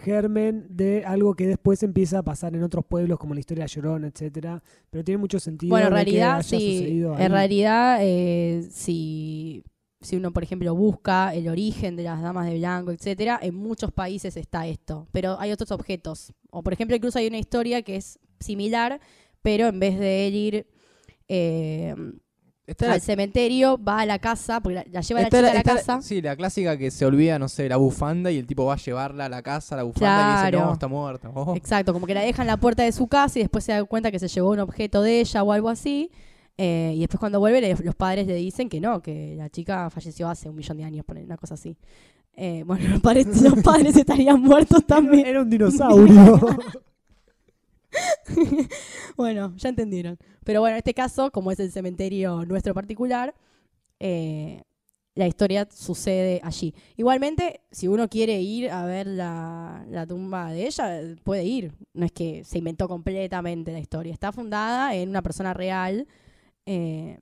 Germen 0.04 0.68
de 0.70 1.04
algo 1.06 1.34
que 1.34 1.48
después 1.48 1.82
empieza 1.82 2.20
a 2.20 2.24
pasar 2.24 2.56
en 2.56 2.64
otros 2.64 2.86
pueblos 2.86 3.18
como 3.18 3.34
la 3.34 3.40
historia 3.40 3.64
de 3.64 3.70
Llorona, 3.70 4.08
etcétera, 4.08 4.62
pero 4.90 5.04
tiene 5.04 5.18
mucho 5.18 5.40
sentido. 5.40 5.70
Bueno, 5.70 5.88
en 5.88 5.94
realidad, 5.94 6.44
sí. 6.44 7.04
En 7.18 7.32
realidad, 7.32 8.00
eh, 8.02 8.68
si, 8.70 9.64
si 10.02 10.18
uno, 10.18 10.32
por 10.32 10.44
ejemplo, 10.44 10.76
busca 10.76 11.34
el 11.34 11.48
origen 11.48 11.96
de 11.96 12.04
las 12.04 12.22
damas 12.22 12.48
de 12.48 12.58
blanco, 12.58 12.92
etcétera, 12.92 13.40
en 13.42 13.56
muchos 13.56 13.92
países 13.92 14.36
está 14.36 14.68
esto. 14.68 15.08
Pero 15.12 15.40
hay 15.40 15.52
otros 15.52 15.72
objetos. 15.72 16.34
O, 16.52 16.62
por 16.62 16.74
ejemplo, 16.74 16.96
incluso 16.96 17.18
hay 17.18 17.28
una 17.28 17.40
historia 17.40 17.82
que 17.82 17.96
es 17.96 18.20
similar, 18.40 19.00
pero 19.42 19.68
en 19.68 19.80
vez 19.80 19.98
de 19.98 20.28
él 20.28 20.36
ir 20.36 20.68
eh, 21.30 21.96
Está 22.66 22.88
la- 22.88 22.94
al 22.94 23.02
cementerio, 23.02 23.78
va 23.84 24.00
a 24.00 24.06
la 24.06 24.20
casa, 24.20 24.62
porque 24.62 24.76
la, 24.76 24.86
la 24.90 25.02
lleva 25.02 25.20
la 25.22 25.26
chica 25.28 25.42
la- 25.42 25.52
a 25.52 25.54
la 25.54 25.64
casa. 25.64 26.02
Sí, 26.02 26.22
la 26.22 26.36
clásica 26.38 26.78
que 26.78 26.92
se 26.92 27.06
olvida, 27.06 27.38
no 27.38 27.50
sé, 27.50 27.68
la 27.68 27.76
bufanda 27.78 28.32
y 28.32 28.38
el 28.38 28.48
tipo 28.48 28.64
va 28.66 28.76
a 28.76 28.78
llevarla 28.78 29.26
a 29.26 29.30
la 29.30 29.42
casa, 29.42 29.76
la 29.76 29.84
bufanda, 29.84 30.06
y 30.22 30.26
le 30.26 30.32
dice, 30.40 30.52
Claro. 30.52 30.66
no, 30.68 30.74
está 30.74 30.88
muerta. 30.88 31.30
Oh. 31.34 31.56
Exacto, 31.58 31.92
como 31.92 32.06
que 32.08 32.14
la 32.14 32.22
deja 32.22 32.42
en 32.42 32.48
la 32.48 32.56
puerta 32.58 32.84
de 32.84 32.92
su 32.94 33.08
casa 33.08 33.38
y 33.40 33.42
después 33.42 33.66
se 33.66 33.74
da 33.74 33.84
cuenta 33.84 34.12
que 34.12 34.20
se 34.20 34.28
llevó 34.30 34.52
un 34.52 34.60
objeto 34.60 35.02
de 35.02 35.20
ella 35.20 35.44
o 35.44 35.52
algo 35.52 35.70
así. 35.70 36.10
eh, 36.56 36.94
y 36.96 37.00
después 37.00 37.20
cuando 37.20 37.40
vuelve 37.40 37.60
le- 37.62 37.76
los 37.84 37.96
padres 37.96 38.28
le 38.28 38.36
dicen 38.36 38.70
que 38.70 38.80
no, 38.80 39.02
que 39.02 39.34
la 39.36 39.50
chica 39.50 39.90
falleció 39.90 40.30
hace 40.30 40.48
un 40.50 40.56
millón 40.56 40.78
de 40.78 40.84
años, 40.84 41.04
poner 41.04 41.26
una 41.26 41.36
cosa 41.36 41.56
así. 41.56 41.76
Eh, 42.36 42.64
bueno, 42.66 42.88
los 42.90 43.02
padres, 43.02 43.42
los 43.42 43.56
padres 43.64 43.96
estarían 43.98 44.40
muertos 44.40 44.86
también. 44.86 45.26
Era 45.26 45.42
un 45.42 45.50
dinosaurio. 45.50 46.40
Bueno, 49.18 49.54
ya 49.58 49.70
entendieron. 49.70 50.18
Pero 50.44 50.60
bueno, 50.62 50.76
en 50.76 50.80
este 50.80 50.94
caso, 50.94 51.32
como 51.32 51.52
es 51.52 51.60
el 51.60 51.72
cementerio 51.72 52.46
nuestro 52.46 52.74
particular, 52.74 53.34
eh, 54.00 54.62
la 55.16 55.28
historia 55.28 55.68
sucede 55.72 56.42
allí. 56.44 56.74
Igualmente, 56.98 57.62
si 57.72 57.88
uno 57.88 58.10
quiere 58.10 58.42
ir 58.42 58.72
a 58.72 58.86
ver 58.86 59.06
la, 59.06 59.86
la 59.90 60.08
tumba 60.08 60.52
de 60.52 60.66
ella, 60.66 61.00
puede 61.24 61.44
ir. 61.46 61.72
No 61.94 62.06
es 62.06 62.12
que 62.12 62.44
se 62.44 62.58
inventó 62.58 62.88
completamente 62.88 63.72
la 63.72 63.80
historia. 63.80 64.12
Está 64.12 64.32
fundada 64.32 64.96
en 64.96 65.10
una 65.10 65.22
persona 65.22 65.54
real, 65.54 66.08
eh, 66.66 67.20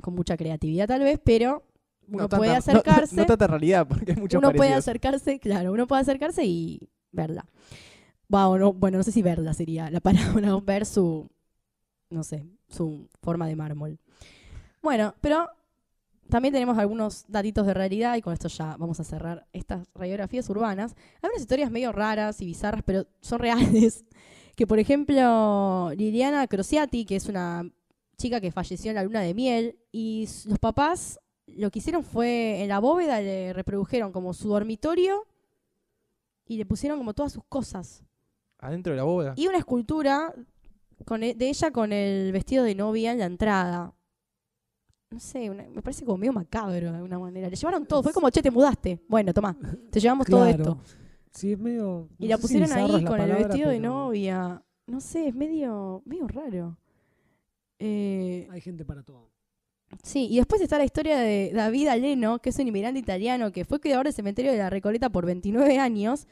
con 0.00 0.14
mucha 0.14 0.36
creatividad 0.38 0.86
tal 0.88 1.02
vez, 1.02 1.20
pero 1.22 1.64
uno 2.08 2.22
No 2.22 2.28
puede 2.30 2.52
tanta- 2.52 2.72
no- 2.72 2.78
acercarse. 2.78 3.16
No, 3.16 3.26
tanta 3.26 3.46
realidad, 3.46 3.86
porque 3.86 4.12
hay 4.12 4.16
muchos 4.16 4.38
uno 4.38 4.48
puede 4.48 4.70
parecidos. 4.70 4.84
acercarse, 4.84 5.38
claro, 5.38 5.72
uno 5.72 5.86
puede 5.86 6.00
acercarse 6.00 6.46
y 6.46 6.88
verla. 7.12 7.44
Wow, 8.28 8.58
no- 8.58 8.72
bueno, 8.72 8.98
no 8.98 9.04
sé 9.04 9.12
si 9.12 9.22
verla 9.22 9.54
sería 9.54 9.90
la 9.90 10.00
palabra, 10.40 10.54
ver 10.60 10.84
su, 10.86 11.28
no 12.10 12.24
sé, 12.24 12.46
su 12.68 13.08
forma 13.22 13.46
de 13.48 13.56
mármol. 13.56 13.98
Bueno, 14.82 15.14
pero 15.20 15.48
también 16.30 16.54
tenemos 16.54 16.78
algunos 16.78 17.24
datitos 17.28 17.66
de 17.66 17.74
realidad 17.74 18.16
y 18.16 18.22
con 18.22 18.34
esto 18.34 18.48
ya 18.48 18.76
vamos 18.78 19.00
a 19.00 19.04
cerrar 19.04 19.46
estas 19.52 19.88
radiografías 19.94 20.48
urbanas. 20.50 20.94
Hay 21.22 21.30
unas 21.30 21.42
historias 21.42 21.70
medio 21.70 21.92
raras 21.92 22.40
y 22.42 22.46
bizarras, 22.46 22.82
pero 22.84 23.06
son 23.20 23.40
reales. 23.40 24.04
Que 24.56 24.66
por 24.66 24.78
ejemplo, 24.78 25.90
Liliana 25.96 26.46
Crociati, 26.48 27.04
que 27.06 27.16
es 27.16 27.28
una 27.28 27.70
chica 28.18 28.40
que 28.40 28.52
falleció 28.52 28.90
en 28.90 28.96
la 28.96 29.04
luna 29.04 29.20
de 29.20 29.34
miel, 29.34 29.78
y 29.92 30.28
los 30.46 30.58
papás 30.58 31.20
lo 31.46 31.70
que 31.70 31.80
hicieron 31.80 32.04
fue 32.04 32.62
en 32.62 32.68
la 32.68 32.78
bóveda 32.80 33.20
le 33.20 33.52
reprodujeron 33.52 34.12
como 34.12 34.34
su 34.34 34.48
dormitorio 34.48 35.26
y 36.46 36.56
le 36.56 36.66
pusieron 36.66 36.98
como 36.98 37.14
todas 37.14 37.32
sus 37.32 37.44
cosas. 37.44 38.02
Adentro 38.58 38.92
de 38.92 38.96
la 38.96 39.04
bóveda. 39.04 39.34
Y 39.36 39.46
una 39.46 39.58
escultura 39.58 40.34
con 41.04 41.22
e- 41.22 41.34
de 41.34 41.48
ella 41.48 41.70
con 41.70 41.92
el 41.92 42.32
vestido 42.32 42.64
de 42.64 42.74
novia 42.74 43.12
en 43.12 43.18
la 43.18 43.26
entrada. 43.26 43.94
No 45.10 45.20
sé, 45.20 45.48
una- 45.48 45.66
me 45.68 45.80
parece 45.80 46.04
como 46.04 46.18
medio 46.18 46.32
macabro 46.32 46.90
de 46.90 46.96
alguna 46.96 47.18
manera. 47.18 47.48
Le 47.48 47.56
llevaron 47.56 47.86
todo, 47.86 48.02
fue 48.02 48.12
como, 48.12 48.28
che, 48.30 48.42
te 48.42 48.50
mudaste. 48.50 49.00
Bueno, 49.08 49.32
tomá, 49.32 49.56
te 49.90 50.00
llevamos 50.00 50.26
todo 50.26 50.42
Claro. 50.44 50.62
esto. 50.62 50.78
Sí, 51.32 51.52
es 51.52 51.58
medio. 51.58 52.08
Y 52.18 52.24
no 52.24 52.30
la 52.30 52.36
sé 52.36 52.40
si 52.42 52.42
pusieron 52.42 52.68
bizarro 52.68 52.84
ahí 52.84 52.94
es 52.96 53.02
la 53.02 53.08
con 53.10 53.20
el 53.20 53.26
palabra, 53.28 53.46
vestido 53.48 53.70
de 53.70 53.76
pero 53.78 53.88
novia. 53.92 54.62
No 54.86 55.00
sé, 55.00 55.28
es 55.28 55.34
medio, 55.34 56.02
medio 56.04 56.26
raro. 56.28 56.76
Eh, 57.78 58.48
Hay 58.50 58.60
gente 58.60 58.84
para 58.84 59.02
todo. 59.02 59.30
Sí, 60.02 60.26
y 60.30 60.36
después 60.36 60.60
está 60.60 60.76
la 60.78 60.84
historia 60.84 61.16
de 61.18 61.50
David 61.54 61.88
Aleno, 61.88 62.40
que 62.40 62.50
es 62.50 62.58
un 62.58 62.68
inmigrante 62.68 62.98
italiano 62.98 63.52
que 63.52 63.64
fue 63.64 63.80
cuidador 63.80 64.04
del 64.04 64.12
cementerio 64.12 64.52
de 64.52 64.58
la 64.58 64.68
Recoleta 64.68 65.08
por 65.10 65.24
29 65.24 65.78
años. 65.78 66.26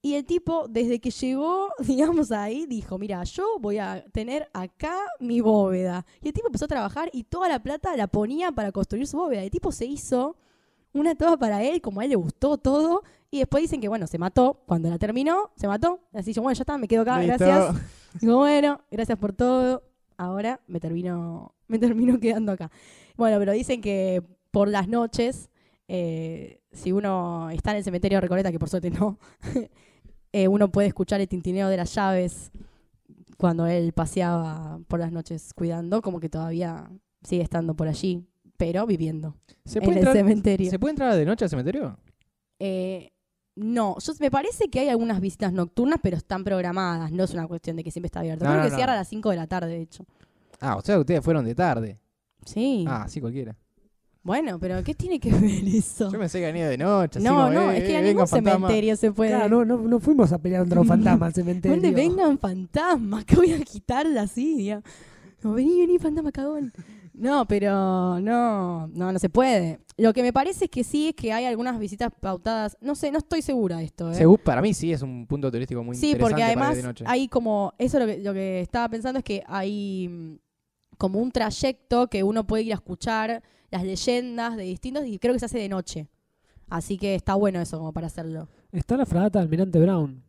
Y 0.00 0.14
el 0.14 0.24
tipo, 0.24 0.66
desde 0.68 1.00
que 1.00 1.10
llegó, 1.10 1.70
digamos, 1.80 2.30
ahí, 2.30 2.66
dijo, 2.66 2.98
mira, 2.98 3.22
yo 3.24 3.58
voy 3.60 3.78
a 3.78 4.04
tener 4.12 4.48
acá 4.52 4.96
mi 5.20 5.40
bóveda. 5.40 6.06
Y 6.22 6.28
el 6.28 6.34
tipo 6.34 6.46
empezó 6.46 6.66
a 6.66 6.68
trabajar 6.68 7.10
y 7.12 7.24
toda 7.24 7.48
la 7.48 7.62
plata 7.62 7.96
la 7.96 8.06
ponía 8.06 8.52
para 8.52 8.72
construir 8.72 9.06
su 9.06 9.16
bóveda. 9.16 9.42
El 9.42 9.50
tipo 9.50 9.72
se 9.72 9.86
hizo 9.86 10.36
una 10.92 11.14
toda 11.14 11.36
para 11.36 11.62
él, 11.62 11.80
como 11.80 12.00
a 12.00 12.04
él 12.04 12.10
le 12.10 12.16
gustó 12.16 12.58
todo. 12.58 13.02
Y 13.30 13.38
después 13.38 13.62
dicen 13.62 13.80
que, 13.80 13.88
bueno, 13.88 14.06
se 14.06 14.18
mató. 14.18 14.62
Cuando 14.66 14.88
la 14.88 14.98
terminó, 14.98 15.50
se 15.56 15.66
mató. 15.66 16.00
Así 16.12 16.32
yo, 16.32 16.42
bueno, 16.42 16.54
ya 16.54 16.62
está, 16.62 16.78
me 16.78 16.88
quedo 16.88 17.02
acá, 17.02 17.18
Listo. 17.18 17.44
gracias. 17.44 17.82
Digo, 18.20 18.36
bueno, 18.36 18.80
gracias 18.90 19.18
por 19.18 19.32
todo. 19.32 19.82
Ahora 20.16 20.60
me 20.68 20.80
termino, 20.80 21.54
me 21.66 21.78
termino 21.78 22.20
quedando 22.20 22.52
acá. 22.52 22.70
Bueno, 23.16 23.38
pero 23.38 23.52
dicen 23.52 23.80
que 23.80 24.22
por 24.52 24.68
las 24.68 24.88
noches 24.88 25.50
eh, 25.88 26.60
si 26.70 26.92
uno 26.92 27.48
está 27.50 27.70
en 27.70 27.78
el 27.78 27.84
cementerio 27.84 28.18
de 28.18 28.20
Recoleta, 28.20 28.52
que 28.52 28.58
por 28.58 28.68
suerte 28.68 28.90
no, 28.90 29.18
eh, 30.32 30.48
uno 30.48 30.70
puede 30.70 30.88
escuchar 30.88 31.20
el 31.20 31.28
tintineo 31.28 31.68
de 31.68 31.76
las 31.76 31.94
llaves 31.94 32.50
cuando 33.36 33.66
él 33.66 33.92
paseaba 33.92 34.80
por 34.88 35.00
las 35.00 35.12
noches 35.12 35.52
cuidando, 35.54 36.02
como 36.02 36.20
que 36.20 36.28
todavía 36.28 36.90
sigue 37.22 37.42
estando 37.42 37.74
por 37.74 37.88
allí, 37.88 38.26
pero 38.56 38.86
viviendo 38.86 39.36
¿Se 39.64 39.78
en 39.78 39.84
puede, 39.84 39.98
el 40.00 40.06
entrar, 40.06 40.16
cementerio. 40.16 40.70
¿Se 40.70 40.78
puede 40.78 40.90
entrar 40.92 41.14
de 41.14 41.24
noche 41.24 41.44
al 41.44 41.50
cementerio? 41.50 41.98
Eh, 42.58 43.12
no, 43.54 43.96
yo, 43.98 44.12
me 44.20 44.30
parece 44.30 44.68
que 44.68 44.80
hay 44.80 44.88
algunas 44.88 45.20
visitas 45.20 45.52
nocturnas, 45.52 45.98
pero 46.02 46.16
están 46.16 46.44
programadas. 46.44 47.10
No 47.10 47.24
es 47.24 47.32
una 47.34 47.46
cuestión 47.48 47.76
de 47.76 47.84
que 47.84 47.90
siempre 47.90 48.06
está 48.06 48.20
abierto. 48.20 48.44
No, 48.44 48.50
Creo 48.50 48.62
no, 48.62 48.66
que 48.66 48.70
no. 48.70 48.76
cierra 48.76 48.92
a 48.92 48.96
las 48.96 49.08
5 49.08 49.30
de 49.30 49.36
la 49.36 49.46
tarde, 49.46 49.68
de 49.70 49.82
hecho. 49.82 50.04
Ah, 50.60 50.76
o 50.76 50.80
sea, 50.80 50.98
ustedes 50.98 51.24
fueron 51.24 51.44
de 51.44 51.54
tarde. 51.54 51.98
Sí. 52.44 52.84
Ah, 52.88 53.06
sí, 53.08 53.20
cualquiera. 53.20 53.56
Bueno, 54.28 54.58
pero 54.60 54.84
¿qué 54.84 54.94
tiene 54.94 55.18
que 55.18 55.30
ver 55.32 55.66
eso? 55.66 56.08
Yo 56.12 56.18
pensé 56.18 56.38
que 56.38 56.46
venía 56.46 56.68
de 56.68 56.78
noche. 56.78 57.18
así 57.18 57.26
No, 57.26 57.34
como, 57.34 57.50
no, 57.50 57.72
eh, 57.72 57.78
es 57.78 57.84
que 57.84 57.92
eh, 57.92 57.96
a 57.96 58.02
ningún 58.02 58.28
fantasma. 58.28 58.68
cementerio 58.68 58.94
se 58.96 59.10
puede. 59.10 59.30
Claro, 59.30 59.64
no, 59.64 59.76
no, 59.76 59.88
no 59.88 59.98
fuimos 60.00 60.30
a 60.32 60.38
pelear 60.38 60.60
contra 60.62 60.80
un 60.82 60.86
fantasma 60.94 61.26
al 61.26 61.34
cementerio. 61.34 61.76
¿Dónde 61.76 61.90
vengan 61.92 62.38
fantasmas? 62.38 63.24
Que 63.26 63.34
voy 63.34 63.52
a 63.52 63.58
quitar 63.60 64.06
la 64.06 64.26
silla. 64.28 64.82
No, 65.42 65.54
vení, 65.54 65.80
vení, 65.80 65.98
fantasma 65.98 66.30
cagón. 66.30 66.72
No, 67.14 67.46
pero 67.46 68.20
no, 68.20 68.86
no, 68.88 69.12
no 69.12 69.18
se 69.18 69.28
puede. 69.28 69.80
Lo 69.96 70.12
que 70.12 70.22
me 70.22 70.32
parece 70.32 70.66
es 70.66 70.70
que 70.70 70.84
sí, 70.84 71.08
es 71.08 71.14
que 71.16 71.32
hay 71.32 71.46
algunas 71.46 71.76
visitas 71.78 72.10
pautadas. 72.20 72.76
No 72.80 72.94
sé, 72.94 73.10
no 73.10 73.18
estoy 73.18 73.42
segura 73.42 73.78
de 73.78 73.84
esto. 73.84 74.12
¿eh? 74.12 74.14
Según- 74.14 74.38
para 74.38 74.62
mí 74.62 74.72
sí 74.72 74.92
es 74.92 75.02
un 75.02 75.26
punto 75.26 75.50
turístico 75.50 75.82
muy 75.82 75.96
Sí, 75.96 76.10
interesante 76.10 76.20
porque 76.34 76.42
para 76.42 76.52
ir 76.52 76.58
además 76.58 76.76
de 76.76 76.82
noche. 76.84 77.04
hay 77.08 77.26
como, 77.26 77.72
eso 77.78 77.98
lo 77.98 78.06
que, 78.06 78.18
lo 78.18 78.32
que 78.34 78.60
estaba 78.60 78.88
pensando 78.88 79.18
es 79.18 79.24
que 79.24 79.42
hay 79.48 80.06
mm, 80.08 80.36
como 80.96 81.18
un 81.18 81.32
trayecto 81.32 82.06
que 82.08 82.22
uno 82.22 82.46
puede 82.46 82.62
ir 82.64 82.72
a 82.72 82.76
escuchar 82.76 83.42
las 83.70 83.84
leyendas 83.84 84.56
de 84.56 84.64
distintos 84.64 85.06
y 85.06 85.18
creo 85.18 85.34
que 85.34 85.40
se 85.40 85.46
hace 85.46 85.58
de 85.58 85.68
noche. 85.68 86.08
Así 86.68 86.98
que 86.98 87.14
está 87.14 87.34
bueno 87.34 87.60
eso 87.60 87.78
como 87.78 87.92
para 87.92 88.08
hacerlo. 88.08 88.48
Está 88.72 88.96
la 88.96 89.06
fragata 89.06 89.40
Almirante 89.40 89.78
Brown. 89.80 90.22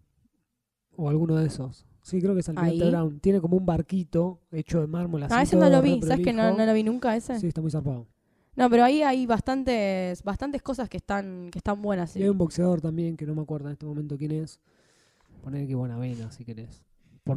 O 0.95 1.09
alguno 1.09 1.35
de 1.35 1.47
esos. 1.47 1.85
Sí, 2.01 2.21
creo 2.21 2.33
que 2.33 2.39
es 2.39 2.49
Almirante 2.49 2.83
Ahí. 2.83 2.89
Brown. 2.89 3.19
Tiene 3.19 3.41
como 3.41 3.57
un 3.57 3.65
barquito 3.65 4.39
hecho 4.51 4.79
de 4.81 4.87
mármol 4.87 5.23
así. 5.23 5.33
ah, 5.37 5.41
ese 5.41 5.55
no 5.55 5.69
lo 5.69 5.81
vi, 5.81 6.01
¿sabes 6.01 6.23
que 6.23 6.33
no, 6.33 6.55
no 6.55 6.65
lo 6.65 6.73
vi 6.73 6.83
nunca 6.83 7.15
ese? 7.15 7.39
Sí, 7.39 7.47
está 7.47 7.61
muy 7.61 7.71
zarpado. 7.71 8.07
No, 8.55 8.69
pero 8.69 8.83
ahí 8.83 9.03
hay 9.03 9.25
bastantes, 9.25 10.21
bastantes 10.23 10.61
cosas 10.61 10.89
que 10.89 10.97
están, 10.97 11.49
que 11.51 11.59
están 11.59 11.81
buenas. 11.81 12.15
Y 12.15 12.23
hay 12.23 12.29
un 12.29 12.37
boxeador 12.37 12.81
también 12.81 13.15
que 13.15 13.25
no 13.25 13.35
me 13.35 13.41
acuerdo 13.41 13.67
en 13.67 13.73
este 13.73 13.85
momento 13.85 14.17
quién 14.17 14.31
es. 14.31 14.59
Poner 15.41 15.65
que 15.65 15.75
buena 15.75 15.97
vena, 15.97 16.29
si 16.31 16.43
querés. 16.43 16.83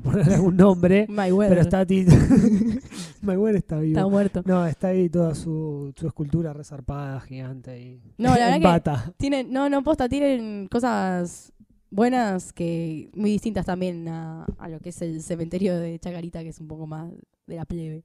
Por 0.01 0.12
poner 0.12 0.32
algún 0.32 0.57
nombre. 0.57 1.07
Pero 1.16 1.61
está 1.61 1.84
Mayweather 3.22 3.57
está 3.57 3.78
vivo. 3.78 3.99
Está 3.99 4.09
muerto. 4.09 4.43
No, 4.45 4.66
está 4.66 4.88
ahí 4.88 5.09
toda 5.09 5.34
su, 5.34 5.93
su 5.97 6.07
escultura 6.07 6.53
resarpada, 6.53 7.20
gigante. 7.20 7.80
Y 7.80 8.01
No, 8.18 8.30
la 8.30 8.34
verdad 8.36 8.55
en 8.57 8.62
que- 8.62 8.68
bata. 8.68 9.14
Tienen, 9.16 9.53
no, 9.53 9.68
no, 9.68 9.82
posta, 9.82 10.09
tienen 10.09 10.68
cosas 10.68 11.53
buenas 11.90 12.53
que 12.53 13.11
muy 13.14 13.30
distintas 13.30 13.66
también 13.66 14.09
a, 14.09 14.45
a 14.59 14.68
lo 14.68 14.80
que 14.80 14.88
es 14.90 15.03
el 15.03 15.22
cementerio 15.22 15.78
de 15.78 15.99
Chacarita, 15.99 16.43
que 16.43 16.49
es 16.49 16.61
un 16.61 16.68
poco 16.68 16.86
más 16.86 17.12
de 17.47 17.57
la 17.57 17.64
plebe. 17.64 18.03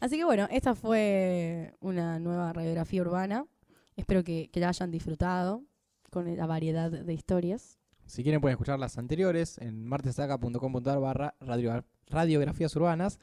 Así 0.00 0.16
que 0.16 0.24
bueno, 0.24 0.46
esta 0.50 0.74
fue 0.74 1.74
una 1.80 2.18
nueva 2.18 2.52
radiografía 2.52 3.02
urbana. 3.02 3.44
Espero 3.96 4.22
que, 4.22 4.48
que 4.52 4.60
la 4.60 4.68
hayan 4.68 4.90
disfrutado 4.90 5.64
con 6.10 6.34
la 6.36 6.46
variedad 6.46 6.90
de 6.90 7.12
historias. 7.12 7.78
Si 8.08 8.22
quieren 8.22 8.40
pueden 8.40 8.54
escuchar 8.54 8.78
las 8.78 8.96
anteriores 8.98 9.58
en 9.58 9.84
martesaca.com.ar 9.86 10.98
barra 10.98 11.34
radio- 11.40 11.84
radiografías 12.08 12.74
urbanas, 12.74 13.18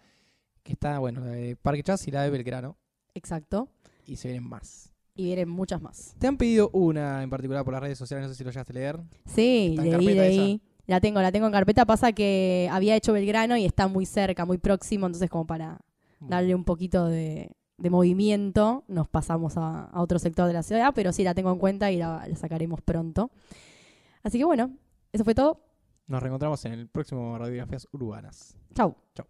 que 0.63 0.73
está, 0.73 0.99
bueno, 0.99 1.21
la 1.21 1.27
de 1.31 1.55
Parque 1.55 1.83
Chas 1.83 2.07
y 2.07 2.11
la 2.11 2.21
de 2.23 2.29
Belgrano, 2.29 2.77
Exacto. 3.13 3.67
y 4.05 4.15
se 4.17 4.27
vienen 4.29 4.47
más. 4.47 4.91
Y 5.15 5.25
vienen 5.25 5.49
muchas 5.49 5.81
más. 5.81 6.15
Te 6.19 6.27
han 6.27 6.37
pedido 6.37 6.69
una 6.73 7.23
en 7.23 7.29
particular 7.29 7.63
por 7.63 7.73
las 7.73 7.81
redes 7.81 7.97
sociales, 7.97 8.27
no 8.27 8.29
sé 8.33 8.37
si 8.37 8.43
lo 8.43 8.51
llegaste 8.51 8.73
a 8.73 8.75
leer. 8.75 8.99
Sí, 9.25 9.69
¿Está 9.71 9.81
en 9.81 9.89
leí, 9.89 9.91
carpeta 9.91 10.21
leí. 10.21 10.61
La 10.87 11.01
tengo, 11.01 11.21
la 11.21 11.31
tengo 11.31 11.47
en 11.47 11.51
carpeta. 11.51 11.85
Pasa 11.85 12.11
que 12.11 12.67
había 12.71 12.95
hecho 12.95 13.13
Belgrano 13.13 13.57
y 13.57 13.65
está 13.65 13.87
muy 13.87 14.05
cerca, 14.05 14.45
muy 14.45 14.57
próximo, 14.59 15.07
entonces 15.07 15.29
como 15.29 15.47
para 15.47 15.79
darle 16.19 16.53
un 16.53 16.63
poquito 16.63 17.07
de, 17.07 17.49
de 17.77 17.89
movimiento, 17.89 18.83
nos 18.87 19.07
pasamos 19.07 19.57
a, 19.57 19.85
a 19.85 20.01
otro 20.01 20.19
sector 20.19 20.45
de 20.47 20.53
la 20.53 20.63
ciudad, 20.63 20.91
pero 20.93 21.11
sí 21.11 21.23
la 21.23 21.33
tengo 21.33 21.51
en 21.51 21.57
cuenta 21.59 21.91
y 21.91 21.97
la, 21.97 22.25
la 22.27 22.35
sacaremos 22.35 22.81
pronto. 22.81 23.31
Así 24.25 24.39
que 24.39 24.43
bueno, 24.43 24.75
eso 25.13 25.23
fue 25.23 25.35
todo. 25.35 25.61
Nos 26.07 26.19
reencontramos 26.21 26.65
en 26.65 26.73
el 26.73 26.89
próximo 26.89 27.37
Radiografías 27.37 27.87
Urbanas. 27.91 28.57
Chau. 28.73 28.95
Chau. 29.13 29.27